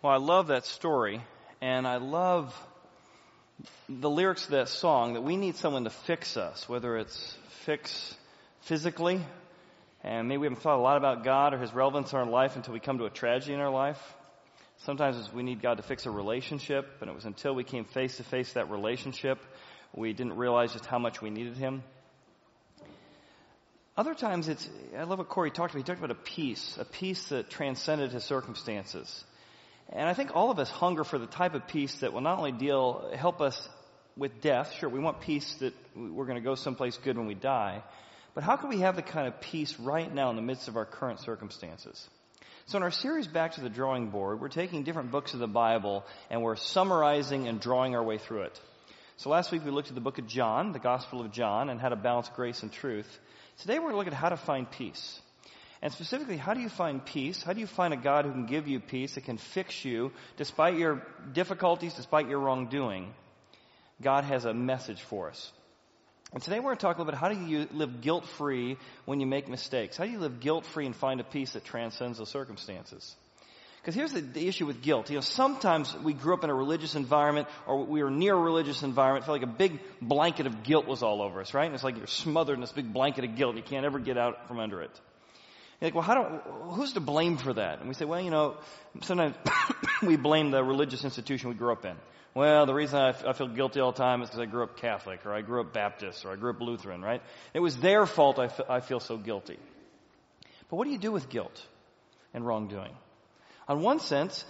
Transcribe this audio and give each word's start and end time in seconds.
Well, 0.00 0.12
I 0.12 0.18
love 0.18 0.46
that 0.46 0.64
story, 0.64 1.20
and 1.60 1.84
I 1.84 1.96
love 1.96 2.56
the 3.88 4.08
lyrics 4.08 4.44
of 4.44 4.52
that 4.52 4.68
song 4.68 5.14
that 5.14 5.22
we 5.22 5.36
need 5.36 5.56
someone 5.56 5.82
to 5.82 5.90
fix 5.90 6.36
us, 6.36 6.68
whether 6.68 6.96
it's 6.96 7.36
fix 7.64 8.14
physically, 8.60 9.20
and 10.04 10.28
maybe 10.28 10.38
we 10.38 10.46
haven't 10.46 10.62
thought 10.62 10.78
a 10.78 10.80
lot 10.80 10.98
about 10.98 11.24
God 11.24 11.52
or 11.52 11.58
His 11.58 11.74
relevance 11.74 12.12
in 12.12 12.18
our 12.20 12.26
life 12.26 12.54
until 12.54 12.74
we 12.74 12.78
come 12.78 12.98
to 12.98 13.06
a 13.06 13.10
tragedy 13.10 13.54
in 13.54 13.58
our 13.58 13.72
life. 13.72 14.00
Sometimes 14.84 15.32
we 15.32 15.42
need 15.42 15.60
God 15.60 15.78
to 15.78 15.82
fix 15.82 16.06
a 16.06 16.12
relationship, 16.12 16.88
and 17.00 17.10
it 17.10 17.12
was 17.12 17.24
until 17.24 17.56
we 17.56 17.64
came 17.64 17.84
face 17.84 18.18
to 18.18 18.22
face 18.22 18.52
that 18.52 18.70
relationship 18.70 19.40
we 19.92 20.12
didn't 20.12 20.36
realize 20.36 20.74
just 20.74 20.86
how 20.86 21.00
much 21.00 21.20
we 21.20 21.30
needed 21.30 21.56
Him. 21.56 21.82
Other 23.96 24.14
times 24.14 24.46
it's, 24.46 24.70
I 24.96 25.02
love 25.02 25.18
what 25.18 25.28
Corey 25.28 25.50
talked 25.50 25.72
about. 25.72 25.78
He 25.80 25.84
talked 25.84 25.98
about 25.98 26.12
a 26.12 26.22
peace, 26.22 26.78
a 26.78 26.84
peace 26.84 27.30
that 27.30 27.50
transcended 27.50 28.12
his 28.12 28.22
circumstances. 28.22 29.24
And 29.90 30.08
I 30.08 30.14
think 30.14 30.34
all 30.34 30.50
of 30.50 30.58
us 30.58 30.70
hunger 30.70 31.04
for 31.04 31.18
the 31.18 31.26
type 31.26 31.54
of 31.54 31.66
peace 31.66 32.00
that 32.00 32.12
will 32.12 32.20
not 32.20 32.38
only 32.38 32.52
deal, 32.52 33.10
help 33.16 33.40
us 33.40 33.68
with 34.16 34.40
death. 34.40 34.74
Sure, 34.78 34.88
we 34.88 34.98
want 34.98 35.20
peace 35.20 35.54
that 35.60 35.72
we're 35.96 36.26
going 36.26 36.36
to 36.36 36.44
go 36.44 36.54
someplace 36.54 36.98
good 36.98 37.16
when 37.16 37.26
we 37.26 37.34
die. 37.34 37.82
But 38.34 38.44
how 38.44 38.56
can 38.56 38.68
we 38.68 38.80
have 38.80 38.96
the 38.96 39.02
kind 39.02 39.26
of 39.26 39.40
peace 39.40 39.78
right 39.80 40.12
now 40.12 40.30
in 40.30 40.36
the 40.36 40.42
midst 40.42 40.68
of 40.68 40.76
our 40.76 40.84
current 40.84 41.20
circumstances? 41.20 42.08
So 42.66 42.76
in 42.76 42.82
our 42.82 42.90
series 42.90 43.26
Back 43.26 43.52
to 43.54 43.62
the 43.62 43.70
Drawing 43.70 44.10
Board, 44.10 44.40
we're 44.40 44.48
taking 44.48 44.82
different 44.82 45.10
books 45.10 45.32
of 45.32 45.40
the 45.40 45.48
Bible 45.48 46.04
and 46.28 46.42
we're 46.42 46.56
summarizing 46.56 47.48
and 47.48 47.58
drawing 47.58 47.96
our 47.96 48.02
way 48.04 48.18
through 48.18 48.42
it. 48.42 48.60
So 49.16 49.30
last 49.30 49.50
week 49.50 49.64
we 49.64 49.70
looked 49.70 49.88
at 49.88 49.94
the 49.94 50.02
book 50.02 50.18
of 50.18 50.26
John, 50.26 50.72
the 50.72 50.78
Gospel 50.78 51.22
of 51.22 51.32
John, 51.32 51.70
and 51.70 51.80
how 51.80 51.88
to 51.88 51.96
balance 51.96 52.28
grace 52.36 52.62
and 52.62 52.70
truth. 52.70 53.08
Today 53.62 53.78
we're 53.78 53.90
going 53.90 53.94
to 53.94 53.98
look 53.98 54.06
at 54.06 54.12
how 54.12 54.28
to 54.28 54.36
find 54.36 54.70
peace. 54.70 55.20
And 55.80 55.92
specifically, 55.92 56.36
how 56.36 56.54
do 56.54 56.60
you 56.60 56.68
find 56.68 57.04
peace? 57.04 57.42
How 57.42 57.52
do 57.52 57.60
you 57.60 57.66
find 57.66 57.94
a 57.94 57.96
God 57.96 58.24
who 58.24 58.32
can 58.32 58.46
give 58.46 58.66
you 58.66 58.80
peace, 58.80 59.14
that 59.14 59.24
can 59.24 59.38
fix 59.38 59.84
you 59.84 60.12
despite 60.36 60.76
your 60.76 61.06
difficulties, 61.32 61.94
despite 61.94 62.28
your 62.28 62.40
wrongdoing? 62.40 63.14
God 64.02 64.24
has 64.24 64.44
a 64.44 64.54
message 64.54 65.00
for 65.02 65.28
us. 65.28 65.52
And 66.32 66.42
today 66.42 66.58
we're 66.58 66.66
going 66.66 66.76
to 66.76 66.82
talk 66.82 66.96
a 66.96 67.00
little 67.00 67.12
bit 67.12 67.18
about 67.18 67.32
how 67.32 67.40
do 67.40 67.50
you 67.50 67.68
live 67.72 68.00
guilt 68.00 68.26
free 68.26 68.76
when 69.06 69.18
you 69.20 69.26
make 69.26 69.48
mistakes? 69.48 69.96
How 69.96 70.04
do 70.04 70.10
you 70.10 70.18
live 70.18 70.40
guilt 70.40 70.66
free 70.66 70.84
and 70.84 70.94
find 70.94 71.20
a 71.20 71.24
peace 71.24 71.52
that 71.52 71.64
transcends 71.64 72.18
those 72.18 72.28
circumstances? 72.28 73.16
Because 73.80 73.94
here's 73.94 74.12
the, 74.12 74.20
the, 74.20 74.46
issue 74.46 74.66
with 74.66 74.82
guilt. 74.82 75.08
You 75.08 75.16
know, 75.16 75.22
sometimes 75.22 75.96
we 75.96 76.12
grew 76.12 76.34
up 76.34 76.44
in 76.44 76.50
a 76.50 76.54
religious 76.54 76.96
environment 76.96 77.48
or 77.66 77.84
we 77.84 78.02
were 78.02 78.10
near 78.10 78.34
a 78.34 78.40
religious 78.40 78.82
environment, 78.82 79.24
felt 79.24 79.40
like 79.40 79.48
a 79.48 79.52
big 79.52 79.80
blanket 80.02 80.46
of 80.46 80.64
guilt 80.64 80.86
was 80.86 81.02
all 81.02 81.22
over 81.22 81.40
us, 81.40 81.54
right? 81.54 81.64
And 81.64 81.74
it's 81.74 81.84
like 81.84 81.96
you're 81.96 82.06
smothered 82.06 82.56
in 82.56 82.60
this 82.60 82.72
big 82.72 82.92
blanket 82.92 83.24
of 83.24 83.36
guilt. 83.36 83.56
You 83.56 83.62
can't 83.62 83.86
ever 83.86 83.98
get 83.98 84.18
out 84.18 84.48
from 84.48 84.58
under 84.58 84.82
it. 84.82 84.90
You're 85.80 85.88
like, 85.88 85.94
well, 85.94 86.02
how 86.02 86.14
do, 86.14 86.50
who's 86.74 86.94
to 86.94 87.00
blame 87.00 87.36
for 87.36 87.52
that? 87.52 87.78
And 87.78 87.88
we 87.88 87.94
say, 87.94 88.04
well, 88.04 88.20
you 88.20 88.30
know, 88.30 88.56
sometimes 89.02 89.36
we 90.02 90.16
blame 90.16 90.50
the 90.50 90.62
religious 90.62 91.04
institution 91.04 91.50
we 91.50 91.54
grew 91.54 91.72
up 91.72 91.84
in. 91.84 91.96
Well, 92.34 92.66
the 92.66 92.74
reason 92.74 92.98
I, 92.98 93.08
f- 93.10 93.24
I 93.24 93.32
feel 93.32 93.48
guilty 93.48 93.80
all 93.80 93.92
the 93.92 93.98
time 93.98 94.22
is 94.22 94.28
because 94.28 94.40
I 94.40 94.46
grew 94.46 94.64
up 94.64 94.76
Catholic 94.76 95.24
or 95.24 95.32
I 95.32 95.40
grew 95.40 95.60
up 95.60 95.72
Baptist 95.72 96.24
or 96.24 96.32
I 96.32 96.36
grew 96.36 96.50
up 96.50 96.60
Lutheran, 96.60 97.00
right? 97.00 97.22
It 97.54 97.60
was 97.60 97.76
their 97.76 98.06
fault 98.06 98.38
I, 98.38 98.46
f- 98.46 98.60
I 98.68 98.80
feel 98.80 99.00
so 99.00 99.16
guilty. 99.16 99.58
But 100.68 100.76
what 100.76 100.84
do 100.84 100.90
you 100.90 100.98
do 100.98 101.12
with 101.12 101.28
guilt 101.28 101.64
and 102.34 102.46
wrongdoing? 102.46 102.92
On 103.68 103.82
one 103.82 104.00
sense, 104.00 104.44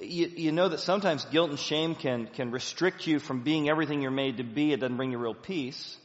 you, 0.00 0.28
you, 0.28 0.52
know 0.52 0.68
that 0.68 0.80
sometimes 0.80 1.24
guilt 1.26 1.50
and 1.50 1.58
shame 1.58 1.94
can, 1.94 2.26
can 2.28 2.52
restrict 2.52 3.06
you 3.06 3.18
from 3.18 3.42
being 3.42 3.68
everything 3.68 4.00
you're 4.00 4.12
made 4.12 4.36
to 4.36 4.44
be. 4.44 4.72
It 4.72 4.80
doesn't 4.80 4.96
bring 4.96 5.10
you 5.10 5.18
real 5.18 5.34
peace. 5.34 5.96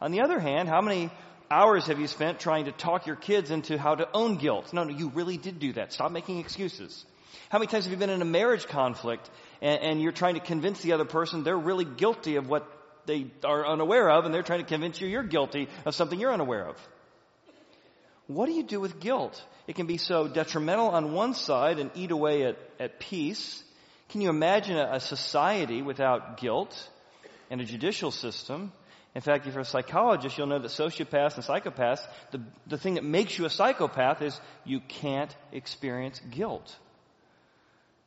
On 0.00 0.12
the 0.12 0.20
other 0.20 0.38
hand, 0.38 0.68
how 0.68 0.80
many 0.82 1.10
hours 1.50 1.86
have 1.86 1.98
you 1.98 2.06
spent 2.06 2.38
trying 2.38 2.66
to 2.66 2.72
talk 2.72 3.06
your 3.06 3.16
kids 3.16 3.50
into 3.50 3.76
how 3.76 3.96
to 3.96 4.08
own 4.14 4.36
guilt? 4.36 4.72
No, 4.72 4.84
no, 4.84 4.96
you 4.96 5.08
really 5.08 5.36
did 5.36 5.58
do 5.58 5.72
that. 5.72 5.92
Stop 5.92 6.12
making 6.12 6.38
excuses. 6.38 7.04
How 7.48 7.58
many 7.58 7.66
times 7.66 7.84
have 7.84 7.92
you 7.92 7.98
been 7.98 8.10
in 8.10 8.22
a 8.22 8.26
marriage 8.26 8.66
conflict 8.68 9.28
and, 9.60 9.80
and 9.82 10.02
you're 10.02 10.12
trying 10.12 10.34
to 10.34 10.40
convince 10.40 10.80
the 10.80 10.92
other 10.92 11.04
person 11.04 11.42
they're 11.42 11.58
really 11.58 11.84
guilty 11.84 12.36
of 12.36 12.48
what 12.48 12.70
they 13.06 13.26
are 13.44 13.66
unaware 13.66 14.08
of 14.10 14.24
and 14.24 14.32
they're 14.32 14.44
trying 14.44 14.60
to 14.60 14.66
convince 14.66 15.00
you 15.00 15.08
you're 15.08 15.24
guilty 15.24 15.68
of 15.84 15.94
something 15.94 16.20
you're 16.20 16.32
unaware 16.32 16.68
of? 16.68 16.76
What 18.28 18.46
do 18.46 18.52
you 18.52 18.62
do 18.62 18.78
with 18.78 19.00
guilt? 19.00 19.42
It 19.66 19.74
can 19.74 19.86
be 19.86 19.96
so 19.96 20.28
detrimental 20.28 20.90
on 20.90 21.12
one 21.12 21.34
side 21.34 21.80
and 21.80 21.90
eat 21.96 22.12
away 22.12 22.44
at, 22.44 22.58
at 22.78 23.00
peace. 23.00 23.64
Can 24.10 24.20
you 24.20 24.30
imagine 24.30 24.76
a, 24.76 24.92
a 24.92 25.00
society 25.00 25.82
without 25.82 26.36
guilt 26.36 26.88
and 27.50 27.60
a 27.60 27.64
judicial 27.64 28.12
system? 28.12 28.72
In 29.14 29.20
fact, 29.20 29.46
if 29.46 29.54
you're 29.54 29.62
a 29.62 29.64
psychologist, 29.64 30.38
you'll 30.38 30.46
know 30.46 30.58
that 30.58 30.70
sociopaths 30.70 31.34
and 31.34 31.44
psychopaths, 31.44 32.06
the, 32.30 32.40
the 32.66 32.78
thing 32.78 32.94
that 32.94 33.04
makes 33.04 33.36
you 33.38 33.44
a 33.44 33.50
psychopath 33.50 34.22
is 34.22 34.40
you 34.64 34.80
can't 34.80 35.34
experience 35.52 36.20
guilt. 36.30 36.76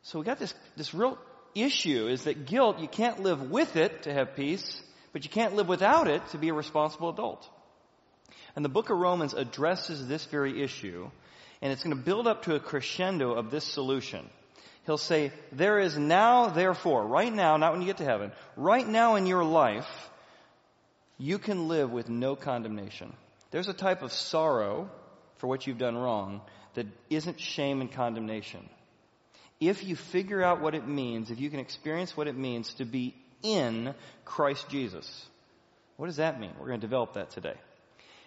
So 0.02 0.18
we 0.18 0.24
got 0.24 0.38
this, 0.38 0.54
this 0.76 0.94
real 0.94 1.18
issue 1.54 2.08
is 2.08 2.24
that 2.24 2.46
guilt, 2.46 2.78
you 2.78 2.88
can't 2.88 3.20
live 3.20 3.50
with 3.50 3.76
it 3.76 4.04
to 4.04 4.12
have 4.12 4.34
peace, 4.34 4.82
but 5.12 5.24
you 5.24 5.30
can't 5.30 5.54
live 5.54 5.68
without 5.68 6.08
it 6.08 6.26
to 6.28 6.38
be 6.38 6.48
a 6.48 6.54
responsible 6.54 7.10
adult. 7.10 7.48
And 8.56 8.64
the 8.64 8.70
book 8.70 8.88
of 8.90 8.98
Romans 8.98 9.34
addresses 9.34 10.06
this 10.06 10.24
very 10.24 10.62
issue 10.62 11.10
and 11.64 11.72
it's 11.72 11.82
going 11.82 11.96
to 11.96 12.02
build 12.02 12.26
up 12.26 12.42
to 12.42 12.54
a 12.54 12.60
crescendo 12.60 13.32
of 13.32 13.50
this 13.50 13.64
solution. 13.64 14.28
He'll 14.84 14.98
say, 14.98 15.32
there 15.50 15.78
is 15.78 15.96
now, 15.96 16.48
therefore, 16.48 17.06
right 17.06 17.32
now, 17.32 17.56
not 17.56 17.72
when 17.72 17.80
you 17.80 17.86
get 17.86 17.96
to 17.98 18.04
heaven, 18.04 18.32
right 18.54 18.86
now 18.86 19.14
in 19.14 19.26
your 19.26 19.44
life, 19.44 20.10
you 21.18 21.38
can 21.38 21.68
live 21.68 21.90
with 21.90 22.08
no 22.08 22.36
condemnation. 22.36 23.12
There's 23.50 23.68
a 23.68 23.74
type 23.74 24.02
of 24.02 24.12
sorrow 24.12 24.90
for 25.36 25.46
what 25.46 25.66
you've 25.66 25.78
done 25.78 25.96
wrong 25.96 26.40
that 26.74 26.86
isn't 27.10 27.40
shame 27.40 27.80
and 27.80 27.92
condemnation. 27.92 28.68
If 29.60 29.84
you 29.84 29.94
figure 29.96 30.42
out 30.42 30.60
what 30.60 30.74
it 30.74 30.86
means, 30.86 31.30
if 31.30 31.40
you 31.40 31.50
can 31.50 31.60
experience 31.60 32.16
what 32.16 32.26
it 32.26 32.36
means 32.36 32.74
to 32.74 32.84
be 32.84 33.14
in 33.42 33.94
Christ 34.24 34.68
Jesus, 34.68 35.26
what 35.96 36.06
does 36.06 36.16
that 36.16 36.40
mean? 36.40 36.50
We're 36.58 36.66
going 36.66 36.80
to 36.80 36.86
develop 36.86 37.14
that 37.14 37.30
today. 37.30 37.54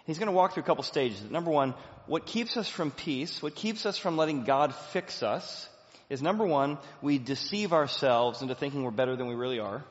He's 0.06 0.18
going 0.18 0.28
to 0.28 0.32
walk 0.32 0.54
through 0.54 0.62
a 0.62 0.66
couple 0.66 0.84
stages. 0.84 1.22
Number 1.30 1.50
one, 1.50 1.74
what 2.06 2.24
keeps 2.24 2.56
us 2.56 2.66
from 2.66 2.90
peace, 2.90 3.42
what 3.42 3.54
keeps 3.54 3.84
us 3.84 3.98
from 3.98 4.16
letting 4.16 4.44
God 4.44 4.74
fix 4.74 5.22
us, 5.22 5.68
is 6.08 6.22
number 6.22 6.46
one, 6.46 6.78
we 7.02 7.18
deceive 7.18 7.74
ourselves 7.74 8.40
into 8.40 8.54
thinking 8.54 8.82
we're 8.82 8.90
better 8.90 9.16
than 9.16 9.26
we 9.26 9.34
really 9.34 9.60
are. 9.60 9.84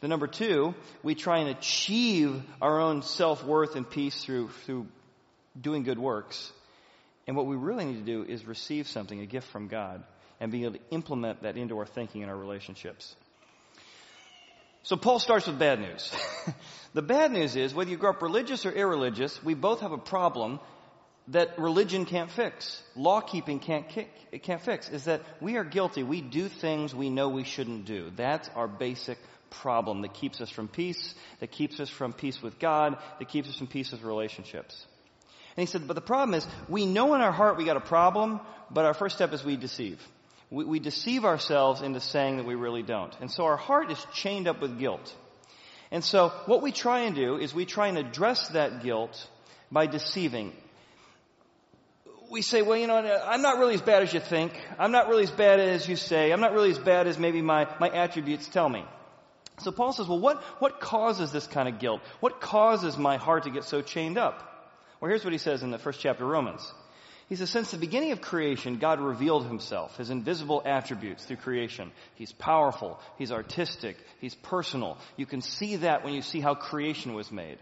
The 0.00 0.08
number 0.08 0.26
two, 0.26 0.74
we 1.02 1.14
try 1.14 1.38
and 1.38 1.48
achieve 1.48 2.42
our 2.60 2.80
own 2.80 3.02
self-worth 3.02 3.76
and 3.76 3.88
peace 3.88 4.22
through, 4.24 4.48
through 4.64 4.86
doing 5.58 5.84
good 5.84 5.98
works. 5.98 6.52
And 7.26 7.36
what 7.36 7.46
we 7.46 7.56
really 7.56 7.86
need 7.86 8.04
to 8.04 8.12
do 8.12 8.22
is 8.22 8.44
receive 8.44 8.88
something, 8.88 9.20
a 9.20 9.26
gift 9.26 9.48
from 9.48 9.68
God, 9.68 10.04
and 10.38 10.52
be 10.52 10.64
able 10.64 10.74
to 10.74 10.80
implement 10.90 11.42
that 11.42 11.56
into 11.56 11.78
our 11.78 11.86
thinking 11.86 12.22
and 12.22 12.30
our 12.30 12.36
relationships. 12.36 13.16
So 14.82 14.96
Paul 14.96 15.18
starts 15.18 15.46
with 15.46 15.58
bad 15.58 15.80
news. 15.80 16.12
the 16.94 17.02
bad 17.02 17.32
news 17.32 17.56
is 17.56 17.74
whether 17.74 17.90
you 17.90 17.96
grow 17.96 18.10
up 18.10 18.22
religious 18.22 18.66
or 18.66 18.70
irreligious, 18.70 19.42
we 19.42 19.54
both 19.54 19.80
have 19.80 19.92
a 19.92 19.98
problem 19.98 20.60
that 21.28 21.58
religion 21.58 22.04
can't 22.04 22.30
fix. 22.30 22.80
Law 22.94 23.20
keeping 23.20 23.58
can't 23.58 23.88
kick, 23.88 24.08
it 24.30 24.44
can't 24.44 24.60
fix. 24.60 24.88
Is 24.88 25.06
that 25.06 25.22
we 25.40 25.56
are 25.56 25.64
guilty. 25.64 26.04
We 26.04 26.20
do 26.20 26.48
things 26.48 26.94
we 26.94 27.10
know 27.10 27.30
we 27.30 27.42
shouldn't 27.42 27.84
do. 27.86 28.12
That's 28.14 28.48
our 28.54 28.68
basic 28.68 29.18
problem 29.50 30.02
that 30.02 30.14
keeps 30.14 30.40
us 30.40 30.50
from 30.50 30.68
peace, 30.68 31.14
that 31.40 31.50
keeps 31.50 31.80
us 31.80 31.88
from 31.88 32.12
peace 32.12 32.42
with 32.42 32.58
God, 32.58 32.98
that 33.18 33.28
keeps 33.28 33.48
us 33.48 33.56
from 33.56 33.66
peace 33.66 33.92
with 33.92 34.02
relationships. 34.02 34.86
And 35.56 35.66
he 35.66 35.70
said, 35.70 35.86
but 35.86 35.94
the 35.94 36.02
problem 36.02 36.34
is, 36.34 36.46
we 36.68 36.84
know 36.86 37.14
in 37.14 37.20
our 37.20 37.32
heart 37.32 37.56
we 37.56 37.64
got 37.64 37.76
a 37.76 37.80
problem, 37.80 38.40
but 38.70 38.84
our 38.84 38.94
first 38.94 39.16
step 39.16 39.32
is 39.32 39.44
we 39.44 39.56
deceive 39.56 40.00
we, 40.50 40.64
we 40.64 40.78
deceive 40.78 41.24
ourselves 41.24 41.82
into 41.82 42.00
saying 42.00 42.36
that 42.36 42.46
we 42.46 42.54
really 42.54 42.82
don't. 42.82 43.14
And 43.20 43.30
so 43.30 43.44
our 43.44 43.56
heart 43.56 43.90
is 43.90 44.04
chained 44.12 44.48
up 44.48 44.60
with 44.60 44.78
guilt. 44.78 45.14
And 45.90 46.04
so 46.04 46.28
what 46.46 46.62
we 46.62 46.72
try 46.72 47.00
and 47.00 47.14
do 47.14 47.36
is 47.36 47.54
we 47.54 47.64
try 47.64 47.88
and 47.88 47.98
address 47.98 48.48
that 48.48 48.82
guilt 48.82 49.28
by 49.70 49.86
deceiving. 49.86 50.52
We 52.28 52.42
say, 52.42 52.62
well, 52.62 52.76
you 52.76 52.88
know, 52.88 52.96
I'm 52.96 53.42
not 53.42 53.58
really 53.58 53.74
as 53.74 53.82
bad 53.82 54.02
as 54.02 54.12
you 54.12 54.18
think. 54.18 54.52
I'm 54.78 54.90
not 54.90 55.08
really 55.08 55.22
as 55.22 55.30
bad 55.30 55.60
as 55.60 55.88
you 55.88 55.94
say. 55.94 56.32
I'm 56.32 56.40
not 56.40 56.52
really 56.52 56.70
as 56.70 56.78
bad 56.78 57.06
as 57.06 57.18
maybe 57.18 57.40
my, 57.40 57.68
my 57.78 57.88
attributes 57.88 58.48
tell 58.48 58.68
me. 58.68 58.84
So 59.58 59.72
Paul 59.72 59.92
says, 59.92 60.06
well, 60.06 60.20
what, 60.20 60.42
what 60.58 60.80
causes 60.80 61.32
this 61.32 61.46
kind 61.46 61.68
of 61.68 61.78
guilt? 61.78 62.02
What 62.20 62.40
causes 62.40 62.98
my 62.98 63.16
heart 63.16 63.44
to 63.44 63.50
get 63.50 63.64
so 63.64 63.80
chained 63.80 64.18
up? 64.18 64.42
Well, 65.00 65.08
here's 65.08 65.24
what 65.24 65.32
he 65.32 65.38
says 65.38 65.62
in 65.62 65.70
the 65.70 65.78
first 65.78 66.00
chapter 66.00 66.24
of 66.24 66.30
Romans. 66.30 66.72
He 67.28 67.34
says, 67.34 67.50
since 67.50 67.72
the 67.72 67.78
beginning 67.78 68.12
of 68.12 68.20
creation, 68.20 68.78
God 68.78 69.00
revealed 69.00 69.46
himself, 69.46 69.96
his 69.96 70.10
invisible 70.10 70.62
attributes 70.64 71.24
through 71.24 71.38
creation. 71.38 71.90
He's 72.14 72.32
powerful, 72.32 73.00
he's 73.18 73.32
artistic, 73.32 73.96
he's 74.20 74.34
personal. 74.34 74.96
You 75.16 75.26
can 75.26 75.40
see 75.40 75.76
that 75.76 76.04
when 76.04 76.14
you 76.14 76.22
see 76.22 76.40
how 76.40 76.54
creation 76.54 77.14
was 77.14 77.32
made. 77.32 77.58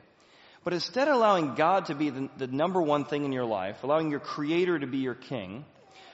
But 0.64 0.74
instead 0.74 1.08
of 1.08 1.14
allowing 1.14 1.54
God 1.54 1.86
to 1.86 1.94
be 1.94 2.10
the, 2.10 2.28
the 2.36 2.46
number 2.46 2.80
one 2.80 3.04
thing 3.04 3.24
in 3.24 3.32
your 3.32 3.44
life, 3.46 3.82
allowing 3.82 4.10
your 4.10 4.20
creator 4.20 4.78
to 4.78 4.86
be 4.86 4.98
your 4.98 5.14
king, 5.14 5.64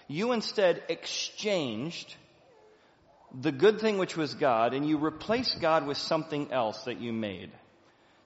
you 0.06 0.32
instead 0.32 0.82
exchanged 0.88 2.14
the 3.38 3.52
good 3.52 3.80
thing 3.80 3.98
which 3.98 4.16
was 4.16 4.34
God 4.34 4.74
and 4.74 4.88
you 4.88 4.98
replace 4.98 5.54
God 5.54 5.86
with 5.86 5.98
something 5.98 6.52
else 6.52 6.84
that 6.84 7.00
you 7.00 7.12
made. 7.12 7.50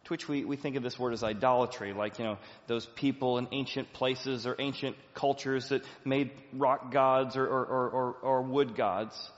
To 0.05 0.13
which 0.13 0.29
we, 0.29 0.45
we 0.45 0.57
think 0.57 0.77
of 0.77 0.83
this 0.83 0.99
word 0.99 1.15
as 1.15 1.25
idolatry, 1.25 1.95
like, 1.95 2.19
you 2.19 2.27
know, 2.27 2.39
those 2.67 2.85
people 2.85 3.39
in 3.39 3.49
ancient 3.53 3.95
places 3.95 4.47
or 4.47 4.55
ancient 4.59 4.97
cultures 5.15 5.71
that 5.71 5.83
made 6.05 6.31
rock 6.53 6.93
gods 6.93 7.39
or, 7.39 7.47
or, 7.47 7.65
or, 7.65 8.17
or, 8.21 8.43
wood 8.43 8.77
gods. 8.77 9.31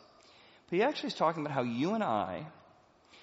But 0.69 0.77
he 0.77 0.83
actually 0.83 1.09
is 1.09 1.15
talking 1.15 1.47
about 1.47 1.55
how 1.55 1.63
you 1.63 1.95
and 1.95 2.03
I, 2.03 2.47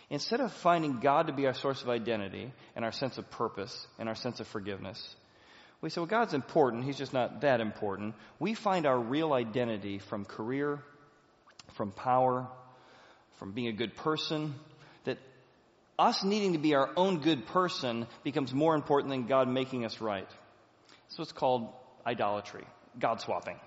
instead 0.09 0.39
of 0.39 0.53
finding 0.53 1.01
God 1.01 1.27
to 1.27 1.33
be 1.33 1.45
our 1.45 1.53
source 1.53 1.81
of 1.81 1.89
identity 1.89 2.49
and 2.77 2.85
our 2.85 2.93
sense 2.93 3.17
of 3.17 3.29
purpose 3.29 3.87
and 3.99 4.07
our 4.07 4.15
sense 4.15 4.39
of 4.39 4.47
forgiveness, 4.47 5.15
we 5.81 5.89
say, 5.89 5.99
well, 5.99 6.07
God's 6.07 6.33
important. 6.33 6.85
He's 6.85 6.97
just 6.97 7.11
not 7.11 7.41
that 7.41 7.59
important. 7.59 8.15
We 8.39 8.53
find 8.53 8.85
our 8.85 8.97
real 8.97 9.33
identity 9.33 9.99
from 9.99 10.23
career, 10.23 10.81
from 11.73 11.91
power, 11.91 12.47
from 13.39 13.51
being 13.51 13.67
a 13.67 13.73
good 13.73 13.95
person, 13.95 14.55
that 15.05 15.17
us 15.97 16.23
needing 16.23 16.53
to 16.53 16.59
be 16.59 16.75
our 16.75 16.89
own 16.95 17.19
good 17.19 17.45
person 17.47 18.07
becomes 18.23 18.53
more 18.53 18.75
important 18.75 19.11
than 19.11 19.27
God 19.27 19.47
making 19.47 19.85
us 19.85 20.01
right. 20.01 20.27
That's 21.03 21.19
what's 21.19 21.31
called 21.31 21.69
idolatry, 22.05 22.65
God 22.99 23.21
swapping. 23.21 23.59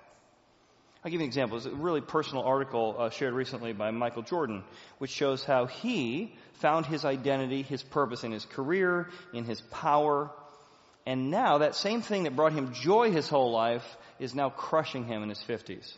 I'll 1.05 1.11
give 1.11 1.21
you 1.21 1.25
an 1.25 1.29
example. 1.29 1.57
It's 1.59 1.67
a 1.67 1.71
really 1.71 2.01
personal 2.01 2.43
article 2.43 2.97
uh, 2.99 3.11
shared 3.11 3.33
recently 3.33 3.73
by 3.73 3.93
Michael 3.93 4.23
Jordan, 4.23 4.65
which 4.99 5.11
shows 5.11 5.45
how 5.45 5.67
he 5.67 6.35
found 6.55 6.87
his 6.87 7.05
identity, 7.05 7.63
his 7.63 7.83
purpose 7.83 8.25
in 8.25 8.33
his 8.33 8.45
career, 8.45 9.09
in 9.33 9.45
his 9.45 9.61
power, 9.61 10.31
and 11.07 11.31
now 11.31 11.59
that 11.59 11.77
same 11.77 12.03
thing 12.03 12.25
that 12.25 12.35
brought 12.35 12.53
him 12.53 12.73
joy 12.73 13.13
his 13.13 13.29
whole 13.29 13.53
life 13.53 13.97
is 14.19 14.35
now 14.35 14.51
crushing 14.51 15.05
him 15.05 15.23
in 15.23 15.29
his 15.29 15.39
50s. 15.39 15.93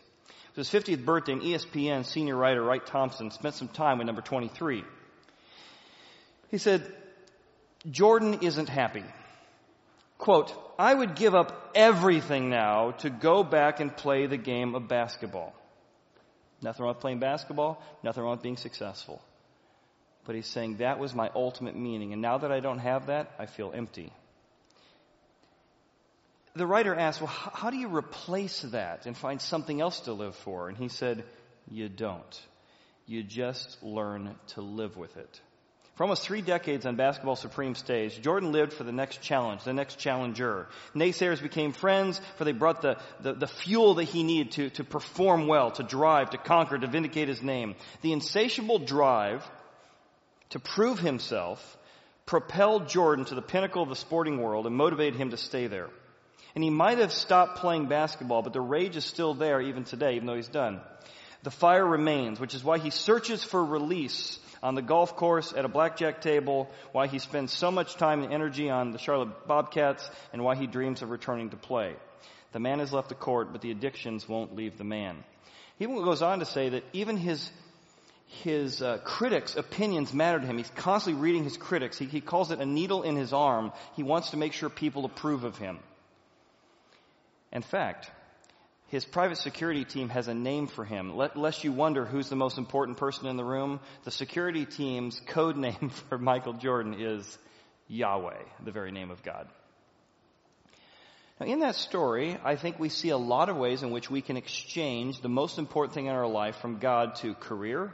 His 0.59 0.71
50th 0.71 1.05
birthday, 1.05 1.33
and 1.33 1.43
ESPN 1.43 2.05
senior 2.05 2.37
writer 2.37 2.63
Wright 2.63 2.85
Thompson 2.85 3.31
spent 3.31 3.55
some 3.55 3.69
time 3.69 3.99
with 3.99 4.07
number 4.07 4.23
23. 4.23 4.85
He 6.51 6.59
said, 6.59 6.91
Jordan 7.91 8.41
isn't 8.43 8.69
happy. 8.69 9.05
Quote, 10.19 10.53
I 10.79 10.93
would 10.93 11.15
give 11.15 11.35
up 11.35 11.71
everything 11.75 12.51
now 12.51 12.93
to 13.03 13.11
go 13.11 13.45
back 13.45 13.81
and 13.81 13.97
play 13.97 14.27
the 14.27 14.37
game 14.37 14.75
of 14.75 14.89
basketball. 14.89 15.55
Nothing 16.61 16.85
wrong 16.85 16.95
with 16.95 17.01
playing 17.01 17.21
basketball, 17.21 17.83
nothing 18.03 18.23
wrong 18.23 18.33
with 18.33 18.43
being 18.43 18.57
successful. 18.57 19.23
But 20.25 20.35
he's 20.35 20.47
saying 20.47 20.79
that 20.79 20.99
was 20.99 21.15
my 21.15 21.31
ultimate 21.35 21.77
meaning, 21.77 22.13
and 22.13 22.21
now 22.21 22.39
that 22.39 22.51
I 22.51 22.61
don't 22.61 22.81
have 22.81 23.07
that, 23.07 23.31
I 23.39 23.47
feel 23.47 23.73
empty. 23.75 24.13
The 26.59 26.67
writer 26.67 26.93
asked, 26.93 27.21
Well, 27.21 27.29
how 27.29 27.71
do 27.71 27.77
you 27.77 27.87
replace 27.87 28.63
that 28.63 29.07
and 29.07 29.17
find 29.17 29.41
something 29.41 29.81
else 29.81 30.01
to 30.01 30.13
live 30.13 30.35
for? 30.35 30.69
And 30.69 30.77
he 30.77 30.89
said, 30.89 31.25
You 31.71 31.89
don't. 31.89 32.43
You 33.07 33.23
just 33.23 33.81
learn 33.81 34.35
to 34.49 34.61
live 34.61 34.97
with 34.97 35.17
it. 35.17 35.41
For 35.95 36.03
almost 36.03 36.25
three 36.25 36.43
decades 36.43 36.85
on 36.85 36.97
basketball 36.97 37.37
supreme 37.37 37.77
stage, 37.77 38.21
Jordan 38.21 38.51
lived 38.51 38.73
for 38.73 38.83
the 38.83 38.93
next 38.93 39.23
challenge, 39.23 39.63
the 39.63 39.73
next 39.73 40.01
challenger. 40.01 40.67
Naysayers 40.97 41.41
became 41.41 41.73
friends, 41.73 42.21
for 42.37 42.45
they 42.45 42.53
brought 42.53 42.83
the, 42.83 42.99
the, 43.21 43.35
the, 43.35 43.47
fuel 43.47 43.95
that 43.95 44.05
he 44.05 44.25
needed 44.25 44.53
to, 44.53 44.71
to 44.71 44.85
perform 44.85 45.47
well, 45.47 45.71
to 45.73 45.85
drive, 45.85 46.31
to 46.31 46.39
conquer, 46.39 46.77
to 46.77 46.87
vindicate 46.89 47.29
his 47.29 47.43
name. 47.43 47.77
The 48.03 48.13
insatiable 48.13 48.81
drive 48.81 49.49
to 50.51 50.59
prove 50.59 50.99
himself 50.99 51.79
propelled 52.27 52.89
Jordan 52.89 53.25
to 53.27 53.37
the 53.37 53.43
pinnacle 53.43 53.83
of 53.83 53.89
the 53.89 53.97
sporting 53.97 54.41
world 54.41 54.67
and 54.67 54.75
motivated 54.75 55.15
him 55.15 55.31
to 55.31 55.37
stay 55.37 55.69
there. 55.69 55.89
And 56.55 56.65
he 56.65 56.71
might 56.71 56.99
have 56.99 57.13
stopped 57.13 57.59
playing 57.59 57.87
basketball, 57.87 58.43
but 58.43 58.53
the 58.53 58.61
rage 58.61 58.97
is 58.97 59.05
still 59.05 59.35
there 59.35 59.61
even 59.61 59.85
today, 59.85 60.15
even 60.15 60.27
though 60.27 60.35
he's 60.35 60.49
done. 60.49 60.81
The 61.43 61.51
fire 61.51 61.87
remains, 61.87 62.41
which 62.41 62.55
is 62.55 62.65
why 62.65 62.79
he 62.79 62.91
searches 62.91 63.45
for 63.45 63.65
release 63.65 64.39
on 64.63 64.75
the 64.75 64.83
golf 64.83 65.15
course, 65.15 65.53
at 65.53 65.65
a 65.65 65.69
blackjack 65.69 66.21
table, 66.21 66.69
why 66.93 67.07
he 67.07 67.19
spends 67.19 67.53
so 67.53 67.71
much 67.71 67.95
time 67.95 68.23
and 68.23 68.33
energy 68.33 68.71
on 68.71 68.91
the 68.91 68.99
Charlotte 68.99 69.47
Bobcats, 69.47 70.11
and 70.33 70.43
why 70.43 70.57
he 70.57 70.67
dreams 70.67 71.03
of 71.03 71.11
returning 71.11 71.51
to 71.51 71.57
play. 71.57 71.95
The 72.53 72.59
man 72.59 72.81
has 72.81 72.93
left 72.93 73.09
the 73.09 73.15
court, 73.15 73.53
but 73.53 73.61
the 73.61 73.71
addictions 73.71 74.29
won't 74.29 74.57
leave 74.57 74.77
the 74.79 74.85
man. 74.85 75.23
He 75.79 75.87
goes 75.87 76.23
on 76.23 76.41
to 76.41 76.45
say 76.45 76.71
that 76.71 76.85
even 76.93 77.17
his 77.17 77.51
his 78.43 78.83
uh, 78.83 78.99
critics' 79.05 79.57
opinions 79.57 80.13
matter 80.13 80.39
to 80.39 80.47
him. 80.47 80.59
He's 80.59 80.71
constantly 80.71 81.23
reading 81.23 81.45
his 81.45 81.57
critics. 81.57 81.97
He, 81.99 82.05
he 82.05 82.21
calls 82.21 82.51
it 82.51 82.61
a 82.61 82.67
needle 82.67 83.03
in 83.03 83.17
his 83.17 83.33
arm. 83.33 83.73
He 83.97 84.03
wants 84.03 84.31
to 84.31 84.37
make 84.37 84.53
sure 84.53 84.69
people 84.69 85.07
approve 85.07 85.45
of 85.45 85.57
him. 85.57 85.79
In 87.53 87.63
fact, 87.63 88.11
his 88.89 89.05
private 89.05 89.37
security 89.37 89.85
team 89.85 90.09
has 90.09 90.29
a 90.29 90.35
name 90.35 90.67
for 90.67 90.85
him. 90.85 91.17
Let, 91.17 91.37
lest 91.37 91.63
you 91.63 91.73
wonder 91.73 92.05
who's 92.05 92.29
the 92.29 92.37
most 92.37 92.59
important 92.59 92.97
person 92.97 93.27
in 93.27 93.37
the 93.37 93.45
room, 93.45 93.81
the 94.05 94.11
security 94.11 94.65
team's 94.65 95.21
code 95.27 95.57
name 95.59 95.91
for 96.09 96.19
Michael 96.19 96.55
Jordan 96.55 96.95
is 96.99 97.39
Yahweh, 97.89 98.43
the 98.65 98.73
very 98.73 98.93
name 98.93 99.11
of 99.11 99.23
God. 99.23 99.49
Now, 101.41 101.47
in 101.47 101.61
that 101.61 101.77
story, 101.77 102.37
I 102.43 102.57
think 102.57 102.79
we 102.79 102.89
see 102.89 103.11
a 103.11 103.17
lot 103.17 103.49
of 103.49 103.57
ways 103.57 103.83
in 103.83 103.91
which 103.91 104.11
we 104.11 104.23
can 104.23 104.37
exchange 104.37 105.21
the 105.21 105.29
most 105.29 105.59
important 105.59 105.95
thing 105.95 106.07
in 106.07 106.15
our 106.15 106.27
life 106.27 106.57
from 106.57 106.79
God 106.79 107.17
to 107.17 107.35
career, 107.35 107.93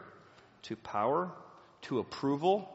to 0.62 0.76
power, 0.76 1.30
to 1.82 1.98
approval, 1.98 2.68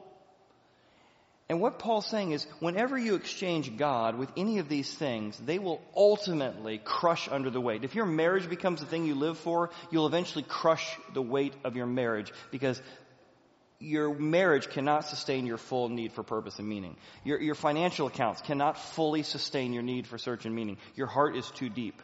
and 1.50 1.60
what 1.60 1.80
Paul's 1.80 2.06
saying 2.06 2.32
is, 2.32 2.46
whenever 2.60 2.96
you 2.96 3.16
exchange 3.16 3.76
God 3.76 4.16
with 4.20 4.30
any 4.38 4.60
of 4.60 4.70
these 4.70 4.94
things, 4.94 5.36
they 5.40 5.58
will 5.58 5.82
ultimately 5.96 6.78
crush 6.78 7.28
under 7.28 7.50
the 7.50 7.60
weight. 7.60 7.84
If 7.84 7.96
your 7.96 8.06
marriage 8.06 8.48
becomes 8.48 8.82
the 8.82 8.86
thing 8.86 9.06
you 9.06 9.16
live 9.16 9.40
for, 9.40 9.72
you'll 9.90 10.06
eventually 10.06 10.46
crush 10.48 10.96
the 11.16 11.24
weight 11.24 11.56
of 11.64 11.76
your 11.76 11.88
marriage 11.88 12.32
because 12.52 12.80
your 13.80 14.14
marriage 14.14 14.70
cannot 14.70 15.08
sustain 15.08 15.48
your 15.48 15.58
full 15.58 15.90
need 15.90 16.12
for 16.14 16.22
purpose 16.22 16.60
and 16.60 16.70
meaning. 16.70 16.96
Your, 17.24 17.42
your 17.42 17.56
financial 17.56 18.06
accounts 18.06 18.42
cannot 18.42 18.78
fully 18.78 19.24
sustain 19.24 19.74
your 19.74 19.84
need 19.84 20.06
for 20.06 20.20
search 20.20 20.46
and 20.46 20.54
meaning. 20.54 20.78
Your 20.96 21.08
heart 21.08 21.36
is 21.36 21.50
too 21.50 21.70
deep. 21.70 22.00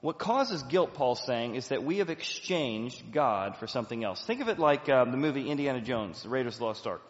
What 0.00 0.18
causes 0.18 0.62
guilt, 0.62 0.94
Paul's 0.94 1.22
saying, 1.26 1.56
is 1.56 1.68
that 1.68 1.84
we 1.84 1.98
have 1.98 2.08
exchanged 2.08 3.12
God 3.12 3.56
for 3.58 3.66
something 3.66 4.02
else. 4.02 4.24
Think 4.24 4.40
of 4.40 4.48
it 4.48 4.58
like 4.58 4.88
um, 4.88 5.10
the 5.10 5.18
movie 5.18 5.50
Indiana 5.50 5.82
Jones, 5.82 6.22
the 6.22 6.30
Raiders 6.30 6.54
of 6.54 6.60
the 6.60 6.64
Lost 6.64 6.86
Ark. 6.86 7.02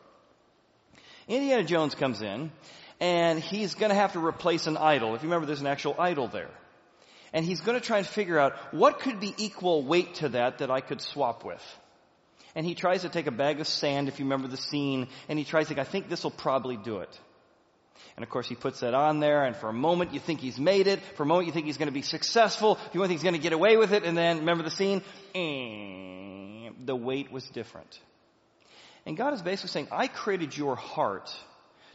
Indiana 1.30 1.62
Jones 1.62 1.94
comes 1.94 2.22
in 2.22 2.50
and 2.98 3.38
he's 3.38 3.74
going 3.74 3.90
to 3.90 3.94
have 3.94 4.14
to 4.14 4.18
replace 4.24 4.66
an 4.66 4.76
idol. 4.76 5.14
If 5.14 5.22
you 5.22 5.28
remember, 5.28 5.46
there's 5.46 5.60
an 5.60 5.68
actual 5.68 5.94
idol 5.98 6.26
there. 6.26 6.50
And 7.32 7.46
he's 7.46 7.60
going 7.60 7.78
to 7.78 7.86
try 7.86 7.98
and 7.98 8.06
figure 8.06 8.36
out 8.36 8.54
what 8.74 8.98
could 8.98 9.20
be 9.20 9.32
equal 9.38 9.84
weight 9.84 10.14
to 10.16 10.30
that 10.30 10.58
that 10.58 10.72
I 10.72 10.80
could 10.80 11.00
swap 11.00 11.44
with. 11.44 11.62
And 12.56 12.66
he 12.66 12.74
tries 12.74 13.02
to 13.02 13.08
take 13.08 13.28
a 13.28 13.30
bag 13.30 13.60
of 13.60 13.68
sand, 13.68 14.08
if 14.08 14.18
you 14.18 14.24
remember 14.24 14.48
the 14.48 14.56
scene, 14.56 15.06
and 15.28 15.38
he 15.38 15.44
tries 15.44 15.68
to 15.68 15.74
think, 15.74 15.78
I 15.78 15.88
think 15.88 16.08
this 16.08 16.24
will 16.24 16.32
probably 16.32 16.76
do 16.76 16.98
it. 16.98 17.20
And 18.16 18.24
of 18.24 18.28
course 18.28 18.48
he 18.48 18.56
puts 18.56 18.80
that 18.80 18.92
on 18.92 19.20
there, 19.20 19.44
and 19.44 19.54
for 19.54 19.68
a 19.68 19.72
moment 19.72 20.12
you 20.12 20.18
think 20.18 20.40
he's 20.40 20.58
made 20.58 20.88
it, 20.88 21.00
for 21.14 21.22
a 21.22 21.26
moment 21.26 21.46
you 21.46 21.52
think 21.52 21.66
he's 21.66 21.76
to 21.76 21.92
be 21.92 22.02
successful, 22.02 22.76
you 22.92 23.00
think 23.06 23.12
he's 23.12 23.22
to 23.34 23.38
get 23.38 23.52
away 23.52 23.76
with 23.76 23.92
it, 23.92 24.02
and 24.02 24.18
then 24.18 24.38
remember 24.38 24.64
the 24.64 24.70
scene? 24.70 25.00
Eh, 25.32 26.70
the 26.84 26.96
weight 26.96 27.30
was 27.30 27.48
different. 27.50 28.00
And 29.06 29.16
God 29.16 29.32
is 29.34 29.42
basically 29.42 29.70
saying, 29.70 29.88
I 29.90 30.06
created 30.06 30.56
your 30.56 30.76
heart 30.76 31.30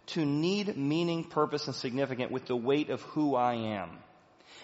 to 0.08 0.26
need 0.26 0.78
meaning, 0.78 1.24
purpose, 1.24 1.68
and 1.68 1.76
significance 1.76 2.32
with 2.32 2.46
the 2.46 2.56
weight 2.56 2.90
of 2.90 3.02
who 3.02 3.36
I 3.36 3.54
am. 3.54 3.90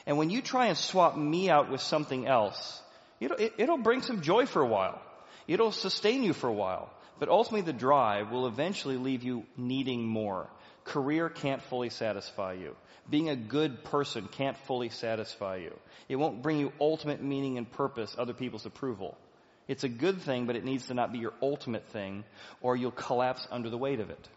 And 0.06 0.18
when 0.18 0.30
you 0.30 0.42
try 0.42 0.68
and 0.68 0.78
swap 0.78 1.18
me 1.18 1.50
out 1.50 1.70
with 1.70 1.82
something 1.82 2.28
else, 2.28 2.82
it'll, 3.20 3.38
it, 3.38 3.54
will 3.58 3.78
bring 3.78 4.02
some 4.02 4.22
joy 4.22 4.46
for 4.46 4.62
a 4.62 4.68
while. 4.68 5.02
It'll 5.48 5.72
sustain 5.72 6.24
you 6.24 6.34
for 6.34 6.48
a 6.48 6.54
while. 6.54 6.92
But 7.20 7.30
ultimately 7.30 7.72
the 7.72 7.78
drive 7.78 8.32
will 8.32 8.48
eventually 8.48 8.98
leave 8.98 9.24
you 9.24 9.46
needing 9.56 10.06
more. 10.08 10.50
Career 10.84 11.30
can't 11.30 11.62
fully 11.62 11.90
satisfy 11.90 12.54
you. 12.54 12.76
Being 13.10 13.30
a 13.30 13.36
good 13.36 13.84
person 13.84 14.28
can't 14.32 14.58
fully 14.66 14.90
satisfy 14.90 15.58
you. 15.58 15.78
It 16.10 16.16
won't 16.16 16.42
bring 16.42 16.58
you 16.58 16.74
ultimate 16.80 17.22
meaning 17.22 17.58
and 17.58 17.72
purpose, 17.72 18.16
other 18.18 18.34
people's 18.34 18.66
approval. 18.66 19.18
It's 19.72 19.86
a 19.86 19.90
good 19.90 20.22
thing, 20.22 20.48
but 20.48 20.58
it 20.58 20.66
needs 20.66 20.88
to 20.88 20.94
not 20.94 21.14
be 21.14 21.20
your 21.20 21.32
ultimate 21.42 21.88
thing, 21.94 22.26
or 22.60 22.76
you'll 22.76 22.92
collapse 22.92 23.48
under 23.50 23.70
the 23.70 23.78
weight 23.78 24.02
of 24.02 24.10
it. 24.10 24.28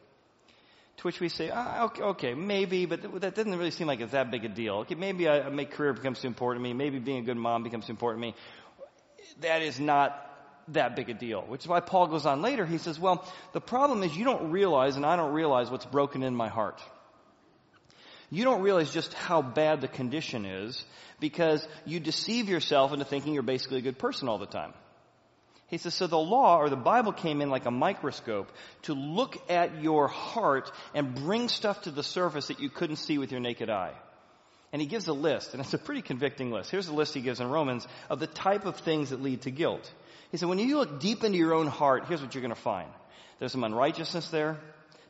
To 0.98 1.02
which 1.02 1.18
we 1.18 1.28
say, 1.28 1.50
ah, 1.52 1.86
okay, 1.86 2.02
okay, 2.02 2.34
maybe, 2.34 2.86
but 2.86 3.20
that 3.20 3.34
doesn't 3.34 3.58
really 3.58 3.72
seem 3.72 3.88
like 3.88 3.98
it's 3.98 4.12
that 4.12 4.30
big 4.30 4.44
a 4.44 4.48
deal. 4.48 4.74
Okay, 4.82 4.94
maybe 4.94 5.28
I, 5.28 5.48
my 5.48 5.64
career 5.64 5.92
becomes 5.92 6.20
too 6.20 6.28
important 6.28 6.64
to 6.64 6.68
me. 6.68 6.72
Maybe 6.72 7.00
being 7.00 7.18
a 7.18 7.22
good 7.22 7.36
mom 7.36 7.64
becomes 7.64 7.86
too 7.86 7.90
important 7.90 8.22
to 8.22 8.28
me. 8.28 8.34
That 9.40 9.60
is 9.62 9.80
not 9.80 10.24
that 10.68 10.94
big 10.94 11.10
a 11.10 11.14
deal. 11.14 11.42
Which 11.42 11.62
is 11.62 11.66
why 11.66 11.80
Paul 11.80 12.06
goes 12.06 12.26
on 12.26 12.40
later. 12.40 12.64
He 12.64 12.78
says, 12.78 13.00
well, 13.00 13.26
the 13.54 13.60
problem 13.60 14.04
is 14.04 14.16
you 14.16 14.24
don't 14.24 14.52
realize, 14.52 14.94
and 14.94 15.04
I 15.04 15.16
don't 15.16 15.32
realize 15.32 15.68
what's 15.68 15.86
broken 15.86 16.22
in 16.22 16.36
my 16.36 16.48
heart. 16.48 16.80
You 18.30 18.44
don't 18.44 18.62
realize 18.62 18.92
just 18.92 19.12
how 19.14 19.42
bad 19.42 19.80
the 19.80 19.88
condition 19.88 20.46
is 20.46 20.84
because 21.18 21.66
you 21.84 21.98
deceive 21.98 22.48
yourself 22.48 22.92
into 22.92 23.04
thinking 23.04 23.34
you're 23.34 23.42
basically 23.42 23.78
a 23.78 23.82
good 23.82 23.98
person 23.98 24.28
all 24.28 24.38
the 24.38 24.46
time. 24.46 24.72
He 25.74 25.78
says, 25.78 25.94
so 25.94 26.06
the 26.06 26.16
law 26.16 26.58
or 26.58 26.70
the 26.70 26.76
Bible 26.76 27.10
came 27.10 27.40
in 27.40 27.50
like 27.50 27.66
a 27.66 27.70
microscope 27.72 28.48
to 28.82 28.94
look 28.94 29.36
at 29.50 29.82
your 29.82 30.06
heart 30.06 30.70
and 30.94 31.16
bring 31.16 31.48
stuff 31.48 31.82
to 31.82 31.90
the 31.90 32.04
surface 32.04 32.46
that 32.46 32.60
you 32.60 32.70
couldn't 32.70 32.94
see 32.94 33.18
with 33.18 33.32
your 33.32 33.40
naked 33.40 33.68
eye. 33.68 33.92
And 34.72 34.80
he 34.80 34.86
gives 34.86 35.08
a 35.08 35.12
list, 35.12 35.52
and 35.52 35.60
it's 35.60 35.74
a 35.74 35.78
pretty 35.78 36.00
convicting 36.00 36.52
list. 36.52 36.70
Here's 36.70 36.86
the 36.86 36.92
list 36.92 37.12
he 37.12 37.22
gives 37.22 37.40
in 37.40 37.50
Romans 37.50 37.88
of 38.08 38.20
the 38.20 38.28
type 38.28 38.66
of 38.66 38.76
things 38.76 39.10
that 39.10 39.20
lead 39.20 39.42
to 39.42 39.50
guilt. 39.50 39.92
He 40.30 40.36
said, 40.36 40.48
when 40.48 40.60
you 40.60 40.78
look 40.78 41.00
deep 41.00 41.24
into 41.24 41.38
your 41.38 41.54
own 41.54 41.66
heart, 41.66 42.04
here's 42.06 42.22
what 42.22 42.36
you're 42.36 42.42
going 42.42 42.54
to 42.54 42.60
find. 42.60 42.88
There's 43.40 43.50
some 43.50 43.64
unrighteousness 43.64 44.28
there, 44.30 44.60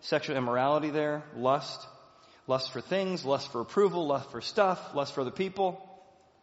sexual 0.01 0.35
immorality 0.35 0.89
there, 0.89 1.25
lust, 1.37 1.87
lust 2.47 2.73
for 2.73 2.81
things, 2.81 3.23
lust 3.23 3.53
for 3.53 3.61
approval, 3.61 4.07
lust 4.07 4.31
for 4.31 4.41
stuff, 4.41 4.95
lust 4.95 5.13
for 5.13 5.21
other 5.21 5.31
people. 5.31 5.91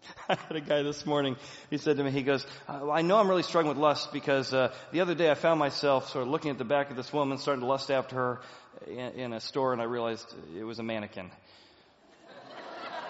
I 0.30 0.36
had 0.36 0.56
a 0.56 0.62
guy 0.62 0.82
this 0.84 1.06
morning, 1.06 1.36
he 1.70 1.78
said 1.78 1.98
to 1.98 2.04
me, 2.04 2.12
he 2.12 2.24
goes, 2.24 2.46
I 2.68 3.02
know 3.02 3.18
I'm 3.18 3.30
really 3.30 3.44
struggling 3.44 3.76
with 3.76 3.82
lust 3.82 4.12
because 4.12 4.54
uh, 4.54 4.74
the 4.92 5.02
other 5.02 5.16
day 5.16 5.30
I 5.30 5.36
found 5.36 5.60
myself 5.60 6.10
sort 6.10 6.24
of 6.24 6.30
looking 6.30 6.52
at 6.52 6.58
the 6.58 6.66
back 6.66 6.90
of 6.90 6.98
this 6.98 7.12
woman, 7.12 7.38
starting 7.38 7.62
to 7.62 7.68
lust 7.68 7.92
after 7.92 8.16
her 8.16 8.42
in, 8.88 8.98
in 9.20 9.34
a 9.34 9.40
store, 9.40 9.74
and 9.74 9.82
I 9.82 9.86
realized 9.86 10.34
it 10.58 10.64
was 10.64 10.80
a 10.80 10.84
mannequin. 10.84 11.32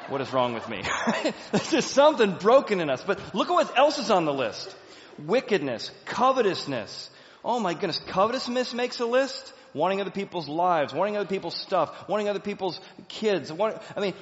what 0.09 0.21
is 0.21 0.31
wrong 0.33 0.53
with 0.53 0.67
me? 0.67 0.83
There's 1.51 1.71
just 1.71 1.91
something 1.91 2.33
broken 2.33 2.81
in 2.81 2.89
us. 2.89 3.03
But 3.05 3.19
look 3.33 3.49
at 3.49 3.53
what 3.53 3.77
else 3.77 3.99
is 3.99 4.11
on 4.11 4.25
the 4.25 4.33
list. 4.33 4.75
Wickedness, 5.19 5.91
covetousness. 6.05 7.09
Oh 7.43 7.59
my 7.59 7.73
goodness, 7.73 7.99
covetousness 8.07 8.73
makes 8.73 8.99
a 8.99 9.05
list? 9.05 9.53
Wanting 9.73 10.01
other 10.01 10.11
people's 10.11 10.49
lives, 10.49 10.93
wanting 10.93 11.15
other 11.15 11.29
people's 11.29 11.55
stuff, 11.55 12.09
wanting 12.09 12.27
other 12.27 12.41
people's 12.41 12.77
kids. 13.07 13.51
I 13.51 13.99
mean, 14.01 14.13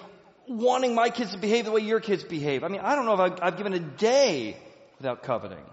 wanting 0.50 0.96
my 0.96 1.10
kids 1.10 1.32
to 1.32 1.38
behave 1.38 1.65
the 1.65 1.72
way 1.72 1.82
your 1.82 2.00
kids 2.00 2.24
behave. 2.24 2.63
I 2.63 2.68
mean, 2.68 2.82
I 2.82 2.96
don't 2.96 3.06
know 3.06 3.13
if 3.13 3.20
I've, 3.20 3.39
I've 3.41 3.58
given 3.58 3.74
a 3.74 3.79
day 3.79 4.58
without 4.98 5.24
coveting. 5.24 5.63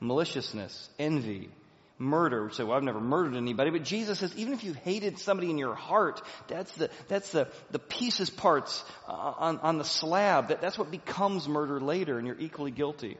Maliciousness, 0.00 0.88
envy, 0.98 1.50
murder. 1.98 2.48
So 2.52 2.66
well, 2.66 2.76
I've 2.76 2.84
never 2.84 3.00
murdered 3.00 3.36
anybody. 3.36 3.70
But 3.70 3.82
Jesus 3.82 4.20
says, 4.20 4.32
even 4.36 4.52
if 4.52 4.62
you've 4.62 4.76
hated 4.76 5.18
somebody 5.18 5.50
in 5.50 5.58
your 5.58 5.74
heart, 5.74 6.22
that's 6.46 6.70
the, 6.76 6.90
that's 7.08 7.32
the, 7.32 7.48
the 7.72 7.80
pieces 7.80 8.30
parts 8.30 8.84
uh, 9.08 9.12
on, 9.12 9.58
on 9.58 9.78
the 9.78 9.84
slab. 9.84 10.48
That, 10.48 10.60
that's 10.60 10.78
what 10.78 10.92
becomes 10.92 11.48
murder 11.48 11.80
later, 11.80 12.18
and 12.18 12.26
you're 12.26 12.38
equally 12.38 12.70
guilty. 12.70 13.18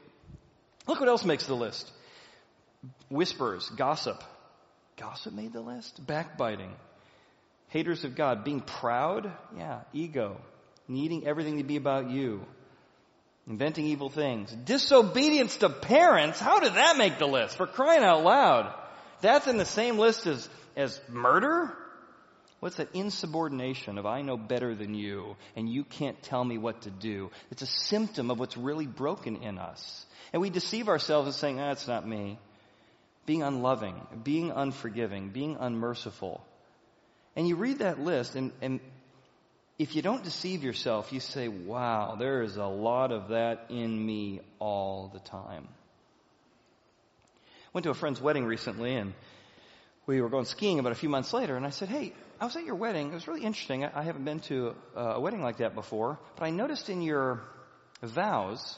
Look 0.87 1.01
what 1.01 1.09
else 1.09 1.25
makes 1.25 1.45
the 1.45 1.55
list. 1.55 1.91
Whispers, 3.09 3.69
gossip. 3.75 4.23
Gossip 4.95 5.33
made 5.33 5.51
the 5.51 5.61
list. 5.61 6.05
Backbiting. 6.05 6.71
Haters 7.67 8.05
of 8.05 8.15
God. 8.15 8.45
Being 8.45 8.61
proud. 8.61 9.31
Yeah. 9.57 9.81
Ego 9.91 10.37
needing 10.89 11.25
everything 11.25 11.57
to 11.57 11.63
be 11.63 11.75
about 11.75 12.09
you, 12.09 12.45
inventing 13.47 13.85
evil 13.85 14.09
things, 14.09 14.51
disobedience 14.51 15.55
to 15.57 15.69
parents. 15.69 16.39
How 16.39 16.59
did 16.59 16.73
that 16.73 16.97
make 16.97 17.19
the 17.19 17.27
list? 17.27 17.57
For 17.57 17.67
crying 17.67 18.03
out 18.03 18.23
loud. 18.23 18.73
That's 19.21 19.47
in 19.47 19.57
the 19.57 19.65
same 19.65 19.97
list 19.97 20.27
as, 20.27 20.49
as 20.75 20.99
murder? 21.09 21.73
What's 22.59 22.75
that 22.75 22.89
insubordination 22.93 23.97
of 23.97 24.05
I 24.05 24.21
know 24.21 24.35
better 24.35 24.75
than 24.75 24.93
you 24.93 25.37
and 25.55 25.69
you 25.69 25.85
can't 25.85 26.21
tell 26.21 26.43
me 26.43 26.57
what 26.57 26.81
to 26.81 26.89
do? 26.89 27.31
It's 27.51 27.61
a 27.61 27.67
symptom 27.67 28.31
of 28.31 28.39
what's 28.39 28.57
really 28.57 28.87
broken 28.87 29.37
in 29.37 29.57
us. 29.57 30.05
And 30.33 30.41
we 30.41 30.49
deceive 30.49 30.89
ourselves 30.89 31.27
in 31.27 31.33
saying, 31.33 31.57
that's 31.57 31.87
ah, 31.87 31.93
not 31.93 32.07
me. 32.07 32.37
Being 33.25 33.43
unloving, 33.43 33.95
being 34.23 34.51
unforgiving, 34.51 35.29
being 35.29 35.55
unmerciful. 35.59 36.43
And 37.35 37.47
you 37.47 37.55
read 37.55 37.79
that 37.79 37.99
list 37.99 38.35
and, 38.35 38.51
and 38.61 38.79
if 39.79 39.95
you 39.95 40.01
don't 40.01 40.25
deceive 40.25 40.61
yourself, 40.61 41.13
you 41.13 41.21
say, 41.21 41.47
wow, 41.47 42.17
there 42.19 42.43
is 42.43 42.57
a 42.57 42.65
lot 42.65 43.13
of 43.13 43.29
that 43.29 43.67
in 43.69 44.05
me 44.05 44.41
all 44.59 45.09
the 45.13 45.19
time. 45.19 45.69
Went 47.71 47.85
to 47.85 47.89
a 47.89 47.93
friend's 47.93 48.19
wedding 48.19 48.45
recently 48.45 48.93
and 48.95 49.13
we 50.05 50.19
were 50.19 50.27
going 50.27 50.43
skiing 50.43 50.79
about 50.79 50.91
a 50.91 50.95
few 50.95 51.07
months 51.07 51.31
later 51.31 51.55
and 51.55 51.65
I 51.65 51.69
said, 51.69 51.87
hey, 51.87 52.11
I 52.41 52.45
was 52.45 52.57
at 52.57 52.65
your 52.65 52.75
wedding. 52.75 53.11
It 53.11 53.13
was 53.13 53.27
really 53.27 53.43
interesting. 53.43 53.85
I 53.85 54.03
haven't 54.03 54.25
been 54.25 54.41
to 54.41 54.75
uh, 54.97 54.99
a 54.99 55.19
wedding 55.21 55.41
like 55.41 55.57
that 55.57 55.75
before, 55.75 56.19
but 56.35 56.43
I 56.43 56.49
noticed 56.49 56.89
in 56.89 57.01
your 57.01 57.41
vows 58.03 58.77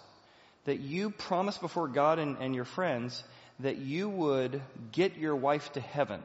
that 0.66 0.82
you 0.82 1.10
promised 1.10 1.62
before 1.62 1.88
God 1.88 2.20
and, 2.20 2.38
and 2.38 2.54
your 2.54 2.66
friends 2.66 3.24
that 3.60 3.78
you 3.78 4.08
would 4.08 4.62
get 4.92 5.18
your 5.18 5.36
wife 5.36 5.72
to 5.74 5.80
heaven. 5.80 6.22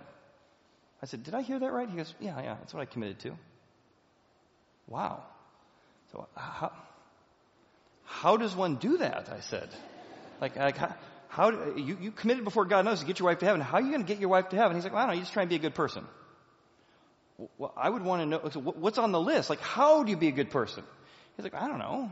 I 1.02 1.06
said, 1.06 1.22
did 1.22 1.34
I 1.34 1.40
hear 1.40 1.58
that 1.58 1.72
right? 1.72 1.88
He 1.88 1.96
goes, 1.96 2.14
yeah, 2.20 2.42
yeah, 2.42 2.56
that's 2.60 2.74
what 2.74 2.82
I 2.82 2.86
committed 2.86 3.20
to. 3.20 3.32
Wow. 4.88 5.22
So 6.12 6.28
how, 6.36 6.72
how 8.04 8.36
does 8.36 8.54
one 8.54 8.76
do 8.76 8.98
that? 8.98 9.28
I 9.30 9.40
said. 9.40 9.68
Like, 10.40 10.56
like 10.56 10.76
how, 10.76 10.94
how 11.28 11.50
you, 11.76 11.98
you 12.00 12.10
committed 12.12 12.44
before 12.44 12.64
God 12.64 12.84
knows 12.84 13.00
to 13.00 13.06
get 13.06 13.18
your 13.18 13.28
wife 13.28 13.38
to 13.40 13.46
heaven. 13.46 13.60
How 13.60 13.78
are 13.78 13.82
you 13.82 13.90
going 13.90 14.02
to 14.02 14.06
get 14.06 14.20
your 14.20 14.28
wife 14.28 14.50
to 14.50 14.56
heaven? 14.56 14.76
He's 14.76 14.84
like, 14.84 14.92
well, 14.92 15.02
I 15.02 15.06
don't 15.06 15.14
know. 15.14 15.18
You 15.18 15.22
just 15.22 15.32
try 15.32 15.42
and 15.42 15.50
be 15.50 15.56
a 15.56 15.60
good 15.60 15.74
person. 15.74 16.04
Well, 17.58 17.74
I 17.76 17.90
would 17.90 18.02
want 18.02 18.22
to 18.22 18.26
know, 18.26 18.48
so 18.50 18.60
what's 18.60 18.98
on 18.98 19.12
the 19.12 19.20
list? 19.20 19.50
Like, 19.50 19.60
how 19.60 20.02
do 20.04 20.10
you 20.10 20.16
be 20.16 20.28
a 20.28 20.32
good 20.32 20.50
person? 20.50 20.84
He's 21.36 21.44
like, 21.44 21.54
I 21.54 21.68
don't 21.68 21.78
know. 21.78 22.10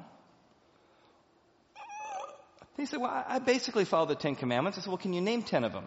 He 2.76 2.86
said, 2.86 3.00
well, 3.00 3.24
I 3.26 3.38
basically 3.38 3.84
follow 3.84 4.06
the 4.06 4.16
Ten 4.16 4.34
Commandments. 4.34 4.76
I 4.76 4.80
said, 4.82 4.88
well, 4.88 4.98
can 4.98 5.12
you 5.12 5.20
name 5.20 5.42
ten 5.42 5.62
of 5.62 5.72
them? 5.72 5.86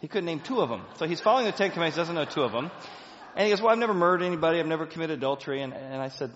He 0.00 0.06
couldn't 0.06 0.26
name 0.26 0.40
two 0.40 0.60
of 0.60 0.68
them. 0.68 0.82
So 0.96 1.06
he's 1.06 1.20
following 1.20 1.46
the 1.46 1.52
Ten 1.52 1.70
Commandments, 1.70 1.96
doesn't 1.96 2.14
know 2.14 2.26
two 2.26 2.42
of 2.42 2.52
them. 2.52 2.70
And 3.36 3.44
he 3.44 3.50
goes, 3.50 3.60
well, 3.60 3.70
I've 3.70 3.78
never 3.78 3.94
murdered 3.94 4.24
anybody. 4.24 4.60
I've 4.60 4.66
never 4.66 4.86
committed 4.86 5.18
adultery. 5.18 5.62
And, 5.62 5.72
and 5.72 6.00
I 6.02 6.08
said, 6.08 6.30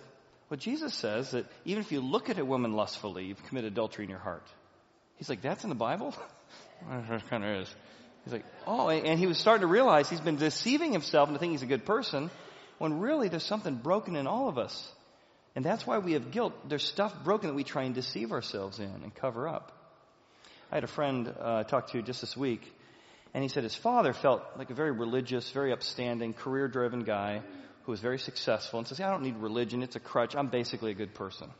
well, 0.49 0.59
Jesus 0.59 0.95
says 0.95 1.33
that 1.33 1.47
even 1.65 1.83
if 1.83 1.93
you 1.93 2.01
look 2.01 2.31
at 2.31 2.39
a 2.39 2.45
woman 2.45 2.75
lustfully, 2.75 3.25
you've 3.25 3.43
committed 3.45 3.73
adultery 3.73 4.05
in 4.05 4.11
your 4.11 4.19
heart. 4.19 4.47
He's 5.17 5.29
like, 5.29 5.43
that's 5.43 5.65
in 5.65 5.69
the 5.69 5.75
Bible? 5.75 6.15
it 6.91 7.31
kind 7.31 7.45
of 7.45 7.63
is. 7.63 7.75
He's 8.25 8.33
like, 8.33 8.45
oh, 8.67 8.89
and 8.89 9.19
he 9.19 9.27
was 9.27 9.39
starting 9.39 9.61
to 9.61 9.67
realize 9.67 10.09
he's 10.09 10.21
been 10.21 10.37
deceiving 10.37 10.93
himself 10.93 11.29
into 11.29 11.39
thinking 11.39 11.55
he's 11.55 11.63
a 11.63 11.67
good 11.67 11.85
person 11.85 12.31
when 12.79 13.01
really 13.01 13.29
there's 13.29 13.45
something 13.45 13.77
broken 13.77 14.17
in 14.17 14.27
all 14.27 14.49
of 14.49 14.59
us. 14.59 14.91
And 15.55 15.65
that's 15.65 15.87
why 15.87 15.99
we 15.99 16.13
have 16.13 16.31
guilt. 16.31 16.69
There's 16.69 16.85
stuff 16.85 17.13
broken 17.23 17.49
that 17.49 17.55
we 17.55 17.65
try 17.65 17.85
and 17.85 17.95
deceive 17.95 18.33
ourselves 18.33 18.81
in 18.81 18.87
and 18.87 19.15
cover 19.15 19.47
up. 19.47 19.73
I 20.73 20.77
had 20.77 20.85
a 20.85 20.89
friend 20.89 21.29
uh, 21.29 21.57
I 21.57 21.63
talked 21.63 21.93
to 21.93 22.03
just 22.03 22.21
this 22.21 22.37
week 22.37 22.63
and 23.35 23.43
he 23.43 23.49
said 23.49 23.64
his 23.64 23.75
father 23.75 24.12
felt 24.12 24.43
like 24.57 24.71
a 24.71 24.75
very 24.75 24.93
religious, 24.93 25.50
very 25.50 25.73
upstanding, 25.73 26.33
career 26.35 26.69
driven 26.69 27.00
guy 27.00 27.43
who 27.83 27.91
was 27.91 28.00
very 28.00 28.19
successful 28.19 28.79
and 28.79 28.88
says, 28.88 29.00
I 29.00 29.11
don't 29.11 29.23
need 29.23 29.37
religion. 29.37 29.83
It's 29.83 29.97
a 29.97 30.00
crutch. 30.00 30.37
I'm 30.37 30.47
basically 30.47 30.93
a 30.93 30.95
good 30.95 31.14
person. 31.14 31.50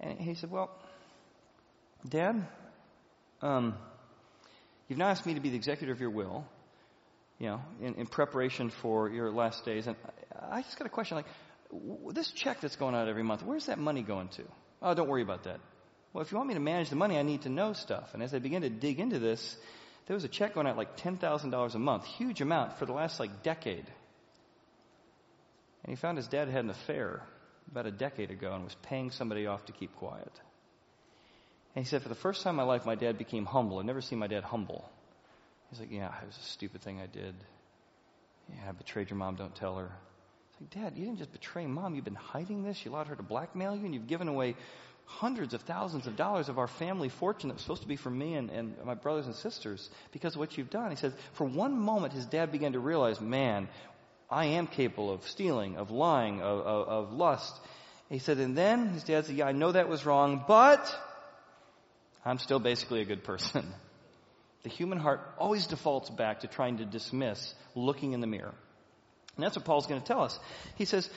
And 0.00 0.18
he 0.18 0.34
said, 0.34 0.50
Well, 0.50 0.70
Dad, 2.08 2.46
um, 3.42 3.74
you've 4.88 4.98
now 4.98 5.08
asked 5.08 5.26
me 5.26 5.34
to 5.34 5.40
be 5.40 5.50
the 5.50 5.56
executor 5.56 5.92
of 5.92 6.00
your 6.00 6.10
will, 6.10 6.46
you 7.38 7.48
know, 7.48 7.60
in, 7.82 7.94
in 7.96 8.06
preparation 8.06 8.70
for 8.70 9.10
your 9.10 9.30
last 9.30 9.66
days. 9.66 9.86
And 9.86 9.96
I 10.50 10.62
just 10.62 10.78
got 10.78 10.86
a 10.86 10.90
question 10.90 11.18
like, 11.18 12.14
this 12.14 12.32
check 12.32 12.62
that's 12.62 12.76
going 12.76 12.94
out 12.94 13.06
every 13.06 13.22
month, 13.22 13.44
where's 13.44 13.66
that 13.66 13.78
money 13.78 14.02
going 14.02 14.28
to? 14.28 14.44
Oh, 14.80 14.94
don't 14.94 15.08
worry 15.08 15.22
about 15.22 15.44
that. 15.44 15.60
Well, 16.12 16.22
if 16.22 16.32
you 16.32 16.38
want 16.38 16.48
me 16.48 16.54
to 16.54 16.60
manage 16.60 16.88
the 16.88 16.96
money, 16.96 17.18
I 17.18 17.22
need 17.22 17.42
to 17.42 17.50
know 17.50 17.74
stuff. 17.74 18.14
And 18.14 18.22
as 18.22 18.34
I 18.34 18.38
began 18.38 18.62
to 18.62 18.70
dig 18.70 18.98
into 18.98 19.18
this, 19.18 19.56
there 20.10 20.16
was 20.16 20.24
a 20.24 20.28
check 20.28 20.54
going 20.54 20.66
out 20.66 20.76
like 20.76 20.96
$10,000 20.96 21.74
a 21.76 21.78
month, 21.78 22.04
huge 22.04 22.40
amount 22.40 22.76
for 22.80 22.84
the 22.84 22.92
last 22.92 23.20
like 23.20 23.44
decade. 23.44 23.86
And 25.84 25.90
he 25.90 25.94
found 25.94 26.16
his 26.16 26.26
dad 26.26 26.48
had 26.48 26.64
an 26.64 26.70
affair 26.70 27.22
about 27.70 27.86
a 27.86 27.92
decade 27.92 28.32
ago 28.32 28.52
and 28.52 28.64
was 28.64 28.74
paying 28.82 29.12
somebody 29.12 29.46
off 29.46 29.66
to 29.66 29.72
keep 29.72 29.94
quiet. 29.94 30.32
And 31.76 31.84
he 31.84 31.88
said, 31.88 32.02
for 32.02 32.08
the 32.08 32.16
first 32.16 32.42
time 32.42 32.54
in 32.54 32.56
my 32.56 32.64
life, 32.64 32.84
my 32.84 32.96
dad 32.96 33.18
became 33.18 33.46
humble. 33.46 33.78
I've 33.78 33.84
never 33.84 34.00
seen 34.00 34.18
my 34.18 34.26
dad 34.26 34.42
humble. 34.42 34.90
He's 35.70 35.78
like, 35.78 35.92
yeah, 35.92 36.12
it 36.20 36.26
was 36.26 36.36
a 36.38 36.42
stupid 36.42 36.82
thing 36.82 37.00
I 37.00 37.06
did. 37.06 37.36
Yeah, 38.48 38.68
I 38.68 38.72
betrayed 38.72 39.10
your 39.10 39.16
mom, 39.16 39.36
don't 39.36 39.54
tell 39.54 39.76
her. 39.76 39.92
It's 40.50 40.60
like, 40.60 40.82
Dad, 40.82 40.98
you 40.98 41.04
didn't 41.04 41.18
just 41.18 41.30
betray 41.30 41.68
mom. 41.68 41.94
You've 41.94 42.04
been 42.04 42.16
hiding 42.16 42.64
this. 42.64 42.84
You 42.84 42.90
allowed 42.90 43.06
her 43.06 43.14
to 43.14 43.22
blackmail 43.22 43.76
you, 43.76 43.84
and 43.84 43.94
you've 43.94 44.08
given 44.08 44.26
away 44.26 44.56
hundreds 45.18 45.54
of 45.54 45.62
thousands 45.62 46.06
of 46.06 46.16
dollars 46.16 46.48
of 46.48 46.58
our 46.58 46.68
family 46.68 47.08
fortune 47.08 47.48
that 47.48 47.54
was 47.54 47.62
supposed 47.62 47.82
to 47.82 47.88
be 47.88 47.96
for 47.96 48.10
me 48.10 48.34
and, 48.34 48.50
and 48.50 48.74
my 48.84 48.94
brothers 48.94 49.26
and 49.26 49.34
sisters 49.34 49.90
because 50.12 50.34
of 50.34 50.38
what 50.38 50.56
you've 50.56 50.70
done. 50.70 50.90
He 50.90 50.96
says, 50.96 51.12
for 51.32 51.44
one 51.44 51.78
moment, 51.78 52.12
his 52.12 52.26
dad 52.26 52.52
began 52.52 52.72
to 52.72 52.80
realize, 52.80 53.20
man, 53.20 53.68
I 54.30 54.46
am 54.46 54.66
capable 54.66 55.12
of 55.12 55.26
stealing, 55.26 55.76
of 55.76 55.90
lying, 55.90 56.40
of, 56.40 56.60
of, 56.60 56.88
of 56.88 57.12
lust. 57.12 57.54
He 58.08 58.20
said, 58.20 58.38
and 58.38 58.56
then 58.56 58.88
his 58.90 59.04
dad 59.04 59.26
said, 59.26 59.36
yeah, 59.36 59.46
I 59.46 59.52
know 59.52 59.72
that 59.72 59.88
was 59.88 60.06
wrong, 60.06 60.44
but 60.46 60.96
I'm 62.24 62.38
still 62.38 62.60
basically 62.60 63.00
a 63.00 63.06
good 63.06 63.24
person. 63.24 63.66
The 64.62 64.68
human 64.68 64.98
heart 64.98 65.22
always 65.38 65.66
defaults 65.66 66.10
back 66.10 66.40
to 66.40 66.46
trying 66.46 66.76
to 66.78 66.84
dismiss 66.84 67.54
looking 67.74 68.12
in 68.12 68.20
the 68.20 68.26
mirror. 68.26 68.52
And 69.34 69.42
that's 69.42 69.56
what 69.56 69.64
Paul's 69.64 69.86
going 69.86 70.02
to 70.02 70.06
tell 70.06 70.22
us. 70.22 70.38
He 70.76 70.84
says, 70.84 71.08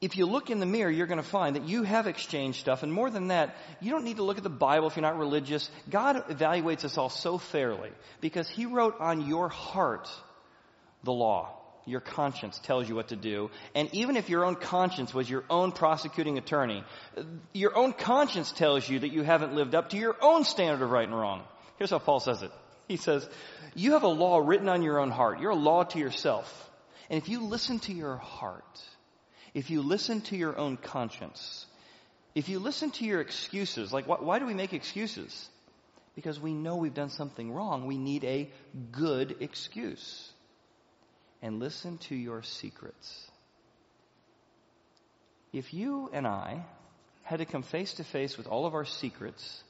if 0.00 0.16
you 0.16 0.26
look 0.26 0.50
in 0.50 0.60
the 0.60 0.66
mirror, 0.66 0.90
you're 0.90 1.06
going 1.06 1.22
to 1.22 1.28
find 1.28 1.56
that 1.56 1.66
you 1.66 1.82
have 1.82 2.06
exchanged 2.06 2.60
stuff. 2.60 2.82
And 2.82 2.92
more 2.92 3.08
than 3.08 3.28
that, 3.28 3.56
you 3.80 3.90
don't 3.90 4.04
need 4.04 4.18
to 4.18 4.22
look 4.22 4.36
at 4.36 4.42
the 4.42 4.50
Bible 4.50 4.88
if 4.88 4.96
you're 4.96 5.02
not 5.02 5.18
religious. 5.18 5.70
God 5.88 6.28
evaluates 6.28 6.84
us 6.84 6.98
all 6.98 7.08
so 7.08 7.38
fairly 7.38 7.90
because 8.20 8.48
He 8.48 8.66
wrote 8.66 9.00
on 9.00 9.26
your 9.26 9.48
heart 9.48 10.08
the 11.02 11.12
law. 11.12 11.52
Your 11.86 12.00
conscience 12.00 12.58
tells 12.58 12.88
you 12.88 12.96
what 12.96 13.08
to 13.08 13.16
do. 13.16 13.50
And 13.74 13.88
even 13.94 14.16
if 14.16 14.28
your 14.28 14.44
own 14.44 14.56
conscience 14.56 15.14
was 15.14 15.30
your 15.30 15.44
own 15.48 15.70
prosecuting 15.70 16.36
attorney, 16.36 16.84
your 17.54 17.76
own 17.76 17.92
conscience 17.92 18.50
tells 18.50 18.88
you 18.88 18.98
that 18.98 19.12
you 19.12 19.22
haven't 19.22 19.54
lived 19.54 19.74
up 19.74 19.90
to 19.90 19.96
your 19.96 20.16
own 20.20 20.44
standard 20.44 20.84
of 20.84 20.90
right 20.90 21.06
and 21.06 21.16
wrong. 21.16 21.44
Here's 21.78 21.90
how 21.90 22.00
Paul 22.00 22.18
says 22.18 22.42
it. 22.42 22.50
He 22.88 22.96
says, 22.96 23.28
you 23.74 23.92
have 23.92 24.02
a 24.02 24.08
law 24.08 24.38
written 24.38 24.68
on 24.68 24.82
your 24.82 24.98
own 24.98 25.10
heart. 25.10 25.40
You're 25.40 25.52
a 25.52 25.54
law 25.54 25.84
to 25.84 25.98
yourself. 25.98 26.70
And 27.08 27.22
if 27.22 27.28
you 27.28 27.44
listen 27.44 27.78
to 27.80 27.92
your 27.92 28.16
heart, 28.16 28.64
if 29.56 29.70
you 29.70 29.80
listen 29.82 30.20
to 30.20 30.36
your 30.36 30.56
own 30.58 30.76
conscience, 30.76 31.66
if 32.34 32.50
you 32.50 32.58
listen 32.60 32.90
to 32.92 33.06
your 33.06 33.22
excuses, 33.22 33.92
like 33.92 34.04
wh- 34.04 34.22
why 34.22 34.38
do 34.38 34.46
we 34.46 34.54
make 34.54 34.74
excuses? 34.74 35.48
Because 36.14 36.38
we 36.38 36.52
know 36.52 36.76
we've 36.76 36.94
done 36.94 37.10
something 37.10 37.50
wrong. 37.52 37.86
We 37.86 37.98
need 37.98 38.24
a 38.24 38.50
good 38.92 39.36
excuse. 39.40 40.30
and 41.42 41.60
listen 41.60 41.98
to 41.98 42.14
your 42.16 42.42
secrets. 42.42 43.30
If 45.52 45.72
you 45.74 46.10
and 46.12 46.26
I 46.26 46.64
had 47.22 47.38
to 47.38 47.44
come 47.46 47.62
face 47.62 47.94
to 47.94 48.04
face 48.04 48.36
with 48.36 48.46
all 48.46 48.66
of 48.66 48.74
our 48.74 48.84
secrets, 48.84 49.62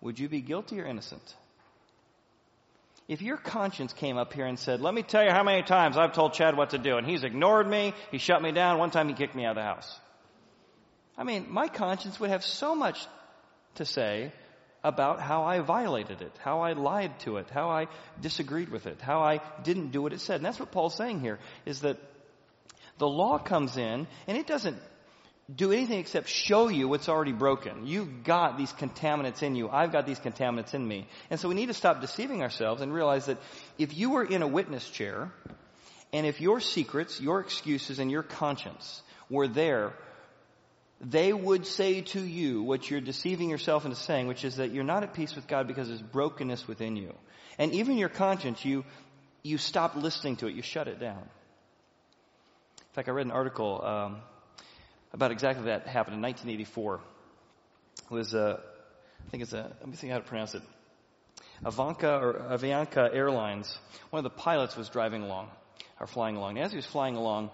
would 0.00 0.18
you 0.18 0.28
be 0.28 0.40
guilty 0.40 0.80
or 0.80 0.86
innocent? 0.86 1.34
If 3.06 3.20
your 3.20 3.36
conscience 3.36 3.92
came 3.92 4.16
up 4.16 4.32
here 4.32 4.46
and 4.46 4.58
said, 4.58 4.80
let 4.80 4.94
me 4.94 5.02
tell 5.02 5.22
you 5.22 5.30
how 5.30 5.42
many 5.42 5.62
times 5.62 5.98
I've 5.98 6.14
told 6.14 6.32
Chad 6.32 6.56
what 6.56 6.70
to 6.70 6.78
do 6.78 6.96
and 6.96 7.06
he's 7.06 7.22
ignored 7.22 7.68
me, 7.68 7.92
he 8.10 8.18
shut 8.18 8.40
me 8.40 8.52
down, 8.52 8.78
one 8.78 8.90
time 8.90 9.08
he 9.08 9.14
kicked 9.14 9.34
me 9.34 9.44
out 9.44 9.50
of 9.50 9.56
the 9.56 9.62
house. 9.62 10.00
I 11.16 11.24
mean, 11.24 11.46
my 11.50 11.68
conscience 11.68 12.18
would 12.18 12.30
have 12.30 12.44
so 12.44 12.74
much 12.74 13.06
to 13.76 13.84
say 13.84 14.32
about 14.82 15.20
how 15.20 15.44
I 15.44 15.60
violated 15.60 16.22
it, 16.22 16.32
how 16.42 16.60
I 16.60 16.72
lied 16.72 17.18
to 17.20 17.36
it, 17.36 17.50
how 17.50 17.68
I 17.68 17.88
disagreed 18.20 18.70
with 18.70 18.86
it, 18.86 19.00
how 19.00 19.20
I 19.20 19.40
didn't 19.62 19.90
do 19.90 20.02
what 20.02 20.12
it 20.12 20.20
said. 20.20 20.36
And 20.36 20.44
that's 20.44 20.58
what 20.58 20.72
Paul's 20.72 20.96
saying 20.96 21.20
here, 21.20 21.38
is 21.66 21.80
that 21.80 21.98
the 22.98 23.08
law 23.08 23.38
comes 23.38 23.76
in 23.76 24.06
and 24.26 24.38
it 24.38 24.46
doesn't 24.46 24.78
do 25.52 25.72
anything 25.72 25.98
except 25.98 26.28
show 26.28 26.68
you 26.68 26.88
what's 26.88 27.08
already 27.08 27.32
broken. 27.32 27.86
You've 27.86 28.24
got 28.24 28.56
these 28.56 28.72
contaminants 28.72 29.42
in 29.42 29.56
you. 29.56 29.68
I've 29.68 29.92
got 29.92 30.06
these 30.06 30.18
contaminants 30.18 30.72
in 30.72 30.86
me. 30.86 31.06
And 31.28 31.38
so 31.38 31.48
we 31.48 31.54
need 31.54 31.66
to 31.66 31.74
stop 31.74 32.00
deceiving 32.00 32.42
ourselves 32.42 32.80
and 32.80 32.92
realize 32.92 33.26
that 33.26 33.38
if 33.78 33.96
you 33.96 34.10
were 34.10 34.24
in 34.24 34.40
a 34.42 34.48
witness 34.48 34.88
chair, 34.88 35.30
and 36.14 36.26
if 36.26 36.40
your 36.40 36.60
secrets, 36.60 37.20
your 37.20 37.40
excuses, 37.40 37.98
and 37.98 38.10
your 38.10 38.22
conscience 38.22 39.02
were 39.28 39.48
there, 39.48 39.92
they 41.00 41.32
would 41.32 41.66
say 41.66 42.00
to 42.00 42.20
you 42.20 42.62
what 42.62 42.90
you're 42.90 43.00
deceiving 43.00 43.50
yourself 43.50 43.84
into 43.84 43.96
saying, 43.96 44.26
which 44.26 44.44
is 44.44 44.56
that 44.56 44.70
you're 44.70 44.84
not 44.84 45.02
at 45.02 45.12
peace 45.12 45.34
with 45.34 45.46
God 45.46 45.66
because 45.66 45.88
there's 45.88 46.00
brokenness 46.00 46.66
within 46.66 46.96
you. 46.96 47.12
And 47.58 47.72
even 47.72 47.98
your 47.98 48.08
conscience, 48.08 48.64
you, 48.64 48.84
you 49.42 49.58
stop 49.58 49.96
listening 49.96 50.36
to 50.36 50.46
it. 50.46 50.54
You 50.54 50.62
shut 50.62 50.88
it 50.88 50.98
down. 50.98 51.18
In 51.20 52.94
fact, 52.94 53.08
I 53.08 53.12
read 53.12 53.26
an 53.26 53.32
article, 53.32 53.84
um, 53.84 54.16
about 55.14 55.30
exactly 55.30 55.66
that 55.66 55.86
happened 55.86 56.16
in 56.16 56.22
1984. 56.22 57.00
It 58.10 58.10
was, 58.12 58.34
uh, 58.34 58.60
I 58.60 59.30
think 59.30 59.44
it's 59.44 59.52
a, 59.52 59.72
let 59.78 59.86
me 59.86 59.94
think 59.94 60.12
how 60.12 60.18
to 60.18 60.24
pronounce 60.24 60.56
it. 60.56 60.62
Avanca 61.64 62.18
or 62.20 62.34
Avianca 62.50 63.14
Airlines. 63.14 63.78
One 64.10 64.18
of 64.18 64.24
the 64.24 64.36
pilots 64.36 64.76
was 64.76 64.88
driving 64.88 65.22
along, 65.22 65.50
or 66.00 66.08
flying 66.08 66.36
along. 66.36 66.58
And 66.58 66.66
As 66.66 66.72
he 66.72 66.76
was 66.76 66.84
flying 66.84 67.14
along, 67.14 67.50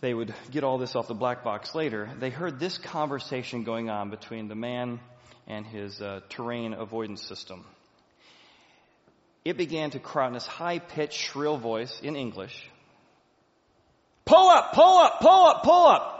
they 0.00 0.14
would 0.14 0.32
get 0.52 0.62
all 0.62 0.78
this 0.78 0.94
off 0.94 1.08
the 1.08 1.14
black 1.14 1.42
box 1.42 1.74
later. 1.74 2.08
They 2.20 2.30
heard 2.30 2.60
this 2.60 2.78
conversation 2.78 3.64
going 3.64 3.90
on 3.90 4.10
between 4.10 4.46
the 4.46 4.54
man 4.54 5.00
and 5.48 5.66
his 5.66 6.00
uh, 6.00 6.20
terrain 6.28 6.72
avoidance 6.72 7.22
system. 7.22 7.64
It 9.44 9.56
began 9.56 9.90
to 9.90 9.98
cry 9.98 10.28
in 10.28 10.34
this 10.34 10.46
high 10.46 10.78
pitched, 10.78 11.18
shrill 11.18 11.58
voice 11.58 12.00
in 12.00 12.14
English. 12.14 12.64
Pull 14.24 14.48
up, 14.48 14.72
pull 14.72 14.98
up, 14.98 15.20
pull 15.20 15.46
up, 15.46 15.62
pull 15.64 15.86
up 15.86 16.13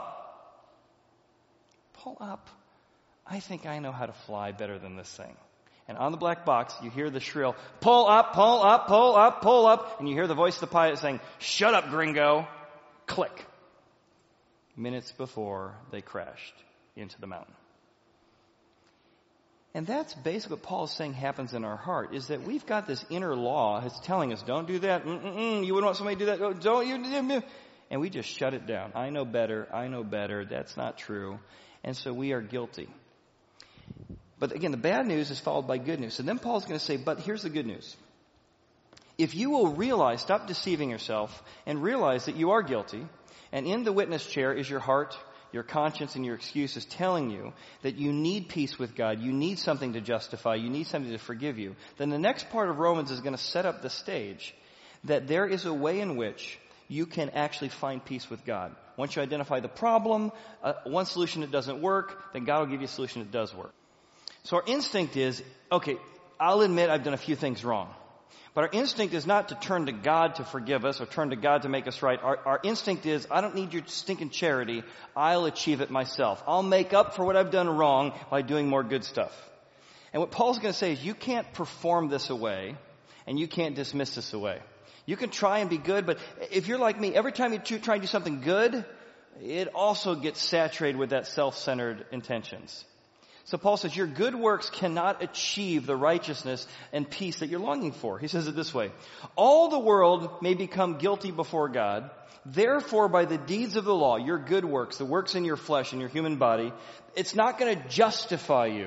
pull 2.05 2.17
up. 2.21 2.47
I 3.25 3.39
think 3.39 3.65
I 3.65 3.79
know 3.79 3.91
how 3.91 4.05
to 4.05 4.13
fly 4.13 4.51
better 4.51 4.77
than 4.77 4.95
this 4.95 5.09
thing. 5.09 5.35
And 5.87 5.97
on 5.97 6.11
the 6.11 6.19
black 6.19 6.45
box, 6.45 6.75
you 6.83 6.91
hear 6.91 7.09
the 7.09 7.19
shrill, 7.19 7.55
pull 7.79 8.07
up, 8.07 8.33
pull 8.33 8.61
up, 8.61 8.87
pull 8.87 9.15
up, 9.15 9.41
pull 9.41 9.65
up, 9.65 9.99
and 9.99 10.07
you 10.07 10.13
hear 10.13 10.27
the 10.27 10.35
voice 10.35 10.55
of 10.55 10.61
the 10.61 10.67
pilot 10.67 10.99
saying, 10.99 11.19
shut 11.39 11.73
up, 11.73 11.89
gringo. 11.89 12.47
Click. 13.07 13.45
Minutes 14.77 15.11
before 15.13 15.75
they 15.91 16.01
crashed 16.01 16.53
into 16.95 17.19
the 17.19 17.27
mountain. 17.27 17.53
And 19.73 19.87
that's 19.87 20.13
basically 20.13 20.57
what 20.57 20.63
Paul 20.63 20.83
is 20.85 20.91
saying 20.91 21.13
happens 21.13 21.53
in 21.53 21.65
our 21.65 21.75
heart, 21.75 22.13
is 22.13 22.27
that 22.27 22.43
we've 22.43 22.65
got 22.67 22.87
this 22.87 23.03
inner 23.09 23.35
law 23.35 23.81
that's 23.81 23.99
telling 24.01 24.31
us, 24.31 24.43
don't 24.43 24.67
do 24.67 24.79
that, 24.79 25.05
Mm-mm-mm. 25.05 25.65
you 25.65 25.73
wouldn't 25.73 25.85
want 25.85 25.97
somebody 25.97 26.17
to 26.17 26.19
do 26.19 26.25
that, 26.27 26.41
oh, 26.41 26.53
don't 26.53 26.87
you, 26.87 27.43
and 27.91 28.01
we 28.01 28.09
just 28.09 28.29
shut 28.29 28.53
it 28.53 28.65
down. 28.67 28.91
I 28.95 29.09
know 29.09 29.25
better, 29.25 29.67
I 29.73 29.87
know 29.87 30.03
better, 30.03 30.45
that's 30.45 30.77
not 30.77 30.97
true 30.97 31.39
and 31.85 31.95
so 31.95 32.11
we 32.11 32.33
are 32.33 32.41
guilty. 32.41 32.89
But 34.37 34.51
again, 34.51 34.71
the 34.71 34.77
bad 34.77 35.05
news 35.07 35.31
is 35.31 35.39
followed 35.39 35.67
by 35.67 35.77
good 35.77 36.01
news. 36.01 36.19
And 36.19 36.27
then 36.27 36.39
Paul's 36.39 36.65
going 36.65 36.79
to 36.79 36.85
say, 36.85 36.97
but 36.97 37.19
here's 37.19 37.43
the 37.43 37.49
good 37.49 37.67
news. 37.67 37.95
If 39.17 39.33
you 39.33 39.51
will 39.51 39.67
realize, 39.67 40.19
stop 40.19 40.47
deceiving 40.47 40.89
yourself, 40.89 41.41
and 41.65 41.81
realize 41.81 42.25
that 42.25 42.35
you 42.35 42.51
are 42.51 42.61
guilty, 42.61 43.05
and 43.53 43.65
in 43.65 43.85
the 43.85 43.93
witness 43.93 44.25
chair 44.25 44.51
is 44.51 44.69
your 44.69 44.81
heart, 44.81 45.17
your 45.53 45.63
conscience, 45.63 46.15
and 46.15 46.25
your 46.25 46.35
excuses 46.35 46.83
telling 46.83 47.29
you 47.29 47.53
that 47.83 47.95
you 47.95 48.11
need 48.11 48.49
peace 48.49 48.77
with 48.77 48.93
God, 48.93 49.21
you 49.21 49.31
need 49.31 49.57
something 49.57 49.93
to 49.93 50.01
justify, 50.01 50.55
you 50.55 50.69
need 50.69 50.87
something 50.87 51.13
to 51.13 51.17
forgive 51.17 51.57
you, 51.57 51.77
then 51.97 52.09
the 52.09 52.19
next 52.19 52.49
part 52.49 52.67
of 52.67 52.79
Romans 52.79 53.09
is 53.09 53.21
going 53.21 53.35
to 53.35 53.41
set 53.41 53.65
up 53.65 53.81
the 53.81 53.89
stage 53.89 54.53
that 55.05 55.27
there 55.27 55.45
is 55.45 55.63
a 55.63 55.73
way 55.73 56.01
in 56.01 56.17
which 56.17 56.59
you 56.89 57.05
can 57.05 57.29
actually 57.29 57.69
find 57.69 58.03
peace 58.03 58.29
with 58.29 58.43
God. 58.43 58.75
Once 58.97 59.15
you 59.15 59.21
identify 59.21 59.59
the 59.59 59.67
problem, 59.67 60.31
uh, 60.63 60.73
one 60.85 61.05
solution 61.05 61.41
that 61.41 61.51
doesn't 61.51 61.81
work, 61.81 62.33
then 62.33 62.45
God 62.45 62.59
will 62.59 62.67
give 62.67 62.81
you 62.81 62.85
a 62.85 62.89
solution 62.89 63.21
that 63.21 63.31
does 63.31 63.53
work. 63.53 63.73
So 64.43 64.57
our 64.57 64.63
instinct 64.65 65.17
is, 65.17 65.41
okay, 65.71 65.97
I'll 66.39 66.61
admit 66.61 66.89
I've 66.89 67.03
done 67.03 67.13
a 67.13 67.17
few 67.17 67.35
things 67.35 67.65
wrong. 67.65 67.89
But 68.53 68.63
our 68.63 68.69
instinct 68.71 69.13
is 69.13 69.27
not 69.27 69.49
to 69.49 69.55
turn 69.55 69.87
to 69.87 69.91
God 69.91 70.35
to 70.35 70.45
forgive 70.45 70.85
us 70.85 71.01
or 71.01 71.05
turn 71.05 71.31
to 71.31 71.35
God 71.35 71.63
to 71.63 71.69
make 71.69 71.87
us 71.87 72.01
right. 72.01 72.21
Our, 72.23 72.39
our 72.45 72.59
instinct 72.63 73.05
is, 73.05 73.27
I 73.29 73.41
don't 73.41 73.53
need 73.53 73.73
your 73.73 73.83
stinking 73.85 74.29
charity. 74.29 74.83
I'll 75.13 75.43
achieve 75.43 75.81
it 75.81 75.91
myself. 75.91 76.41
I'll 76.47 76.63
make 76.63 76.93
up 76.93 77.15
for 77.15 77.25
what 77.25 77.35
I've 77.35 77.51
done 77.51 77.67
wrong 77.67 78.13
by 78.31 78.43
doing 78.43 78.69
more 78.69 78.83
good 78.83 79.03
stuff. 79.03 79.33
And 80.13 80.21
what 80.21 80.31
Paul's 80.31 80.59
going 80.59 80.71
to 80.71 80.77
say 80.77 80.93
is, 80.93 81.03
you 81.03 81.13
can't 81.13 81.51
perform 81.51 82.07
this 82.07 82.29
away 82.29 82.77
and 83.27 83.37
you 83.37 83.49
can't 83.49 83.75
dismiss 83.75 84.15
this 84.15 84.31
away. 84.31 84.61
You 85.05 85.15
can 85.17 85.29
try 85.29 85.59
and 85.59 85.69
be 85.69 85.77
good, 85.77 86.05
but 86.05 86.17
if 86.51 86.67
you're 86.67 86.79
like 86.79 86.99
me, 86.99 87.13
every 87.13 87.31
time 87.31 87.53
you 87.53 87.59
try 87.59 87.95
and 87.95 88.01
do 88.01 88.07
something 88.07 88.41
good, 88.41 88.85
it 89.41 89.67
also 89.75 90.15
gets 90.15 90.41
saturated 90.41 90.97
with 90.97 91.11
that 91.11 91.27
self-centered 91.27 92.05
intentions. 92.11 92.85
So 93.43 93.59
Paul 93.59 93.77
says 93.77 93.95
your 93.95 94.07
good 94.07 94.33
works 94.33 94.71
cannot 94.71 95.21
achieve 95.21 95.85
the 95.85 95.95
righteousness 95.95 96.67
and 96.91 97.07
peace 97.07 97.39
that 97.39 97.49
you're 97.49 97.59
longing 97.59 97.91
for. 97.91 98.17
He 98.17 98.27
says 98.27 98.47
it 98.47 98.55
this 98.55 98.73
way. 98.73 98.91
All 99.35 99.69
the 99.69 99.77
world 99.77 100.41
may 100.41 100.55
become 100.55 100.97
guilty 100.97 101.29
before 101.29 101.69
God. 101.69 102.09
Therefore, 102.47 103.07
by 103.07 103.25
the 103.25 103.37
deeds 103.37 103.75
of 103.75 103.85
the 103.85 103.93
law, 103.93 104.17
your 104.17 104.39
good 104.39 104.65
works, 104.65 104.97
the 104.97 105.05
works 105.05 105.35
in 105.35 105.45
your 105.45 105.57
flesh 105.57 105.91
and 105.91 106.01
your 106.01 106.09
human 106.09 106.37
body, 106.37 106.73
it's 107.15 107.35
not 107.35 107.59
going 107.59 107.77
to 107.77 107.87
justify 107.87 108.65
you. 108.65 108.85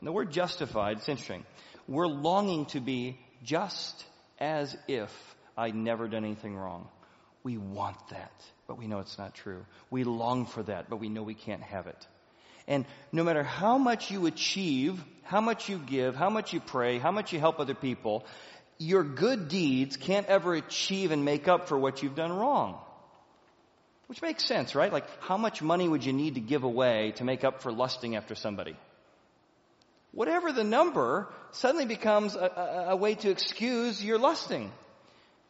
And 0.00 0.08
the 0.08 0.12
word 0.12 0.32
justified, 0.32 0.96
it's 0.96 1.08
interesting. 1.08 1.44
We're 1.86 2.08
longing 2.08 2.66
to 2.66 2.80
be 2.80 3.18
just 3.44 4.04
as 4.40 4.76
if 4.88 5.35
I'd 5.56 5.74
never 5.74 6.08
done 6.08 6.24
anything 6.24 6.56
wrong. 6.56 6.88
We 7.42 7.56
want 7.56 7.96
that, 8.10 8.32
but 8.66 8.78
we 8.78 8.86
know 8.86 8.98
it's 8.98 9.18
not 9.18 9.34
true. 9.34 9.64
We 9.90 10.04
long 10.04 10.46
for 10.46 10.62
that, 10.64 10.90
but 10.90 10.96
we 10.96 11.08
know 11.08 11.22
we 11.22 11.34
can't 11.34 11.62
have 11.62 11.86
it. 11.86 12.06
And 12.68 12.84
no 13.12 13.22
matter 13.22 13.44
how 13.44 13.78
much 13.78 14.10
you 14.10 14.26
achieve, 14.26 15.02
how 15.22 15.40
much 15.40 15.68
you 15.68 15.78
give, 15.78 16.16
how 16.16 16.30
much 16.30 16.52
you 16.52 16.60
pray, 16.60 16.98
how 16.98 17.12
much 17.12 17.32
you 17.32 17.38
help 17.38 17.60
other 17.60 17.74
people, 17.74 18.26
your 18.78 19.04
good 19.04 19.48
deeds 19.48 19.96
can't 19.96 20.26
ever 20.26 20.54
achieve 20.54 21.12
and 21.12 21.24
make 21.24 21.48
up 21.48 21.68
for 21.68 21.78
what 21.78 22.02
you've 22.02 22.16
done 22.16 22.32
wrong. 22.32 22.78
Which 24.08 24.22
makes 24.22 24.44
sense, 24.44 24.74
right? 24.74 24.92
Like, 24.92 25.06
how 25.20 25.36
much 25.36 25.62
money 25.62 25.88
would 25.88 26.04
you 26.04 26.12
need 26.12 26.34
to 26.34 26.40
give 26.40 26.64
away 26.64 27.12
to 27.16 27.24
make 27.24 27.44
up 27.44 27.62
for 27.62 27.72
lusting 27.72 28.14
after 28.14 28.34
somebody? 28.34 28.76
Whatever 30.12 30.52
the 30.52 30.64
number 30.64 31.28
suddenly 31.52 31.86
becomes 31.86 32.36
a, 32.36 32.38
a, 32.38 32.90
a 32.90 32.96
way 32.96 33.14
to 33.16 33.30
excuse 33.30 34.02
your 34.02 34.18
lusting. 34.18 34.70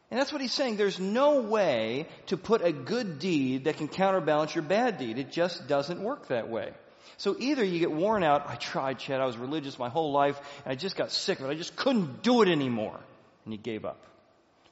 And 0.09 0.19
that's 0.19 0.31
what 0.31 0.41
he's 0.41 0.53
saying. 0.53 0.77
There's 0.77 0.99
no 0.99 1.41
way 1.41 2.07
to 2.27 2.37
put 2.37 2.61
a 2.61 2.71
good 2.71 3.19
deed 3.19 3.65
that 3.65 3.77
can 3.77 3.89
counterbalance 3.89 4.55
your 4.55 4.63
bad 4.63 4.97
deed. 4.97 5.17
It 5.17 5.31
just 5.31 5.67
doesn't 5.67 6.01
work 6.01 6.29
that 6.29 6.49
way. 6.49 6.71
So 7.17 7.35
either 7.37 7.63
you 7.63 7.79
get 7.79 7.91
worn 7.91 8.23
out, 8.23 8.47
I 8.47 8.55
tried, 8.55 8.99
Chad, 8.99 9.19
I 9.19 9.25
was 9.25 9.37
religious 9.37 9.77
my 9.77 9.89
whole 9.89 10.11
life, 10.11 10.39
and 10.63 10.71
I 10.71 10.75
just 10.75 10.95
got 10.95 11.11
sick 11.11 11.39
of 11.39 11.45
it. 11.45 11.49
I 11.49 11.55
just 11.55 11.75
couldn't 11.75 12.21
do 12.21 12.41
it 12.41 12.47
anymore. 12.47 12.99
And 13.43 13.53
you 13.53 13.59
gave 13.59 13.85
up. 13.85 14.01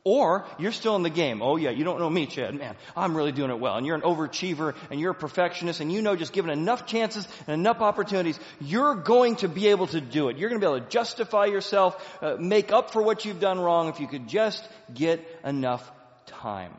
Or 0.07 0.45
you're 0.59 0.71
still 0.71 0.95
in 0.95 1.01
the 1.01 1.09
game. 1.09 1.41
Oh 1.41 1.55
yeah, 1.55 1.71
you 1.71 1.83
don't 1.83 1.99
know 1.99 2.09
me, 2.09 2.27
Chad. 2.27 2.53
Man, 2.53 2.75
I'm 2.95 3.17
really 3.17 3.31
doing 3.31 3.49
it 3.49 3.59
well. 3.59 3.75
And 3.75 3.87
you're 3.87 3.95
an 3.95 4.03
overachiever 4.03 4.75
and 4.91 4.99
you're 4.99 5.13
a 5.13 5.15
perfectionist 5.15 5.79
and 5.79 5.91
you 5.91 6.03
know 6.03 6.15
just 6.15 6.31
given 6.31 6.51
enough 6.51 6.85
chances 6.85 7.27
and 7.47 7.59
enough 7.59 7.81
opportunities, 7.81 8.39
you're 8.61 8.93
going 8.93 9.37
to 9.37 9.47
be 9.47 9.69
able 9.69 9.87
to 9.87 9.99
do 9.99 10.29
it. 10.29 10.37
You're 10.37 10.49
going 10.49 10.61
to 10.61 10.67
be 10.67 10.71
able 10.71 10.85
to 10.85 10.91
justify 10.91 11.45
yourself, 11.45 11.97
uh, 12.21 12.35
make 12.39 12.71
up 12.71 12.91
for 12.91 13.01
what 13.01 13.25
you've 13.25 13.39
done 13.39 13.59
wrong 13.59 13.89
if 13.89 13.99
you 13.99 14.07
could 14.07 14.27
just 14.27 14.63
get 14.93 15.27
enough 15.43 15.91
time. 16.27 16.73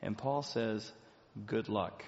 And 0.00 0.16
Paul 0.16 0.42
says, 0.42 0.90
good 1.46 1.68
luck. 1.68 2.02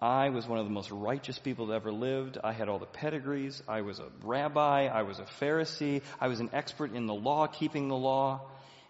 I 0.00 0.28
was 0.28 0.46
one 0.46 0.60
of 0.60 0.64
the 0.64 0.72
most 0.72 0.92
righteous 0.92 1.40
people 1.40 1.66
that 1.66 1.74
ever 1.74 1.90
lived. 1.90 2.38
I 2.44 2.52
had 2.52 2.68
all 2.68 2.78
the 2.78 2.86
pedigrees. 2.86 3.64
I 3.66 3.80
was 3.80 3.98
a 3.98 4.06
rabbi. 4.22 4.86
I 4.86 5.02
was 5.02 5.18
a 5.18 5.24
Pharisee. 5.40 6.02
I 6.20 6.28
was 6.28 6.38
an 6.38 6.50
expert 6.52 6.94
in 6.94 7.06
the 7.06 7.14
law, 7.14 7.48
keeping 7.48 7.88
the 7.88 7.96
law. 7.96 8.42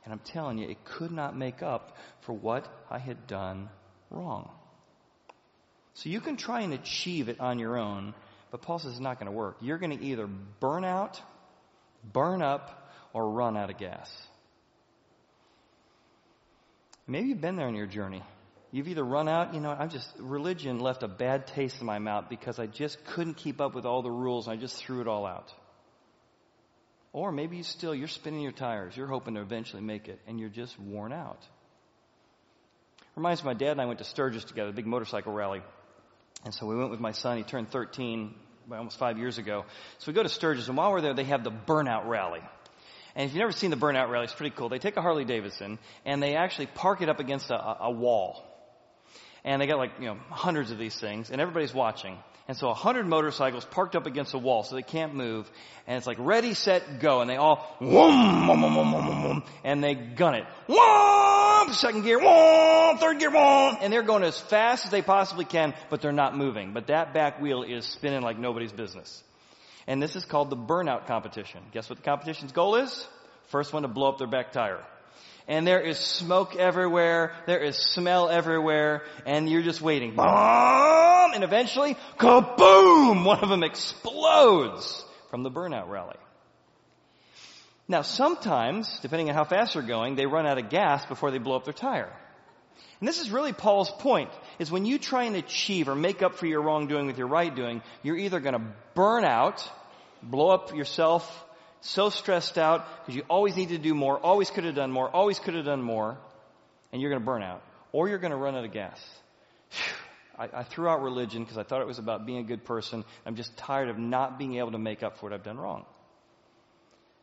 And 0.07 0.13
I'm 0.13 0.21
telling 0.21 0.59
you, 0.59 0.69
it 0.69 0.85
could 0.85 1.11
not 1.11 1.37
make 1.37 1.65
up 1.65 1.97
for 2.21 2.33
what 2.33 2.73
I 2.89 2.99
had 2.99 3.27
done 3.27 3.69
wrong. 4.09 4.49
So 5.95 6.09
you 6.09 6.21
can 6.21 6.37
try 6.37 6.61
and 6.61 6.73
achieve 6.73 7.29
it 7.29 7.41
on 7.41 7.59
your 7.59 7.77
own, 7.77 8.15
but 8.53 8.63
Paul 8.63 8.79
says 8.79 8.93
it's 8.93 9.01
not 9.01 9.19
going 9.19 9.27
to 9.27 9.37
work. 9.37 9.57
You're 9.61 9.79
going 9.79 9.99
to 9.99 10.05
either 10.05 10.29
burn 10.29 10.85
out, 10.85 11.21
burn 12.05 12.41
up, 12.41 12.89
or 13.13 13.29
run 13.29 13.57
out 13.57 13.69
of 13.69 13.79
gas. 13.79 14.09
Maybe 17.09 17.29
you've 17.29 17.41
been 17.41 17.57
there 17.57 17.69
in 17.69 17.75
your 17.75 17.87
journey. 17.87 18.23
You've 18.71 18.89
either 18.89 19.05
run 19.05 19.29
out, 19.29 19.55
you 19.55 19.61
know, 19.61 19.71
I'm 19.71 19.91
just, 19.91 20.09
religion 20.21 20.79
left 20.79 21.03
a 21.03 21.09
bad 21.09 21.49
taste 21.49 21.81
in 21.81 21.87
my 21.87 21.99
mouth 21.99 22.27
because 22.29 22.61
I 22.61 22.67
just 22.67 23.05
couldn't 23.07 23.39
keep 23.39 23.61
up 23.61 23.75
with 23.75 23.87
all 23.87 24.03
the 24.03 24.11
rules 24.11 24.47
and 24.47 24.57
I 24.57 24.61
just 24.61 24.77
threw 24.77 25.01
it 25.01 25.09
all 25.09 25.27
out. 25.27 25.53
Or 27.17 27.33
maybe 27.33 27.57
you 27.57 27.63
still, 27.63 27.95
you're 27.95 28.09
spinning 28.09 28.43
your 28.43 28.53
tires. 28.53 28.95
You're 28.95 29.07
hoping 29.07 29.37
to 29.37 29.41
eventually 29.41 29.81
make 29.81 30.07
it 30.07 30.21
and 30.27 30.39
you're 30.39 30.51
just 30.51 30.79
worn 30.79 31.15
out. 31.15 31.43
Reminds 33.15 33.43
me, 33.43 33.47
my 33.47 33.55
dad 33.55 33.71
and 33.71 33.81
I 33.81 33.87
went 33.87 34.01
to 34.01 34.05
Sturgis 34.05 34.45
together, 34.45 34.69
a 34.69 34.75
big 34.75 34.87
motorcycle 34.87 35.33
rally. 35.33 35.63
And 36.45 36.53
so 36.53 36.67
we 36.67 36.77
went 36.77 36.91
with 36.91 37.01
my 37.01 37.13
son. 37.13 37.39
He 37.39 37.43
turned 37.43 37.71
13 37.71 38.35
almost 38.71 38.99
five 38.99 39.17
years 39.17 39.39
ago. 39.39 39.65
So 39.97 40.13
we 40.13 40.15
go 40.15 40.25
to 40.25 40.29
Sturgis 40.29 40.69
and 40.69 40.77
while 40.77 40.93
we're 40.93 41.01
there, 41.01 41.15
they 41.15 41.25
have 41.25 41.43
the 41.43 41.51
burnout 41.51 42.07
rally. 42.07 42.43
And 43.15 43.25
if 43.25 43.31
you've 43.31 43.41
never 43.41 43.53
seen 43.53 43.71
the 43.71 43.79
burnout 43.79 44.11
rally, 44.11 44.25
it's 44.25 44.35
pretty 44.35 44.55
cool. 44.55 44.69
They 44.69 44.79
take 44.79 44.99
a 44.99 45.01
Harley 45.01 45.25
Davidson 45.25 45.79
and 46.05 46.23
they 46.23 46.37
actually 46.37 46.67
park 46.67 47.01
it 47.01 47.09
up 47.09 47.19
against 47.19 47.49
a, 47.49 47.85
a 47.85 47.91
wall. 47.91 48.45
And 49.43 49.63
they 49.63 49.67
got 49.67 49.79
like, 49.79 49.93
you 50.01 50.05
know, 50.05 50.19
hundreds 50.29 50.71
of 50.71 50.77
these 50.77 51.01
things 51.01 51.31
and 51.31 51.41
everybody's 51.41 51.73
watching. 51.73 52.19
And 52.49 52.57
so 52.57 52.69
a 52.69 52.75
hundred 52.75 53.07
motorcycles 53.07 53.65
parked 53.65 53.97
up 53.97 54.07
against 54.07 54.33
a 54.35 54.39
wall 54.39 54.63
so 54.63 54.77
they 54.77 54.83
can't 54.83 55.15
move. 55.15 55.51
And 55.87 55.97
it's 55.97 56.07
like 56.07 56.19
ready, 56.21 56.55
set, 56.55 57.01
go. 57.01 57.21
And 57.21 57.29
they 57.29 57.37
all, 57.37 57.57
whoom, 57.81 58.47
whoom, 58.47 58.63
whoom, 58.63 58.93
whoom, 58.93 59.23
whoom, 59.23 59.43
and 59.65 59.83
they 59.83 59.95
gun 59.95 60.37
it. 60.37 60.45
Whoom, 60.69 61.73
second 61.75 62.03
gear, 62.03 62.21
whoom, 62.21 62.99
third 62.99 63.19
gear, 63.19 63.31
whoom. 63.31 63.79
And 63.81 63.93
they're 63.93 64.03
going 64.03 64.23
as 64.23 64.39
fast 64.39 64.85
as 64.85 64.93
they 64.93 65.03
possibly 65.03 65.45
can, 65.45 65.75
but 65.91 66.01
they're 66.01 66.13
not 66.13 66.37
moving. 66.37 66.73
But 66.73 66.87
that 66.87 67.13
back 67.13 67.41
wheel 67.41 67.65
is 67.65 67.85
spinning 67.85 68.23
like 68.23 68.39
nobody's 68.39 68.73
business. 68.73 69.25
And 69.89 70.01
this 70.01 70.15
is 70.15 70.25
called 70.25 70.51
the 70.51 70.57
burnout 70.57 71.07
competition. 71.07 71.61
Guess 71.73 71.91
what 71.91 71.99
the 71.99 72.05
competition's 72.05 72.53
goal 72.53 72.77
is? 72.77 73.09
First 73.49 73.73
one 73.73 73.83
to 73.83 73.89
blow 73.89 74.09
up 74.09 74.19
their 74.19 74.29
back 74.29 74.53
tire 74.53 74.85
and 75.49 75.67
there 75.67 75.81
is 75.81 75.99
smoke 75.99 76.57
everywhere, 76.57 77.33
there 77.47 77.61
is 77.61 77.77
smell 77.77 78.29
everywhere, 78.29 79.03
and 79.25 79.49
you're 79.49 79.63
just 79.63 79.81
waiting. 79.81 80.15
Boom! 80.17 80.27
And 80.27 81.45
eventually, 81.45 81.97
kaboom! 82.19 83.25
One 83.25 83.41
of 83.41 83.49
them 83.49 83.63
explodes 83.63 85.05
from 85.31 85.43
the 85.43 85.51
burnout 85.51 85.89
rally. 85.89 86.17
Now 87.89 88.03
sometimes, 88.03 88.99
depending 89.01 89.29
on 89.29 89.37
how 89.37 89.45
fast 89.45 89.75
you're 89.75 89.85
going, 89.85 90.17
they 90.17 90.27
run 90.27 90.47
out 90.47 90.59
of 90.59 90.69
gas 90.69 91.07
before 91.07 91.31
they 91.31 91.39
blow 91.39 91.57
up 91.57 91.65
their 91.65 91.73
tire. 91.73 92.13
And 92.99 93.07
this 93.07 93.21
is 93.21 93.31
really 93.31 93.53
Paul's 93.53 93.91
point, 93.91 94.31
is 94.59 94.71
when 94.71 94.87
you 94.87 94.99
try 94.99 95.25
and 95.25 95.37
achieve 95.37 95.89
or 95.89 95.95
make 95.95 96.23
up 96.23 96.37
for 96.37 96.47
your 96.47 96.63
wrongdoing 96.63 97.07
with 97.07 97.19
your 97.19 97.29
right 97.29 97.55
doing, 97.55 97.83
you're 98.03 98.17
either 98.17 98.41
gonna 98.41 98.75
burn 98.95 99.25
out, 99.25 99.71
blow 100.23 100.49
up 100.49 100.75
yourself 100.75 101.45
so 101.87 102.11
stressed 102.11 102.59
out 102.59 102.87
because 103.01 103.15
you 103.17 103.23
always 103.29 103.57
need 103.57 103.71
to 103.71 103.79
do 103.79 103.95
more, 103.95 104.19
always 104.19 104.51
could 104.51 104.65
have 104.65 104.75
done 104.75 104.91
more, 104.91 105.09
always 105.09 105.39
could 105.39 105.55
have 105.55 105.65
done 105.65 105.83
more, 105.83 106.19
and 106.93 107.01
you're 107.01 107.11
going 107.11 107.21
to 107.21 107.27
burn 107.27 107.43
out. 107.43 107.63
Or 107.93 108.09
you're 108.09 108.19
going 108.19 108.33
to 108.33 108.37
run 108.37 108.55
out 108.57 108.65
of 108.65 108.73
gas. 108.73 109.01
I, 110.39 110.49
I 110.53 110.63
threw 110.65 110.89
out 110.89 111.03
religion 111.03 111.43
because 111.43 111.59
I 111.59 111.63
thought 111.63 111.81
it 111.81 111.87
was 111.87 111.99
about 111.99 112.27
being 112.27 112.39
a 112.39 112.43
good 112.43 112.65
person. 112.65 113.05
I'm 113.25 113.37
just 113.37 113.57
tired 113.57 113.89
of 113.89 113.99
not 113.99 114.39
being 114.39 114.57
able 114.57 114.73
to 114.73 114.79
make 114.79 115.03
up 115.03 115.19
for 115.19 115.27
what 115.27 115.33
I've 115.33 115.45
done 115.45 115.59
wrong. 115.59 115.85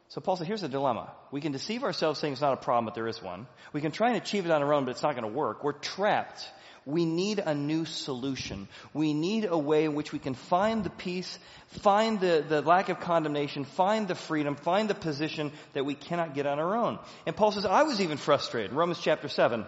So 0.10 0.22
Paul 0.22 0.36
said, 0.36 0.48
here's 0.48 0.62
the 0.62 0.70
dilemma. 0.70 1.12
We 1.32 1.42
can 1.42 1.52
deceive 1.52 1.84
ourselves 1.84 2.20
saying 2.20 2.34
it's 2.34 2.42
not 2.42 2.54
a 2.54 2.58
problem, 2.58 2.86
but 2.86 2.94
there 2.94 3.08
is 3.08 3.22
one. 3.22 3.48
We 3.72 3.82
can 3.82 3.92
try 3.92 4.10
and 4.10 4.18
achieve 4.18 4.46
it 4.46 4.52
on 4.52 4.62
our 4.62 4.74
own, 4.74 4.86
but 4.86 4.92
it's 4.92 5.02
not 5.02 5.16
going 5.16 5.24
to 5.28 5.36
work. 5.36 5.64
We're 5.64 5.74
trapped 5.74 6.48
we 6.86 7.06
need 7.06 7.40
a 7.40 7.56
new 7.56 7.86
solution. 7.86 8.68
We 8.94 9.14
need 9.14 9.46
a 9.46 9.58
way 9.58 9.86
in 9.86 9.96
which 9.96 10.12
we 10.12 10.20
can 10.20 10.34
find 10.34 10.84
the 10.84 10.90
peace, 10.90 11.40
find 11.68 12.20
the, 12.20 12.44
the 12.48 12.62
lack 12.62 12.90
of 12.90 13.00
condemnation, 13.00 13.64
find 13.64 14.08
the 14.08 14.16
freedom, 14.16 14.56
find 14.56 14.90
the 14.90 14.96
position 14.96 15.52
that 15.74 15.86
we 15.86 15.96
cannot 15.96 16.34
get 16.34 16.46
on 16.46 16.60
our 16.60 16.76
own. 16.76 17.00
And 17.26 17.36
Paul 17.36 17.52
says, 17.52 17.66
I 17.66 17.84
was 17.84 18.02
even 18.02 18.18
frustrated. 18.18 18.74
Romans 18.74 19.00
chapter 19.02 19.30
7. 19.30 19.66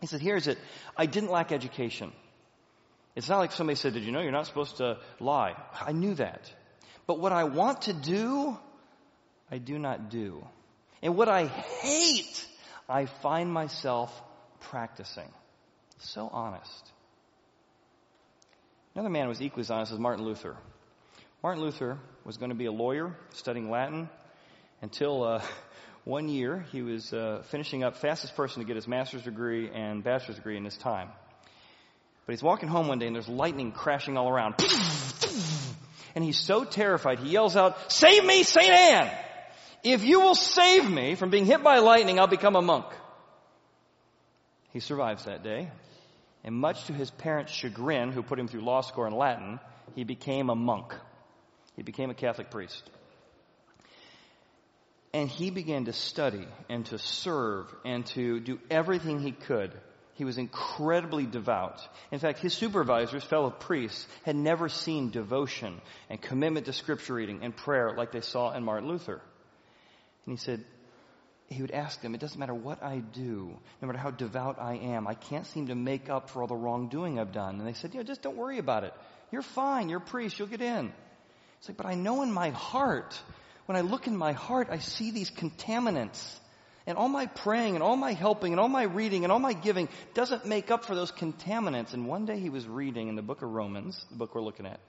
He 0.00 0.06
said, 0.06 0.20
here's 0.20 0.46
it. 0.46 0.58
I 0.96 1.06
didn't 1.06 1.30
lack 1.30 1.52
education. 1.52 2.12
It's 3.16 3.28
not 3.28 3.38
like 3.38 3.52
somebody 3.52 3.76
said, 3.76 3.94
did 3.94 4.04
you 4.04 4.12
know 4.12 4.20
you're 4.20 4.32
not 4.32 4.46
supposed 4.46 4.76
to 4.76 4.98
lie? 5.18 5.56
I 5.80 5.92
knew 5.92 6.14
that. 6.14 6.52
But 7.06 7.18
what 7.18 7.32
I 7.32 7.44
want 7.44 7.82
to 7.82 7.92
do, 7.92 8.56
I 9.50 9.58
do 9.58 9.78
not 9.78 10.10
do. 10.10 10.46
And 11.02 11.16
what 11.16 11.28
I 11.28 11.46
hate, 11.46 12.46
I 12.88 13.06
find 13.06 13.50
myself 13.52 14.22
practicing. 14.60 15.28
So 16.00 16.28
honest. 16.32 16.90
Another 18.94 19.10
man 19.10 19.28
was 19.28 19.40
equally 19.42 19.62
as 19.62 19.70
honest 19.70 19.92
as 19.92 19.98
Martin 19.98 20.24
Luther. 20.24 20.56
Martin 21.42 21.62
Luther 21.62 21.98
was 22.24 22.36
going 22.36 22.50
to 22.50 22.56
be 22.56 22.66
a 22.66 22.72
lawyer 22.72 23.16
studying 23.34 23.70
Latin 23.70 24.08
until 24.82 25.24
uh, 25.24 25.42
one 26.04 26.28
year 26.28 26.64
he 26.72 26.82
was 26.82 27.12
uh, 27.12 27.42
finishing 27.50 27.84
up, 27.84 27.96
fastest 27.96 28.34
person 28.36 28.62
to 28.62 28.66
get 28.66 28.76
his 28.76 28.88
master's 28.88 29.22
degree 29.22 29.70
and 29.70 30.02
bachelor's 30.02 30.36
degree 30.36 30.56
in 30.56 30.64
his 30.64 30.76
time. 30.76 31.08
But 32.26 32.32
he's 32.32 32.42
walking 32.42 32.68
home 32.68 32.88
one 32.88 32.98
day 32.98 33.06
and 33.06 33.14
there's 33.14 33.28
lightning 33.28 33.72
crashing 33.72 34.16
all 34.16 34.28
around. 34.28 34.54
And 36.14 36.24
he's 36.24 36.40
so 36.40 36.64
terrified, 36.64 37.20
he 37.20 37.30
yells 37.30 37.54
out, 37.54 37.92
Save 37.92 38.24
me, 38.24 38.42
St. 38.42 38.68
Anne! 38.68 39.10
If 39.84 40.02
you 40.02 40.20
will 40.20 40.34
save 40.34 40.90
me 40.90 41.14
from 41.14 41.30
being 41.30 41.44
hit 41.44 41.62
by 41.62 41.78
lightning, 41.78 42.18
I'll 42.18 42.26
become 42.26 42.56
a 42.56 42.62
monk. 42.62 42.86
He 44.72 44.80
survives 44.80 45.26
that 45.26 45.44
day. 45.44 45.70
And 46.44 46.54
much 46.54 46.84
to 46.84 46.92
his 46.92 47.10
parents' 47.10 47.52
chagrin, 47.52 48.12
who 48.12 48.22
put 48.22 48.38
him 48.38 48.48
through 48.48 48.62
law 48.62 48.80
school 48.80 49.04
in 49.04 49.14
Latin, 49.14 49.60
he 49.94 50.04
became 50.04 50.50
a 50.50 50.54
monk. 50.54 50.94
He 51.76 51.82
became 51.82 52.10
a 52.10 52.14
Catholic 52.14 52.50
priest. 52.50 52.88
And 55.12 55.28
he 55.28 55.50
began 55.50 55.86
to 55.86 55.92
study 55.92 56.46
and 56.68 56.84
to 56.86 56.98
serve 56.98 57.74
and 57.84 58.04
to 58.06 58.40
do 58.40 58.60
everything 58.70 59.20
he 59.20 59.32
could. 59.32 59.72
He 60.14 60.24
was 60.24 60.36
incredibly 60.36 61.26
devout. 61.26 61.80
In 62.10 62.18
fact, 62.18 62.40
his 62.40 62.52
supervisors, 62.52 63.22
fellow 63.22 63.50
priests, 63.50 64.06
had 64.24 64.34
never 64.34 64.68
seen 64.68 65.10
devotion 65.10 65.80
and 66.10 66.20
commitment 66.20 66.66
to 66.66 66.72
scripture 66.72 67.14
reading 67.14 67.40
and 67.42 67.56
prayer 67.56 67.94
like 67.96 68.12
they 68.12 68.20
saw 68.20 68.52
in 68.52 68.64
Martin 68.64 68.88
Luther. 68.88 69.22
And 70.26 70.36
he 70.36 70.44
said, 70.44 70.64
he 71.48 71.62
would 71.62 71.70
ask 71.70 72.00
them, 72.02 72.14
it 72.14 72.20
doesn't 72.20 72.38
matter 72.38 72.54
what 72.54 72.82
I 72.82 72.98
do, 72.98 73.56
no 73.80 73.88
matter 73.88 73.98
how 73.98 74.10
devout 74.10 74.60
I 74.60 74.74
am, 74.74 75.06
I 75.06 75.14
can't 75.14 75.46
seem 75.46 75.68
to 75.68 75.74
make 75.74 76.10
up 76.10 76.28
for 76.30 76.42
all 76.42 76.46
the 76.48 76.54
wrongdoing 76.54 77.18
I've 77.18 77.32
done. 77.32 77.58
And 77.58 77.66
they 77.66 77.72
said, 77.72 77.94
you 77.94 78.00
know, 78.00 78.04
just 78.04 78.22
don't 78.22 78.36
worry 78.36 78.58
about 78.58 78.84
it. 78.84 78.92
You're 79.30 79.42
fine. 79.42 79.88
You're 79.88 79.98
a 79.98 80.02
priest. 80.02 80.38
You'll 80.38 80.48
get 80.48 80.60
in. 80.60 80.92
It's 81.58 81.68
like, 81.68 81.78
but 81.78 81.86
I 81.86 81.94
know 81.94 82.22
in 82.22 82.32
my 82.32 82.50
heart, 82.50 83.18
when 83.66 83.76
I 83.76 83.80
look 83.80 84.06
in 84.06 84.16
my 84.16 84.32
heart, 84.32 84.68
I 84.70 84.78
see 84.78 85.10
these 85.10 85.30
contaminants. 85.30 86.38
And 86.86 86.96
all 86.96 87.08
my 87.08 87.26
praying 87.26 87.74
and 87.74 87.82
all 87.82 87.96
my 87.96 88.12
helping 88.12 88.52
and 88.52 88.60
all 88.60 88.68
my 88.68 88.84
reading 88.84 89.24
and 89.24 89.32
all 89.32 89.38
my 89.38 89.52
giving 89.52 89.88
doesn't 90.14 90.46
make 90.46 90.70
up 90.70 90.84
for 90.84 90.94
those 90.94 91.12
contaminants. 91.12 91.92
And 91.92 92.06
one 92.06 92.24
day 92.24 92.38
he 92.38 92.48
was 92.48 92.66
reading 92.66 93.08
in 93.08 93.16
the 93.16 93.22
book 93.22 93.42
of 93.42 93.50
Romans, 93.50 94.02
the 94.10 94.16
book 94.16 94.34
we're 94.34 94.40
looking 94.40 94.64
at, 94.64 94.80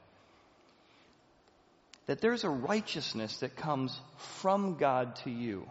that 2.05 2.21
there's 2.21 2.43
a 2.43 2.49
righteousness 2.49 3.37
that 3.39 3.57
comes 3.57 3.99
from 4.39 4.77
God 4.77 5.17
to 5.23 5.29
you. 5.29 5.67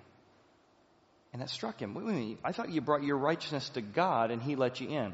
And 1.39 1.47
that 1.47 1.53
struck 1.53 1.81
him. 1.81 1.95
Wait, 1.95 2.05
wait, 2.05 2.39
I 2.43 2.51
thought 2.51 2.71
you 2.71 2.81
brought 2.81 3.05
your 3.05 3.17
righteousness 3.17 3.69
to 3.71 3.81
God 3.81 4.33
and 4.33 4.43
he 4.43 4.57
let 4.57 4.81
you 4.81 4.89
in. 4.89 5.13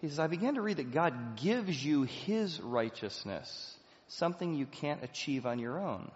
He 0.00 0.08
says, 0.08 0.18
I 0.18 0.28
began 0.28 0.54
to 0.54 0.62
read 0.62 0.78
that 0.78 0.92
God 0.92 1.36
gives 1.36 1.84
you 1.84 2.04
his 2.04 2.58
righteousness, 2.58 3.76
something 4.08 4.54
you 4.54 4.64
can't 4.64 5.04
achieve 5.04 5.44
on 5.44 5.58
your 5.58 5.78
own. 5.78 6.10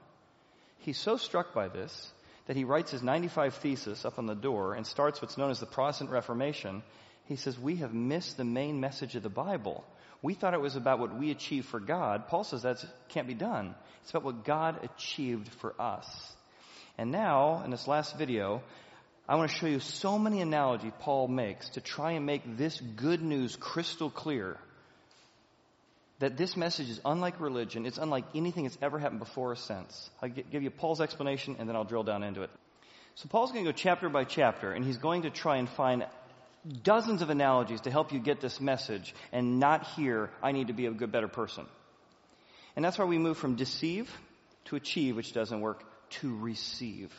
He's 0.79 0.97
so 0.97 1.19
struck 1.19 1.53
by 1.53 1.69
this 1.69 2.13
that 2.47 2.57
he 2.57 2.65
writes 2.65 2.93
his 2.93 3.03
95 3.03 3.57
thesis 3.57 4.07
up 4.07 4.19
on 4.19 4.25
the 4.25 4.35
door 4.35 4.73
and 4.73 4.87
starts 4.87 5.21
what's 5.21 5.37
known 5.37 5.51
as 5.51 5.61
the 5.61 5.67
Protestant 5.67 6.09
Reformation. 6.09 6.83
He 7.27 7.37
says, 7.37 7.59
we 7.59 7.77
have 7.77 7.93
missed 7.93 8.39
the 8.39 8.45
main 8.45 8.81
message 8.81 9.17
of 9.17 9.23
the 9.23 9.29
Bible. 9.29 9.85
We 10.23 10.33
thought 10.33 10.55
it 10.55 10.63
was 10.63 10.77
about 10.77 10.99
what 10.99 11.15
we 11.15 11.31
achieve 11.31 11.67
for 11.67 11.79
God. 11.79 12.29
Paul 12.29 12.45
says 12.45 12.63
that 12.63 12.83
can't 13.11 13.29
be 13.29 13.35
done. 13.35 13.75
It's 14.01 14.13
about 14.13 14.25
what 14.25 14.45
God 14.47 14.83
achieved 14.83 15.51
for 15.61 15.79
us. 15.79 16.07
And 16.97 17.11
now, 17.11 17.63
in 17.65 17.71
this 17.71 17.89
last 17.89 18.17
video, 18.17 18.63
I 19.27 19.37
want 19.37 19.51
to 19.51 19.57
show 19.57 19.67
you 19.67 19.81
so 19.81 20.19
many 20.19 20.43
analogies 20.43 20.93
Paul 21.01 21.29
makes 21.29 21.71
to 21.71 21.81
try 21.81 22.13
and 22.13 22.27
make 22.27 22.59
this 22.59 22.79
good 22.79 23.23
news 23.23 23.57
crystal 23.57 24.11
clear. 24.11 24.59
That 26.19 26.37
this 26.37 26.57
message 26.57 26.91
is 26.91 27.01
unlike 27.05 27.41
religion. 27.41 27.87
It's 27.87 27.99
unlike 27.99 28.25
anything 28.35 28.65
that's 28.65 28.79
ever 28.83 28.99
happened 28.99 29.21
before 29.21 29.53
or 29.53 29.57
since. 29.57 30.11
I'll 30.23 30.29
give 30.29 30.63
you 30.63 30.71
Paul's 30.71 31.01
explanation 31.01 31.57
and 31.59 31.69
then 31.69 31.75
I'll 31.75 31.85
drill 31.85 32.03
down 32.03 32.23
into 32.23 32.43
it. 32.43 32.51
So 33.17 33.29
Paul's 33.29 33.51
going 33.51 33.65
to 33.65 33.73
go 33.73 33.77
chapter 33.77 34.09
by 34.09 34.25
chapter 34.25 34.73
and 34.73 34.85
he's 34.85 34.99
going 34.99 35.23
to 35.23 35.31
try 35.31 35.57
and 35.57 35.69
find 35.69 36.07
dozens 36.83 37.23
of 37.23 37.31
analogies 37.31 37.83
to 37.83 37.91
help 37.91 38.13
you 38.13 38.19
get 38.19 38.41
this 38.41 38.61
message 38.61 39.15
and 39.33 39.59
not 39.59 39.87
hear, 39.89 40.31
I 40.43 40.53
need 40.53 40.69
to 40.69 40.73
be 40.73 40.87
a 40.87 40.91
good, 40.91 41.13
better 41.13 41.29
person. 41.29 41.67
And 42.77 42.85
that's 42.85 42.99
why 42.99 43.05
we 43.05 43.19
move 43.19 43.39
from 43.39 43.57
deceive 43.57 44.11
to 44.67 44.77
achieve, 44.77 45.17
which 45.17 45.33
doesn't 45.33 45.61
work, 45.61 45.83
to 46.11 46.37
receive. 46.37 47.13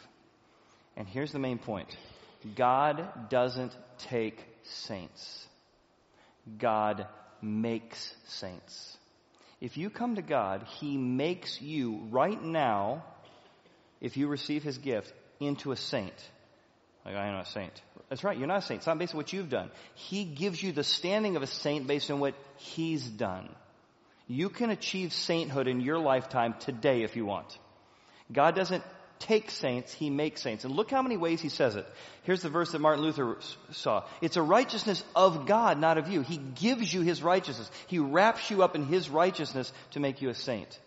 And 0.97 1.08
here's 1.08 1.31
the 1.31 1.39
main 1.39 1.58
point 1.58 1.95
God 2.55 3.29
doesn't 3.29 3.75
take 3.97 4.43
saints, 4.63 5.47
God 6.58 7.08
makes 7.41 8.13
saints. 8.27 8.97
If 9.62 9.77
you 9.77 9.89
come 9.89 10.15
to 10.15 10.21
God, 10.21 10.63
He 10.79 10.97
makes 10.97 11.62
you 11.62 12.01
right 12.10 12.41
now, 12.41 13.03
if 14.01 14.17
you 14.17 14.27
receive 14.27 14.63
His 14.63 14.77
gift, 14.77 15.13
into 15.39 15.71
a 15.71 15.75
saint. 15.75 16.13
Like, 17.05 17.15
I 17.15 17.27
am 17.27 17.34
not 17.34 17.47
a 17.47 17.51
saint. 17.51 17.81
That's 18.10 18.23
right, 18.23 18.38
you're 18.38 18.47
not 18.47 18.60
a 18.60 18.62
saint. 18.62 18.79
It's 18.79 18.88
not 18.88 18.97
based 18.97 19.13
on 19.13 19.17
what 19.17 19.34
you've 19.34 19.49
done. 19.49 19.71
He 19.93 20.25
gives 20.25 20.62
you 20.62 20.71
the 20.71 20.84
standing 20.84 21.36
of 21.36 21.43
a 21.43 21.47
saint 21.47 21.88
based 21.88 22.12
on 22.12 22.19
what 22.19 22.36
he's 22.58 23.05
done. 23.05 23.49
You 24.27 24.49
can 24.49 24.71
achieve 24.71 25.13
sainthood 25.13 25.67
in 25.67 25.81
your 25.81 25.99
lifetime 25.99 26.55
today 26.60 27.03
if 27.03 27.15
you 27.15 27.25
want. 27.25 27.58
God 28.31 28.55
doesn't 28.55 28.84
take 29.19 29.51
saints, 29.51 29.93
he 29.93 30.10
makes 30.10 30.41
saints. 30.41 30.65
And 30.65 30.75
look 30.75 30.91
how 30.91 31.01
many 31.01 31.17
ways 31.17 31.41
he 31.41 31.49
says 31.49 31.75
it. 31.75 31.88
Here's 32.23 32.41
the 32.41 32.49
verse 32.49 32.71
that 32.71 32.80
Martin 32.80 33.04
Luther 33.04 33.38
saw. 33.71 34.04
It's 34.21 34.38
a 34.38 34.41
righteousness 34.41 35.04
of 35.15 35.45
God, 35.45 35.80
not 35.80 35.97
of 35.97 36.08
you. 36.08 36.21
He 36.21 36.38
gives 36.38 36.93
you 36.93 37.01
his 37.01 37.21
righteousness. 37.23 37.69
He 37.88 37.99
wraps 37.99 38.49
you 38.49 38.63
up 38.63 38.75
in 38.75 38.86
his 38.86 39.10
righteousness 39.10 39.71
to 39.91 39.99
make 39.99 40.21
you 40.21 40.30
a 40.30 40.36
saint 40.36 40.80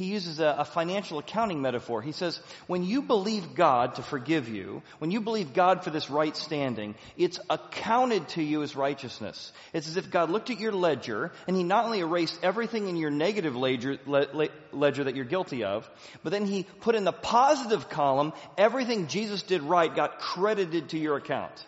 he 0.00 0.06
uses 0.06 0.40
a, 0.40 0.56
a, 0.60 0.64
financial 0.64 1.18
accounting 1.18 1.60
metaphor. 1.60 2.00
He 2.00 2.12
says, 2.12 2.40
when 2.66 2.84
you 2.84 3.02
believe 3.02 3.54
God 3.54 3.96
to 3.96 4.02
forgive 4.02 4.48
you, 4.48 4.82
when 4.98 5.10
you 5.10 5.20
believe 5.20 5.52
God 5.52 5.84
for 5.84 5.90
this 5.90 6.08
right 6.08 6.34
standing, 6.34 6.94
it's 7.18 7.38
accounted 7.50 8.26
to 8.30 8.42
you 8.42 8.62
as 8.62 8.74
righteousness. 8.74 9.52
It's 9.74 9.88
as 9.88 9.98
if 9.98 10.10
God 10.10 10.30
looked 10.30 10.48
at 10.48 10.58
your 10.58 10.72
ledger 10.72 11.32
and 11.46 11.54
he 11.54 11.64
not 11.64 11.84
only 11.84 12.00
erased 12.00 12.38
everything 12.42 12.88
in 12.88 12.96
your 12.96 13.10
negative 13.10 13.54
ledger, 13.54 13.98
le, 14.06 14.48
ledger 14.72 15.04
that 15.04 15.16
you're 15.16 15.26
guilty 15.26 15.64
of, 15.64 15.86
but 16.22 16.30
then 16.30 16.46
he 16.46 16.62
put 16.80 16.94
in 16.94 17.04
the 17.04 17.12
positive 17.12 17.90
column 17.90 18.32
everything 18.56 19.06
Jesus 19.06 19.42
did 19.42 19.60
right 19.60 19.94
got 19.94 20.18
credited 20.18 20.88
to 20.88 20.98
your 20.98 21.18
account. 21.18 21.66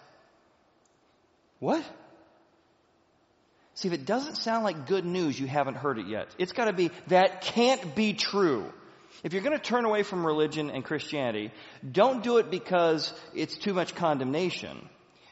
What? 1.58 1.84
See, 3.74 3.88
if 3.88 3.94
it 3.94 4.04
doesn't 4.04 4.36
sound 4.36 4.64
like 4.64 4.86
good 4.86 5.04
news, 5.04 5.38
you 5.38 5.46
haven't 5.46 5.76
heard 5.76 5.98
it 5.98 6.06
yet. 6.06 6.28
It's 6.38 6.52
gotta 6.52 6.72
be, 6.72 6.90
that 7.08 7.40
can't 7.40 7.94
be 7.94 8.12
true. 8.12 8.70
If 9.22 9.32
you're 9.32 9.42
gonna 9.42 9.58
turn 9.58 9.84
away 9.84 10.02
from 10.02 10.26
religion 10.26 10.70
and 10.70 10.84
Christianity, 10.84 11.52
don't 11.90 12.22
do 12.22 12.38
it 12.38 12.50
because 12.50 13.12
it's 13.34 13.56
too 13.56 13.72
much 13.72 13.94
condemnation. 13.94 14.88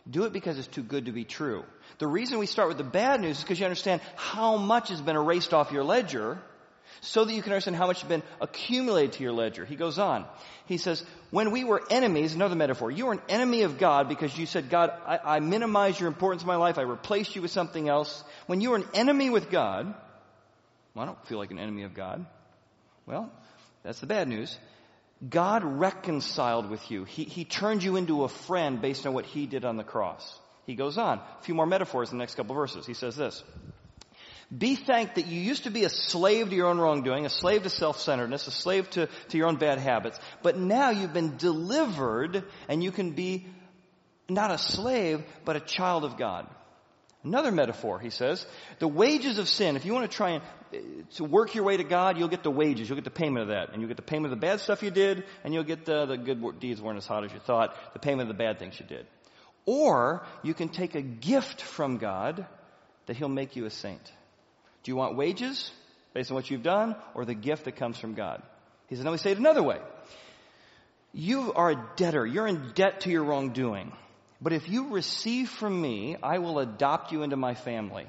Do 0.09 0.25
it 0.25 0.33
because 0.33 0.59
it's 0.59 0.69
too 0.69 0.83
good 0.83 1.07
to 1.07 1.13
be 1.13 1.25
true. 1.25 1.65
The 1.99 2.07
reason 2.07 2.39
we 2.39 2.47
start 2.47 2.69
with 2.69 2.79
the 2.79 2.85
bad 2.85 3.21
news 3.21 3.39
is 3.39 3.43
because 3.43 3.59
you 3.59 3.67
understand 3.67 4.01
how 4.17 4.57
much 4.57 4.89
has 4.89 5.03
been 5.03 5.17
erased 5.17 5.53
off 5.53 5.73
your 5.73 5.85
ledger 5.85 6.41
so 7.01 7.25
that 7.25 7.33
you 7.33 7.43
can 7.43 7.53
understand 7.53 7.77
how 7.77 7.87
much 7.87 8.01
has 8.01 8.09
been 8.09 8.23
accumulated 8.41 9.13
to 9.13 9.23
your 9.23 9.33
ledger. 9.33 9.65
He 9.65 9.77
goes 9.77 9.99
on. 9.99 10.27
He 10.67 10.79
says, 10.79 11.05
when 11.31 11.51
we 11.51 11.65
were 11.65 11.83
enemies, 11.91 12.35
another 12.35 12.55
metaphor, 12.55 12.91
you 12.91 13.07
were 13.07 13.13
an 13.13 13.23
enemy 13.29 13.63
of 13.63 13.79
God 13.79 14.09
because 14.09 14.37
you 14.37 14.47
said, 14.47 14.71
God, 14.71 14.93
I, 15.07 15.19
I 15.37 15.41
minimize 15.41 15.99
your 15.99 16.09
importance 16.09 16.43
in 16.43 16.49
my 16.49 16.57
life. 16.57 16.79
I 16.79 16.83
replaced 16.83 17.35
you 17.35 17.43
with 17.43 17.51
something 17.51 17.89
else. 17.89 18.23
When 18.47 18.61
you 18.61 18.71
were 18.71 18.77
an 18.77 18.89
enemy 18.95 19.31
with 19.31 19.51
God, 19.51 19.95
well, 20.95 21.03
I 21.03 21.07
don't 21.07 21.27
feel 21.27 21.39
like 21.39 21.51
an 21.51 21.59
enemy 21.59 21.85
of 21.85 21.95
God. 21.95 22.27
Well, 23.07 23.31
that's 23.83 24.01
the 24.01 24.07
bad 24.07 24.29
news. 24.29 24.59
God 25.29 25.65
reconciled 25.65 26.71
with 26.71 26.91
you. 26.91 27.05
He, 27.05 27.25
he 27.25 27.45
turned 27.45 27.83
you 27.83 27.97
into 27.97 28.25
a 28.25 28.29
friend 28.29 28.81
based 28.81 29.07
on 29.07 29.13
what 29.13 29.27
he 29.27 29.47
did 29.47 29.65
on 29.65 29.77
the 29.77 29.85
cross. 29.85 30.39
He 30.67 30.75
goes 30.75 30.99
on. 30.99 31.19
A 31.19 31.43
few 31.43 31.55
more 31.55 31.67
metaphors 31.67 32.11
in 32.11 32.19
the 32.19 32.23
next 32.23 32.37
couple 32.37 32.55
verses. 32.55 32.87
He 32.87 32.95
says 32.95 33.17
this. 33.17 33.43
Be 34.57 34.75
thanked 34.75 35.15
that 35.15 35.27
you 35.27 35.41
used 35.41 35.65
to 35.65 35.71
be 35.71 35.85
a 35.85 35.89
slave 35.89 36.51
to 36.51 36.57
your 36.57 36.67
own 36.67 36.79
wrongdoing, 36.79 37.25
a 37.25 37.31
slave 37.31 37.63
to 37.63 37.71
self-centeredness, 37.71 38.49
a 38.49 38.51
slave 38.51 38.91
to, 38.91 39.09
to 39.29 39.39
your 39.39 39.47
own 39.47 39.57
bad 39.57 39.79
habits. 39.79 40.19
But 40.43 40.59
now 40.59 40.91
you've 40.91 41.13
been 41.13 41.37
delivered 41.37 42.45
and 42.69 42.83
you 42.83 42.91
can 42.91 43.13
be 43.13 43.47
not 44.29 44.51
a 44.51 44.59
slave, 44.59 45.23
but 45.45 45.55
a 45.57 45.61
child 45.61 46.05
of 46.05 46.17
God. 46.17 46.49
Another 47.23 47.53
metaphor, 47.53 48.01
he 48.01 48.11
says, 48.11 48.47
the 48.79 48.89
wages 48.89 49.39
of 49.39 49.49
sin, 49.49 49.77
if 49.77 49.85
you 49.85 49.93
want 49.93 50.11
to 50.11 50.17
try 50.17 50.31
and 50.31 50.43
uh, 50.75 50.79
to 51.17 51.25
work 51.25 51.55
your 51.55 51.65
way 51.65 51.77
to 51.77 51.85
God, 51.85 52.17
you'll 52.17 52.29
get 52.29 52.43
the 52.43 52.51
wages, 52.51 52.89
you'll 52.89 52.97
get 52.97 53.05
the 53.05 53.11
payment 53.11 53.43
of 53.43 53.49
that. 53.49 53.73
And 53.73 53.81
you'll 53.81 53.89
get 53.89 53.99
the 53.99 54.03
payment 54.03 54.33
of 54.33 54.41
the 54.41 54.47
bad 54.47 54.61
stuff 54.61 54.83
you 54.83 54.91
did, 54.91 55.25
and 55.45 55.53
you'll 55.53 55.65
get 55.65 55.85
the, 55.85 56.07
the 56.07 56.17
good 56.17 56.59
deeds 56.59 56.81
weren't 56.81 56.97
as 56.97 57.07
hot 57.07 57.25
as 57.25 57.33
you 57.33 57.39
thought, 57.39 57.77
the 57.93 57.99
payment 57.99 58.23
of 58.23 58.37
the 58.37 58.43
bad 58.43 58.59
things 58.59 58.81
you 58.81 58.87
did. 58.87 59.07
Or 59.67 60.25
you 60.43 60.55
can 60.55 60.71
take 60.71 60.95
a 60.95 61.03
gift 61.03 61.61
from 61.61 61.99
God 61.99 62.47
that 63.07 63.17
he'll 63.17 63.29
make 63.29 63.55
you 63.55 63.67
a 63.67 63.71
saint. 63.71 64.11
Do 64.83 64.91
you 64.91 64.97
want 64.97 65.17
wages 65.17 65.71
based 66.15 66.31
on 66.31 66.35
what 66.35 66.51
you've 66.51 66.63
done 66.63 66.97
or 67.15 67.25
the 67.25 67.35
gift 67.35 67.65
that 67.65 67.77
comes 67.77 67.99
from 67.99 68.15
God? 68.15 68.43
He 68.89 68.97
says, 68.97 69.05
let 69.05 69.13
me 69.13 69.19
say 69.19 69.33
it 69.33 69.39
another 69.39 69.63
way. 69.63 69.79
You 71.13 71.53
are 71.53 71.71
a 71.71 71.91
debtor. 71.97 72.27
You're 72.27 72.47
in 72.47 72.73
debt 72.75 73.01
to 73.03 73.11
your 73.11 73.25
wrongdoing. 73.25 73.93
But 74.41 74.53
if 74.53 74.69
you 74.69 74.89
receive 74.89 75.51
from 75.51 75.81
me, 75.81 76.17
I 76.23 76.39
will 76.39 76.59
adopt 76.59 77.13
you 77.13 77.23
into 77.23 77.37
my 77.37 77.55
family. 77.55 78.07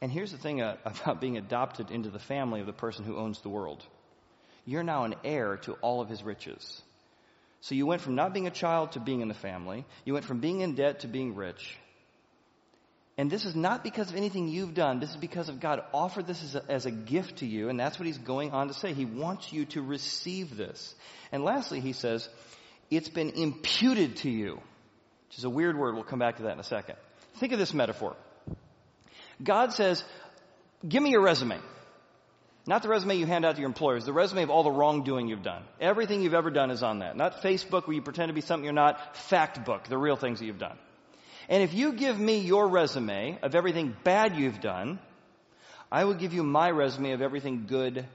And 0.00 0.10
here's 0.10 0.32
the 0.32 0.38
thing 0.38 0.62
uh, 0.62 0.76
about 0.84 1.20
being 1.20 1.36
adopted 1.36 1.90
into 1.90 2.10
the 2.10 2.18
family 2.18 2.60
of 2.60 2.66
the 2.66 2.72
person 2.72 3.04
who 3.04 3.16
owns 3.16 3.40
the 3.40 3.48
world. 3.48 3.84
You're 4.64 4.82
now 4.82 5.04
an 5.04 5.14
heir 5.24 5.56
to 5.58 5.72
all 5.74 6.00
of 6.00 6.08
his 6.08 6.22
riches. 6.22 6.82
So 7.60 7.74
you 7.74 7.86
went 7.86 8.00
from 8.00 8.14
not 8.14 8.32
being 8.32 8.46
a 8.46 8.50
child 8.50 8.92
to 8.92 9.00
being 9.00 9.20
in 9.20 9.28
the 9.28 9.34
family. 9.34 9.84
You 10.04 10.14
went 10.14 10.24
from 10.24 10.40
being 10.40 10.60
in 10.60 10.74
debt 10.74 11.00
to 11.00 11.08
being 11.08 11.34
rich. 11.34 11.76
And 13.20 13.30
this 13.30 13.44
is 13.44 13.54
not 13.54 13.84
because 13.84 14.08
of 14.08 14.16
anything 14.16 14.48
you've 14.48 14.72
done. 14.72 14.98
This 14.98 15.10
is 15.10 15.16
because 15.16 15.50
of 15.50 15.60
God 15.60 15.84
offered 15.92 16.26
this 16.26 16.42
as 16.42 16.54
a, 16.54 16.64
as 16.70 16.86
a, 16.86 16.90
gift 16.90 17.40
to 17.40 17.46
you. 17.46 17.68
And 17.68 17.78
that's 17.78 17.98
what 17.98 18.06
he's 18.06 18.16
going 18.16 18.52
on 18.52 18.68
to 18.68 18.72
say. 18.72 18.94
He 18.94 19.04
wants 19.04 19.52
you 19.52 19.66
to 19.66 19.82
receive 19.82 20.56
this. 20.56 20.94
And 21.30 21.44
lastly, 21.44 21.80
he 21.80 21.92
says, 21.92 22.26
it's 22.90 23.10
been 23.10 23.28
imputed 23.28 24.16
to 24.22 24.30
you, 24.30 24.54
which 24.54 25.36
is 25.36 25.44
a 25.44 25.50
weird 25.50 25.78
word. 25.78 25.96
We'll 25.96 26.04
come 26.04 26.18
back 26.18 26.38
to 26.38 26.44
that 26.44 26.54
in 26.54 26.60
a 26.60 26.64
second. 26.64 26.96
Think 27.34 27.52
of 27.52 27.58
this 27.58 27.74
metaphor. 27.74 28.16
God 29.42 29.74
says, 29.74 30.02
give 30.88 31.02
me 31.02 31.10
your 31.10 31.20
resume. 31.20 31.58
Not 32.66 32.82
the 32.82 32.88
resume 32.88 33.16
you 33.16 33.26
hand 33.26 33.44
out 33.44 33.56
to 33.56 33.60
your 33.60 33.68
employers, 33.68 34.06
the 34.06 34.14
resume 34.14 34.44
of 34.44 34.48
all 34.48 34.62
the 34.62 34.70
wrongdoing 34.70 35.28
you've 35.28 35.42
done. 35.42 35.62
Everything 35.78 36.22
you've 36.22 36.32
ever 36.32 36.50
done 36.50 36.70
is 36.70 36.82
on 36.82 37.00
that. 37.00 37.18
Not 37.18 37.42
Facebook 37.42 37.86
where 37.86 37.94
you 37.94 38.00
pretend 38.00 38.30
to 38.30 38.34
be 38.34 38.40
something 38.40 38.64
you're 38.64 38.72
not, 38.72 39.14
fact 39.14 39.62
book, 39.66 39.88
the 39.88 39.98
real 39.98 40.16
things 40.16 40.38
that 40.38 40.46
you've 40.46 40.58
done. 40.58 40.78
And 41.50 41.64
if 41.64 41.74
you 41.74 41.92
give 41.92 42.18
me 42.18 42.38
your 42.38 42.68
resume 42.68 43.38
of 43.42 43.56
everything 43.56 43.94
bad 44.04 44.36
you've 44.36 44.60
done, 44.60 45.00
I 45.90 46.04
will 46.04 46.14
give 46.14 46.32
you 46.32 46.44
my 46.44 46.70
resume 46.70 47.10
of 47.10 47.20
everything 47.20 47.66
good 47.66 48.06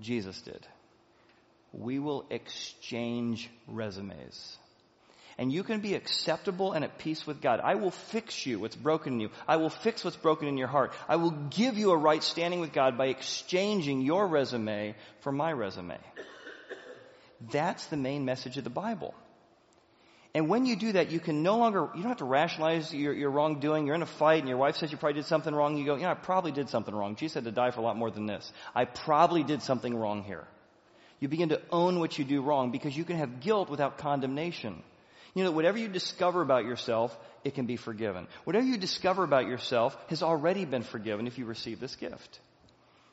Jesus 0.00 0.42
did. 0.42 0.66
We 1.72 2.00
will 2.00 2.26
exchange 2.28 3.48
resumes. 3.68 4.58
And 5.38 5.52
you 5.52 5.62
can 5.62 5.80
be 5.80 5.94
acceptable 5.94 6.72
and 6.72 6.84
at 6.84 6.98
peace 6.98 7.24
with 7.24 7.40
God. 7.40 7.60
I 7.62 7.76
will 7.76 7.92
fix 7.92 8.44
you 8.44 8.58
what's 8.58 8.76
broken 8.76 9.14
in 9.14 9.20
you. 9.20 9.30
I 9.46 9.56
will 9.56 9.70
fix 9.70 10.04
what's 10.04 10.16
broken 10.16 10.48
in 10.48 10.58
your 10.58 10.66
heart. 10.66 10.92
I 11.08 11.16
will 11.16 11.30
give 11.30 11.78
you 11.78 11.92
a 11.92 11.96
right 11.96 12.22
standing 12.22 12.60
with 12.60 12.72
God 12.72 12.98
by 12.98 13.06
exchanging 13.06 14.02
your 14.02 14.26
resume 14.26 14.96
for 15.20 15.30
my 15.30 15.52
resume. 15.52 15.98
That's 17.52 17.86
the 17.86 17.96
main 17.96 18.24
message 18.24 18.58
of 18.58 18.64
the 18.64 18.70
Bible. 18.70 19.14
And 20.34 20.48
when 20.48 20.64
you 20.64 20.76
do 20.76 20.92
that, 20.92 21.10
you 21.10 21.20
can 21.20 21.42
no 21.42 21.58
longer, 21.58 21.90
you 21.94 22.00
don't 22.00 22.08
have 22.08 22.18
to 22.18 22.24
rationalize 22.24 22.92
your, 22.92 23.12
your 23.12 23.30
wrongdoing. 23.30 23.86
You're 23.86 23.94
in 23.94 24.02
a 24.02 24.06
fight 24.06 24.38
and 24.38 24.48
your 24.48 24.56
wife 24.56 24.76
says 24.76 24.90
you 24.90 24.96
probably 24.96 25.20
did 25.20 25.26
something 25.26 25.54
wrong. 25.54 25.76
You 25.76 25.84
go, 25.84 25.96
yeah, 25.96 26.10
I 26.10 26.14
probably 26.14 26.52
did 26.52 26.70
something 26.70 26.94
wrong. 26.94 27.16
Jesus 27.16 27.34
had 27.34 27.44
to 27.44 27.52
die 27.52 27.70
for 27.70 27.80
a 27.80 27.82
lot 27.82 27.98
more 27.98 28.10
than 28.10 28.26
this. 28.26 28.50
I 28.74 28.86
probably 28.86 29.42
did 29.42 29.60
something 29.60 29.94
wrong 29.94 30.22
here. 30.22 30.46
You 31.20 31.28
begin 31.28 31.50
to 31.50 31.60
own 31.70 32.00
what 32.00 32.18
you 32.18 32.24
do 32.24 32.40
wrong 32.40 32.70
because 32.70 32.96
you 32.96 33.04
can 33.04 33.16
have 33.18 33.40
guilt 33.40 33.68
without 33.68 33.98
condemnation. 33.98 34.82
You 35.34 35.44
know, 35.44 35.52
whatever 35.52 35.78
you 35.78 35.88
discover 35.88 36.40
about 36.40 36.64
yourself, 36.64 37.16
it 37.44 37.54
can 37.54 37.66
be 37.66 37.76
forgiven. 37.76 38.26
Whatever 38.44 38.66
you 38.66 38.78
discover 38.78 39.24
about 39.24 39.46
yourself 39.46 39.96
has 40.08 40.22
already 40.22 40.64
been 40.64 40.82
forgiven 40.82 41.26
if 41.26 41.38
you 41.38 41.44
receive 41.44 41.78
this 41.78 41.94
gift. 41.96 42.40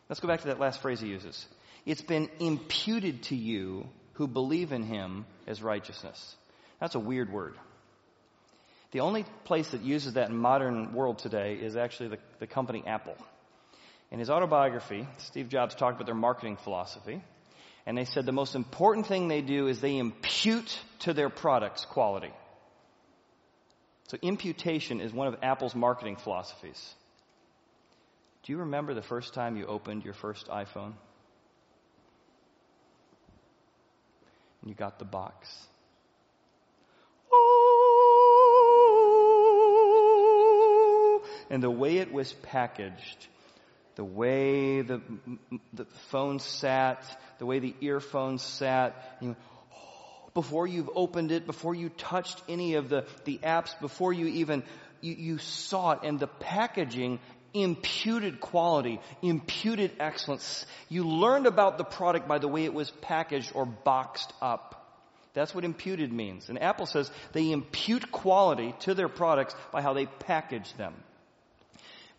Let's 0.07 0.21
go 0.21 0.27
back 0.27 0.41
to 0.41 0.47
that 0.47 0.59
last 0.59 0.81
phrase 0.81 1.01
he 1.01 1.07
uses. 1.07 1.47
It's 1.85 2.01
been 2.01 2.29
imputed 2.39 3.23
to 3.23 3.35
you 3.35 3.87
who 4.13 4.27
believe 4.27 4.71
in 4.71 4.83
him 4.83 5.25
as 5.47 5.61
righteousness. 5.61 6.35
That's 6.79 6.95
a 6.95 6.99
weird 6.99 7.31
word. 7.31 7.55
The 8.91 9.01
only 9.01 9.25
place 9.43 9.69
that 9.69 9.81
uses 9.81 10.13
that 10.13 10.29
in 10.29 10.37
modern 10.37 10.93
world 10.93 11.19
today 11.19 11.55
is 11.55 11.75
actually 11.75 12.09
the, 12.09 12.17
the 12.39 12.47
company 12.47 12.83
Apple. 12.87 13.15
In 14.11 14.17
his 14.17 14.29
autobiography, 14.29 15.07
Steve 15.17 15.49
Jobs 15.49 15.75
talked 15.75 15.95
about 15.97 16.07
their 16.07 16.15
marketing 16.15 16.57
philosophy, 16.57 17.21
and 17.85 17.97
they 17.97 18.05
said 18.05 18.25
the 18.25 18.31
most 18.31 18.55
important 18.55 19.05
thing 19.05 19.27
they 19.27 19.41
do 19.41 19.67
is 19.67 19.79
they 19.79 19.97
impute 19.97 20.79
to 20.99 21.13
their 21.13 21.29
products 21.29 21.85
quality. 21.85 22.33
So 24.07 24.17
imputation 24.23 25.01
is 25.01 25.13
one 25.13 25.27
of 25.27 25.35
Apple's 25.43 25.75
marketing 25.75 26.15
philosophies. 26.15 26.95
Do 28.43 28.51
you 28.53 28.59
remember 28.59 28.95
the 28.95 29.03
first 29.03 29.35
time 29.35 29.55
you 29.55 29.67
opened 29.67 30.03
your 30.03 30.15
first 30.15 30.47
iPhone? 30.47 30.93
And 34.61 34.69
you 34.69 34.73
got 34.73 34.97
the 34.97 35.05
box. 35.05 35.47
And 41.49 41.63
the 41.63 41.71
way 41.71 41.97
it 41.97 42.11
was 42.11 42.31
packaged, 42.33 43.27
the 43.95 44.03
way 44.03 44.81
the, 44.81 45.01
the 45.73 45.85
phone 46.09 46.39
sat, 46.39 47.03
the 47.39 47.45
way 47.45 47.59
the 47.59 47.75
earphones 47.81 48.41
sat, 48.41 49.17
you 49.21 49.29
know, 49.29 49.35
before 50.33 50.67
you've 50.67 50.89
opened 50.95 51.31
it, 51.31 51.45
before 51.45 51.73
you 51.73 51.89
touched 51.89 52.41
any 52.47 52.75
of 52.75 52.87
the, 52.89 53.05
the 53.25 53.39
apps, 53.39 53.77
before 53.79 54.13
you 54.13 54.27
even, 54.27 54.63
you, 55.01 55.13
you 55.13 55.37
saw 55.37 55.91
it, 55.91 55.99
and 56.03 56.19
the 56.19 56.27
packaging 56.27 57.19
imputed 57.53 58.39
quality, 58.39 58.99
imputed 59.21 59.91
excellence. 59.99 60.65
You 60.87 61.07
learned 61.07 61.47
about 61.47 61.77
the 61.77 61.83
product 61.83 62.27
by 62.27 62.37
the 62.37 62.47
way 62.47 62.65
it 62.65 62.73
was 62.73 62.91
packaged 63.01 63.51
or 63.55 63.65
boxed 63.65 64.31
up. 64.41 64.75
That's 65.33 65.53
what 65.53 65.63
imputed 65.63 66.11
means. 66.11 66.49
And 66.49 66.61
Apple 66.61 66.85
says 66.85 67.11
they 67.33 67.51
impute 67.51 68.11
quality 68.11 68.75
to 68.81 68.93
their 68.93 69.09
products 69.09 69.55
by 69.71 69.81
how 69.81 69.93
they 69.93 70.05
package 70.05 70.73
them. 70.73 70.93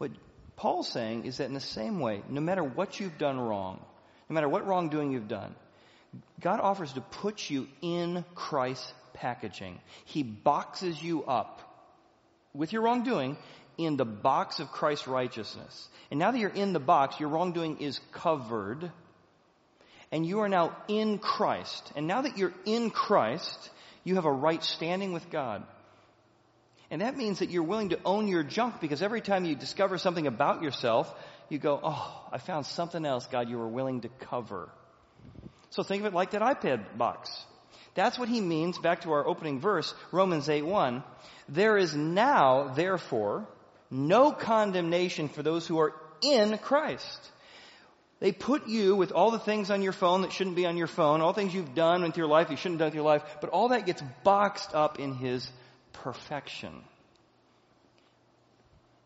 What 0.00 0.12
Paul's 0.56 0.88
saying 0.88 1.26
is 1.26 1.36
that 1.36 1.44
in 1.44 1.52
the 1.52 1.60
same 1.60 2.00
way, 2.00 2.22
no 2.26 2.40
matter 2.40 2.64
what 2.64 2.98
you've 2.98 3.18
done 3.18 3.38
wrong, 3.38 3.84
no 4.30 4.34
matter 4.34 4.48
what 4.48 4.66
wrongdoing 4.66 5.12
you've 5.12 5.28
done, 5.28 5.54
God 6.40 6.58
offers 6.58 6.94
to 6.94 7.02
put 7.02 7.50
you 7.50 7.68
in 7.82 8.24
Christ's 8.34 8.94
packaging. 9.12 9.78
He 10.06 10.22
boxes 10.22 11.02
you 11.02 11.24
up 11.24 11.60
with 12.54 12.72
your 12.72 12.80
wrongdoing 12.80 13.36
in 13.76 13.98
the 13.98 14.06
box 14.06 14.58
of 14.58 14.72
Christ's 14.72 15.06
righteousness. 15.06 15.90
And 16.10 16.18
now 16.18 16.30
that 16.30 16.38
you're 16.38 16.48
in 16.48 16.72
the 16.72 16.80
box, 16.80 17.20
your 17.20 17.28
wrongdoing 17.28 17.82
is 17.82 18.00
covered 18.12 18.90
and 20.10 20.24
you 20.24 20.40
are 20.40 20.48
now 20.48 20.74
in 20.88 21.18
Christ. 21.18 21.92
And 21.94 22.06
now 22.06 22.22
that 22.22 22.38
you're 22.38 22.54
in 22.64 22.88
Christ, 22.88 23.68
you 24.02 24.14
have 24.14 24.24
a 24.24 24.32
right 24.32 24.64
standing 24.64 25.12
with 25.12 25.28
God. 25.28 25.62
And 26.90 27.02
that 27.02 27.16
means 27.16 27.38
that 27.38 27.50
you're 27.50 27.62
willing 27.62 27.90
to 27.90 28.00
own 28.04 28.26
your 28.26 28.42
junk 28.42 28.80
because 28.80 29.00
every 29.00 29.20
time 29.20 29.44
you 29.44 29.54
discover 29.54 29.96
something 29.96 30.26
about 30.26 30.62
yourself, 30.62 31.12
you 31.48 31.58
go, 31.58 31.80
Oh, 31.82 32.28
I 32.32 32.38
found 32.38 32.66
something 32.66 33.06
else, 33.06 33.26
God, 33.26 33.48
you 33.48 33.58
were 33.58 33.68
willing 33.68 34.00
to 34.00 34.08
cover. 34.08 34.68
So 35.70 35.84
think 35.84 36.02
of 36.02 36.06
it 36.06 36.14
like 36.14 36.32
that 36.32 36.42
iPad 36.42 36.98
box. 36.98 37.30
That's 37.94 38.18
what 38.18 38.28
he 38.28 38.40
means, 38.40 38.78
back 38.78 39.02
to 39.02 39.12
our 39.12 39.26
opening 39.26 39.60
verse, 39.60 39.94
Romans 40.10 40.48
8 40.48 40.62
1. 40.62 41.02
There 41.48 41.76
is 41.76 41.94
now, 41.94 42.72
therefore, 42.74 43.48
no 43.90 44.32
condemnation 44.32 45.28
for 45.28 45.42
those 45.42 45.66
who 45.66 45.78
are 45.78 45.94
in 46.22 46.58
Christ. 46.58 47.30
They 48.20 48.32
put 48.32 48.68
you 48.68 48.96
with 48.96 49.12
all 49.12 49.30
the 49.30 49.38
things 49.38 49.70
on 49.70 49.80
your 49.80 49.92
phone 49.92 50.22
that 50.22 50.32
shouldn't 50.32 50.56
be 50.56 50.66
on 50.66 50.76
your 50.76 50.86
phone, 50.86 51.20
all 51.20 51.32
things 51.32 51.54
you've 51.54 51.74
done 51.74 52.02
with 52.02 52.16
your 52.16 52.26
life 52.26 52.50
you 52.50 52.56
shouldn't 52.56 52.80
have 52.80 52.86
done 52.86 52.88
with 52.88 52.94
your 52.94 53.04
life, 53.04 53.22
but 53.40 53.50
all 53.50 53.68
that 53.68 53.86
gets 53.86 54.02
boxed 54.22 54.74
up 54.74 54.98
in 54.98 55.14
His 55.14 55.50
perfection. 55.92 56.72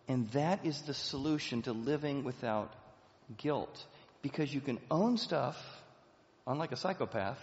And 0.08 0.30
that 0.30 0.66
is 0.66 0.82
the 0.82 0.94
solution 0.94 1.62
to 1.62 1.72
living 1.72 2.24
without 2.24 2.72
guilt. 3.38 3.84
Because 4.22 4.52
you 4.52 4.60
can 4.60 4.78
own 4.90 5.16
stuff, 5.16 5.56
unlike 6.46 6.72
a 6.72 6.76
psychopath, 6.76 7.38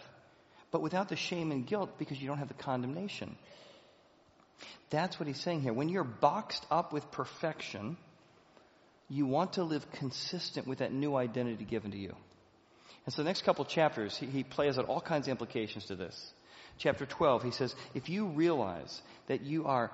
but 0.72 0.82
without 0.82 1.10
the 1.10 1.16
shame 1.16 1.52
and 1.52 1.66
guilt 1.66 1.98
because 1.98 2.20
you 2.22 2.28
don't 2.28 2.38
have 2.38 2.48
the 2.48 2.54
condemnation. 2.54 3.36
That's 4.90 5.20
what 5.20 5.28
he's 5.28 5.40
saying 5.40 5.62
here. 5.62 5.74
When 5.74 5.90
you're 5.90 6.04
boxed 6.04 6.66
up 6.72 6.94
with 6.94 7.10
perfection, 7.12 7.98
you 9.10 9.26
want 9.26 9.54
to 9.54 9.64
live 9.64 9.90
consistent 9.92 10.68
with 10.68 10.80
that 10.80 10.94
new 10.94 11.16
identity 11.16 11.66
given 11.66 11.92
to 11.92 11.98
you. 11.98 12.16
And 13.06 13.14
so 13.14 13.24
the 13.24 13.28
next 13.28 13.44
couple 13.44 13.66
chapters, 13.66 14.16
he, 14.16 14.28
he 14.28 14.44
plays 14.44 14.78
out 14.78 14.86
all 14.86 15.02
kinds 15.02 15.28
of 15.28 15.32
implications 15.32 15.86
to 15.88 15.96
this. 15.96 16.34
Chapter 16.78 17.06
12, 17.06 17.44
he 17.44 17.52
says, 17.52 17.76
if 17.94 18.10
you 18.10 18.28
realize 18.28 19.02
that 19.28 19.42
you 19.42 19.66
are 19.66 19.92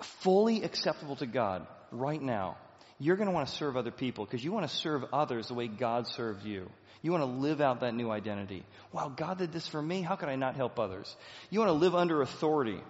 fully 0.00 0.62
acceptable 0.62 1.16
to 1.16 1.26
God 1.26 1.66
right 1.90 2.20
now, 2.20 2.56
you're 2.98 3.16
going 3.16 3.28
to 3.28 3.34
want 3.34 3.48
to 3.48 3.54
serve 3.54 3.76
other 3.76 3.90
people 3.90 4.24
because 4.24 4.44
you 4.44 4.52
want 4.52 4.68
to 4.68 4.76
serve 4.76 5.04
others 5.12 5.48
the 5.48 5.54
way 5.54 5.68
God 5.68 6.06
served 6.06 6.44
you. 6.44 6.70
You 7.02 7.12
want 7.12 7.22
to 7.22 7.40
live 7.40 7.62
out 7.62 7.80
that 7.80 7.94
new 7.94 8.10
identity. 8.10 8.64
Wow, 8.92 9.10
God 9.14 9.38
did 9.38 9.52
this 9.52 9.66
for 9.66 9.80
me. 9.80 10.02
How 10.02 10.16
could 10.16 10.28
I 10.28 10.36
not 10.36 10.56
help 10.56 10.78
others? 10.78 11.16
You 11.48 11.60
want 11.60 11.70
to 11.70 11.74
live 11.74 11.94
under 11.94 12.20
authority 12.20 12.80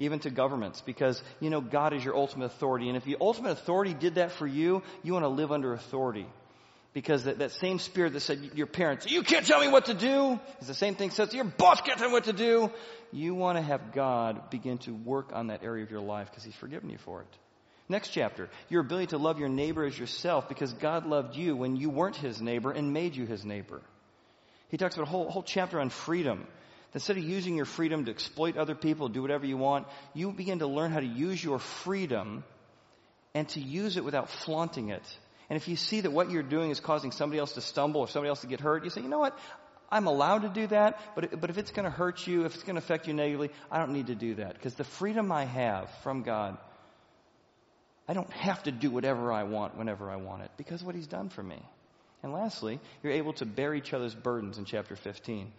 even 0.00 0.18
to 0.18 0.30
governments, 0.30 0.80
because 0.80 1.22
you 1.40 1.50
know 1.50 1.60
God 1.60 1.92
is 1.92 2.02
your 2.02 2.16
ultimate 2.16 2.46
authority. 2.46 2.88
And 2.88 2.96
if 2.96 3.04
the 3.04 3.18
ultimate 3.20 3.50
authority 3.50 3.92
did 3.92 4.14
that 4.14 4.32
for 4.32 4.46
you, 4.46 4.82
you 5.02 5.12
want 5.12 5.24
to 5.24 5.28
live 5.28 5.52
under 5.52 5.74
authority. 5.74 6.26
Because 6.92 7.24
that, 7.24 7.38
that 7.38 7.52
same 7.52 7.78
spirit 7.78 8.14
that 8.14 8.20
said 8.20 8.50
your 8.54 8.66
parents, 8.66 9.10
you 9.10 9.22
can't 9.22 9.46
tell 9.46 9.60
me 9.60 9.68
what 9.68 9.86
to 9.86 9.94
do, 9.94 10.40
is 10.60 10.66
the 10.66 10.74
same 10.74 10.96
thing 10.96 11.10
says 11.10 11.28
to 11.28 11.36
your 11.36 11.44
boss 11.44 11.80
can't 11.80 11.98
tell 11.98 12.08
me 12.08 12.12
what 12.12 12.24
to 12.24 12.32
do. 12.32 12.70
You 13.12 13.34
want 13.34 13.58
to 13.58 13.62
have 13.62 13.92
God 13.92 14.50
begin 14.50 14.78
to 14.78 14.90
work 14.92 15.30
on 15.32 15.48
that 15.48 15.62
area 15.62 15.84
of 15.84 15.90
your 15.90 16.00
life 16.00 16.28
because 16.30 16.42
He's 16.42 16.54
forgiven 16.54 16.90
you 16.90 16.98
for 16.98 17.20
it. 17.20 17.28
Next 17.88 18.08
chapter, 18.08 18.48
your 18.68 18.80
ability 18.80 19.08
to 19.08 19.18
love 19.18 19.38
your 19.38 19.48
neighbor 19.48 19.84
as 19.84 19.98
yourself 19.98 20.48
because 20.48 20.72
God 20.72 21.06
loved 21.06 21.36
you 21.36 21.56
when 21.56 21.76
you 21.76 21.90
weren't 21.90 22.16
His 22.16 22.40
neighbor 22.40 22.72
and 22.72 22.92
made 22.92 23.14
you 23.14 23.24
His 23.24 23.44
neighbor. 23.44 23.80
He 24.68 24.76
talks 24.76 24.96
about 24.96 25.06
a 25.06 25.10
whole, 25.10 25.30
whole 25.30 25.42
chapter 25.42 25.80
on 25.80 25.90
freedom 25.90 26.46
Instead 26.92 27.18
of 27.18 27.24
using 27.24 27.56
your 27.56 27.66
freedom 27.66 28.04
to 28.04 28.10
exploit 28.10 28.56
other 28.56 28.74
people, 28.74 29.08
do 29.08 29.22
whatever 29.22 29.46
you 29.46 29.56
want, 29.56 29.86
you 30.12 30.32
begin 30.32 30.58
to 30.58 30.66
learn 30.66 30.90
how 30.90 30.98
to 30.98 31.06
use 31.06 31.42
your 31.42 31.60
freedom 31.60 32.42
and 33.32 33.48
to 33.50 33.60
use 33.60 33.96
it 33.96 34.04
without 34.04 34.28
flaunting 34.28 34.88
it. 34.88 35.02
And 35.50 35.56
if 35.56 35.66
you 35.66 35.74
see 35.74 36.00
that 36.00 36.12
what 36.12 36.30
you're 36.30 36.44
doing 36.44 36.70
is 36.70 36.78
causing 36.78 37.10
somebody 37.10 37.40
else 37.40 37.52
to 37.54 37.60
stumble 37.60 38.00
or 38.00 38.08
somebody 38.08 38.28
else 38.28 38.40
to 38.42 38.46
get 38.46 38.60
hurt, 38.60 38.84
you 38.84 38.90
say, 38.90 39.02
you 39.02 39.08
know 39.08 39.18
what? 39.18 39.36
I'm 39.90 40.06
allowed 40.06 40.42
to 40.42 40.48
do 40.48 40.68
that, 40.68 41.00
but, 41.16 41.40
but 41.40 41.50
if 41.50 41.58
it's 41.58 41.72
going 41.72 41.84
to 41.84 41.90
hurt 41.90 42.24
you, 42.24 42.44
if 42.44 42.54
it's 42.54 42.62
going 42.62 42.76
to 42.76 42.82
affect 42.82 43.08
you 43.08 43.14
negatively, 43.14 43.50
I 43.70 43.78
don't 43.78 43.92
need 43.92 44.06
to 44.06 44.14
do 44.14 44.36
that. 44.36 44.54
Because 44.54 44.74
the 44.74 44.84
freedom 44.84 45.32
I 45.32 45.46
have 45.46 45.90
from 46.04 46.22
God, 46.22 46.56
I 48.08 48.14
don't 48.14 48.30
have 48.30 48.62
to 48.62 48.70
do 48.70 48.92
whatever 48.92 49.32
I 49.32 49.42
want 49.42 49.76
whenever 49.76 50.08
I 50.08 50.16
want 50.16 50.42
it 50.42 50.52
because 50.56 50.84
what 50.84 50.94
He's 50.94 51.08
done 51.08 51.28
for 51.28 51.42
me. 51.42 51.60
And 52.22 52.32
lastly, 52.32 52.78
you're 53.02 53.14
able 53.14 53.32
to 53.34 53.46
bear 53.46 53.74
each 53.74 53.92
other's 53.92 54.14
burdens 54.14 54.58
in 54.58 54.66
chapter 54.66 54.94
15 54.94 55.50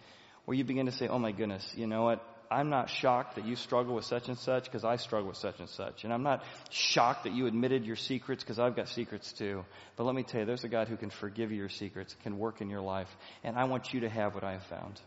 where 0.46 0.56
you 0.56 0.64
begin 0.64 0.86
to 0.86 0.92
say, 0.94 1.10
oh 1.10 1.20
my 1.20 1.34
goodness, 1.34 1.70
you 1.76 1.88
know 1.88 2.04
what? 2.04 2.26
I'm 2.52 2.70
not 2.70 2.90
shocked 2.90 3.36
that 3.36 3.46
you 3.46 3.56
struggle 3.56 3.96
with 3.96 4.04
such 4.04 4.28
and 4.28 4.38
such 4.38 4.66
because 4.66 4.84
I 4.84 4.98
struggle 4.98 5.30
with 5.30 5.38
such 5.38 5.60
and 5.60 5.70
such. 5.70 6.04
And 6.04 6.12
I'm 6.12 6.24
not 6.24 6.44
shocked 6.70 7.24
that 7.24 7.34
you 7.34 7.48
admitted 7.48 7.86
your 7.86 7.96
secrets 7.96 8.44
because 8.44 8.60
I've 8.60 8.76
got 8.76 8.90
secrets 8.90 9.32
too. 9.32 9.64
But 9.96 10.04
let 10.04 10.14
me 10.14 10.24
tell 10.24 10.42
you, 10.42 10.46
there's 10.46 10.66
a 10.66 10.70
God 10.70 10.90
who 10.90 10.98
can 10.98 11.10
forgive 11.10 11.52
you 11.52 11.58
your 11.58 11.70
secrets, 11.70 12.14
can 12.24 12.38
work 12.38 12.60
in 12.60 12.70
your 12.70 12.82
life. 12.82 13.08
And 13.46 13.58
I 13.58 13.64
want 13.64 13.94
you 13.94 14.02
to 14.02 14.10
have 14.10 14.36
what 14.36 14.44
I 14.44 14.52
have 14.52 14.64
found. 14.64 15.00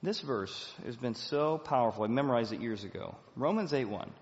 This 0.00 0.20
verse 0.20 0.72
has 0.86 0.94
been 0.94 1.16
so 1.16 1.58
powerful. 1.58 2.04
I 2.04 2.06
memorized 2.06 2.52
it 2.52 2.60
years 2.60 2.84
ago. 2.84 3.16
Romans 3.34 3.72
8 3.72 3.86
1. 3.86 4.12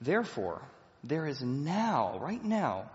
Therefore, 0.00 0.62
there 1.04 1.26
is 1.26 1.42
now, 1.42 2.18
right 2.18 2.42
now, 2.42 2.90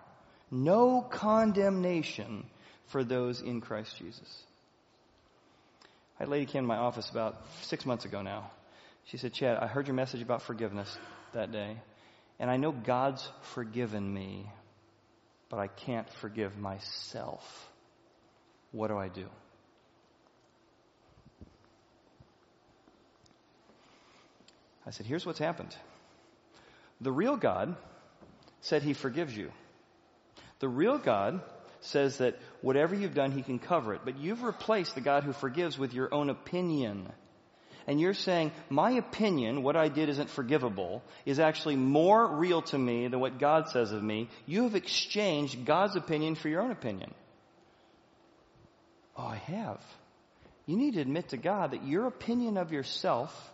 no 0.49 1.01
condemnation 1.01 2.45
for 2.87 3.03
those 3.03 3.39
in 3.39 3.61
Christ 3.61 3.97
Jesus. 3.99 4.43
A 6.23 6.29
lady 6.29 6.45
came 6.45 6.63
to 6.63 6.67
my 6.67 6.77
office 6.77 7.09
about 7.09 7.35
six 7.63 7.85
months 7.85 8.05
ago 8.05 8.21
now. 8.21 8.49
She 9.07 9.17
said, 9.17 9.33
Chad, 9.33 9.57
I 9.57 9.67
heard 9.67 9.87
your 9.87 9.95
message 9.95 10.21
about 10.21 10.41
forgiveness 10.41 10.97
that 11.33 11.51
day, 11.51 11.75
and 12.39 12.49
I 12.49 12.55
know 12.55 12.71
God's 12.71 13.27
forgiven 13.53 14.13
me, 14.13 14.49
but 15.49 15.59
I 15.59 15.67
can't 15.67 16.07
forgive 16.21 16.57
myself. 16.57 17.43
What 18.71 18.87
do 18.87 18.97
I 18.97 19.09
do? 19.09 19.25
I 24.85 24.91
said, 24.91 25.05
Here's 25.05 25.25
what's 25.25 25.39
happened. 25.39 25.75
The 27.01 27.11
real 27.11 27.35
God 27.35 27.75
said 28.61 28.81
he 28.81 28.93
forgives 28.93 29.35
you. 29.35 29.51
The 30.59 30.69
real 30.69 30.97
God 30.97 31.41
says 31.85 32.17
that 32.17 32.37
whatever 32.61 32.95
you've 32.95 33.13
done, 33.13 33.31
He 33.31 33.41
can 33.41 33.59
cover 33.59 33.93
it. 33.93 34.01
But 34.03 34.17
you've 34.17 34.43
replaced 34.43 34.95
the 34.95 35.01
God 35.01 35.23
who 35.23 35.33
forgives 35.33 35.77
with 35.77 35.93
your 35.93 36.13
own 36.13 36.29
opinion. 36.29 37.11
And 37.85 37.99
you're 37.99 38.13
saying, 38.13 38.51
my 38.69 38.91
opinion, 38.91 39.61
what 39.61 39.75
I 39.75 39.89
did 39.89 40.07
isn't 40.09 40.29
forgivable, 40.29 41.03
is 41.25 41.39
actually 41.39 41.75
more 41.75 42.25
real 42.25 42.61
to 42.63 42.77
me 42.77 43.07
than 43.07 43.19
what 43.19 43.39
God 43.39 43.69
says 43.69 43.91
of 43.91 44.01
me. 44.01 44.29
You 44.45 44.63
have 44.63 44.75
exchanged 44.75 45.65
God's 45.65 45.95
opinion 45.95 46.35
for 46.35 46.47
your 46.47 46.61
own 46.61 46.71
opinion. 46.71 47.13
Oh, 49.17 49.25
I 49.25 49.35
have. 49.35 49.81
You 50.65 50.77
need 50.77 50.93
to 50.93 51.01
admit 51.01 51.29
to 51.29 51.37
God 51.37 51.71
that 51.71 51.85
your 51.85 52.07
opinion 52.07 52.57
of 52.57 52.71
yourself, 52.71 53.51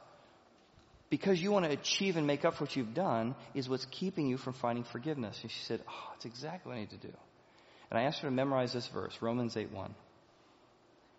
because 1.09 1.41
you 1.41 1.51
want 1.51 1.65
to 1.65 1.71
achieve 1.71 2.15
and 2.15 2.27
make 2.27 2.45
up 2.45 2.55
for 2.55 2.65
what 2.65 2.75
you've 2.75 2.93
done, 2.93 3.33
is 3.55 3.67
what's 3.67 3.85
keeping 3.85 4.27
you 4.27 4.37
from 4.37 4.53
finding 4.53 4.83
forgiveness. 4.83 5.39
And 5.41 5.49
she 5.49 5.63
said, 5.63 5.81
Oh, 5.89 6.13
it's 6.15 6.25
exactly 6.25 6.69
what 6.69 6.77
I 6.77 6.81
need 6.81 6.91
to 6.91 6.97
do. 6.97 7.13
And 7.89 7.99
I 7.99 8.03
asked 8.03 8.21
her 8.21 8.29
to 8.29 8.33
memorize 8.33 8.73
this 8.73 8.87
verse, 8.87 9.17
Romans 9.21 9.57
8 9.57 9.71
1. 9.71 9.95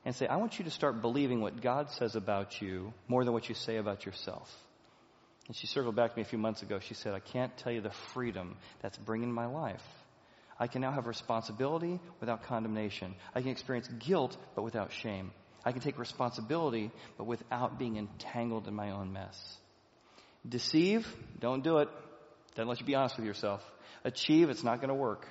And 0.05 0.15
say, 0.15 0.27
I 0.27 0.37
want 0.37 0.59
you 0.59 0.65
to 0.65 0.71
start 0.71 1.03
believing 1.03 1.41
what 1.41 1.61
God 1.61 1.91
says 1.91 2.17
about 2.17 2.63
you 2.63 2.95
more 3.07 3.25
than 3.25 3.35
what 3.35 3.49
you 3.49 3.55
say 3.55 3.77
about 3.77 4.07
yourself. 4.07 4.51
And 5.47 5.57
she 5.57 5.67
circled 5.67 5.97
back 5.97 6.13
to 6.13 6.17
me 6.17 6.23
a 6.23 6.27
few 6.27 6.39
months 6.39 6.63
ago. 6.63 6.79
She 6.79 6.95
said, 6.95 7.13
I 7.13 7.19
can't 7.19 7.55
tell 7.59 7.73
you 7.73 7.81
the 7.81 7.91
freedom 8.15 8.57
that's 8.81 8.97
bringing 8.97 9.33
my 9.33 9.47
life. 9.47 9.83
I 10.59 10.69
can 10.69 10.81
now 10.81 10.93
have 10.93 11.07
responsibility 11.07 11.99
without 12.21 12.45
condemnation. 12.45 13.15
I 13.35 13.41
can 13.41 13.51
experience 13.51 13.89
guilt, 13.89 14.37
but 14.55 14.63
without 14.63 14.93
shame. 14.93 15.33
I 15.65 15.73
can 15.73 15.81
take 15.83 15.99
responsibility, 15.99 16.91
but 17.19 17.25
without 17.25 17.79
being 17.79 17.97
entangled 17.97 18.69
in 18.69 18.75
my 18.75 18.93
own 18.93 19.13
mess. 19.13 19.59
Deceive, 20.49 21.07
don't 21.39 21.63
do 21.63 21.79
it. 21.79 21.89
Doesn't 22.55 22.69
let 22.69 22.81
you 22.81 22.87
be 22.87 22.95
honest 22.95 23.17
with 23.17 23.27
yourself. 23.27 23.63
Achieve, 24.05 24.49
it's 24.49 24.65
not 24.65 24.77
going 24.77 24.89
to 24.89 24.95
work 24.95 25.27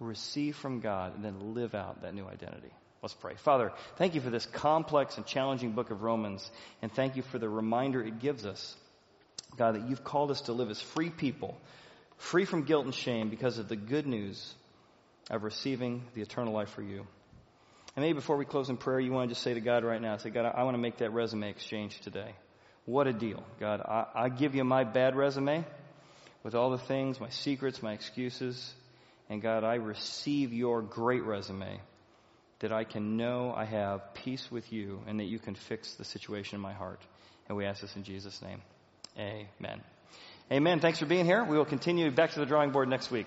receive 0.00 0.56
from 0.56 0.80
God, 0.80 1.14
and 1.14 1.24
then 1.24 1.54
live 1.54 1.74
out 1.74 2.02
that 2.02 2.14
new 2.14 2.26
identity. 2.26 2.70
Let's 3.02 3.14
pray. 3.14 3.34
Father, 3.36 3.72
thank 3.96 4.14
you 4.14 4.20
for 4.20 4.30
this 4.30 4.46
complex 4.46 5.16
and 5.16 5.26
challenging 5.26 5.72
book 5.72 5.90
of 5.90 6.02
Romans, 6.02 6.50
and 6.82 6.92
thank 6.92 7.16
you 7.16 7.22
for 7.22 7.38
the 7.38 7.48
reminder 7.48 8.02
it 8.02 8.18
gives 8.18 8.44
us, 8.44 8.76
God, 9.56 9.74
that 9.74 9.88
you've 9.88 10.04
called 10.04 10.30
us 10.30 10.42
to 10.42 10.52
live 10.52 10.70
as 10.70 10.80
free 10.80 11.10
people, 11.10 11.56
free 12.16 12.44
from 12.44 12.64
guilt 12.64 12.84
and 12.84 12.94
shame 12.94 13.28
because 13.28 13.58
of 13.58 13.68
the 13.68 13.76
good 13.76 14.06
news 14.06 14.54
of 15.30 15.42
receiving 15.42 16.02
the 16.14 16.22
eternal 16.22 16.52
life 16.52 16.70
for 16.70 16.82
you. 16.82 17.06
And 17.96 18.04
maybe 18.04 18.14
before 18.14 18.36
we 18.36 18.44
close 18.44 18.68
in 18.70 18.76
prayer, 18.76 19.00
you 19.00 19.12
want 19.12 19.28
to 19.28 19.34
just 19.34 19.42
say 19.42 19.54
to 19.54 19.60
God 19.60 19.84
right 19.84 20.00
now, 20.00 20.16
say, 20.16 20.30
God, 20.30 20.52
I, 20.54 20.62
want 20.62 20.74
to 20.74 20.80
make 20.80 20.98
that 20.98 21.12
resume 21.12 21.48
exchange 21.48 22.00
today. 22.00 22.34
What 22.84 23.06
a 23.06 23.12
deal. 23.12 23.42
God, 23.60 23.80
I, 23.80 24.06
I 24.14 24.28
give 24.28 24.54
you 24.54 24.64
my 24.64 24.84
bad 24.84 25.16
resume 25.16 25.64
with 26.42 26.54
all 26.54 26.70
the 26.70 26.78
things, 26.78 27.20
my 27.20 27.30
secrets, 27.30 27.82
my 27.82 27.92
excuses. 27.92 28.72
And 29.30 29.42
God, 29.42 29.64
I 29.64 29.74
receive 29.74 30.52
your 30.52 30.82
great 30.82 31.22
resume 31.22 31.80
that 32.60 32.72
I 32.72 32.84
can 32.84 33.16
know 33.16 33.52
I 33.54 33.64
have 33.64 34.14
peace 34.14 34.50
with 34.50 34.72
you 34.72 35.02
and 35.06 35.20
that 35.20 35.26
you 35.26 35.38
can 35.38 35.54
fix 35.54 35.94
the 35.94 36.04
situation 36.04 36.56
in 36.56 36.60
my 36.60 36.72
heart. 36.72 37.00
And 37.48 37.56
we 37.56 37.64
ask 37.64 37.80
this 37.80 37.94
in 37.94 38.02
Jesus' 38.02 38.40
name. 38.42 38.62
Amen. 39.18 39.80
Amen. 40.50 40.80
Thanks 40.80 40.98
for 40.98 41.06
being 41.06 41.24
here. 41.24 41.44
We 41.44 41.56
will 41.56 41.64
continue 41.64 42.10
back 42.10 42.32
to 42.32 42.40
the 42.40 42.46
drawing 42.46 42.70
board 42.70 42.88
next 42.88 43.10
week. 43.10 43.26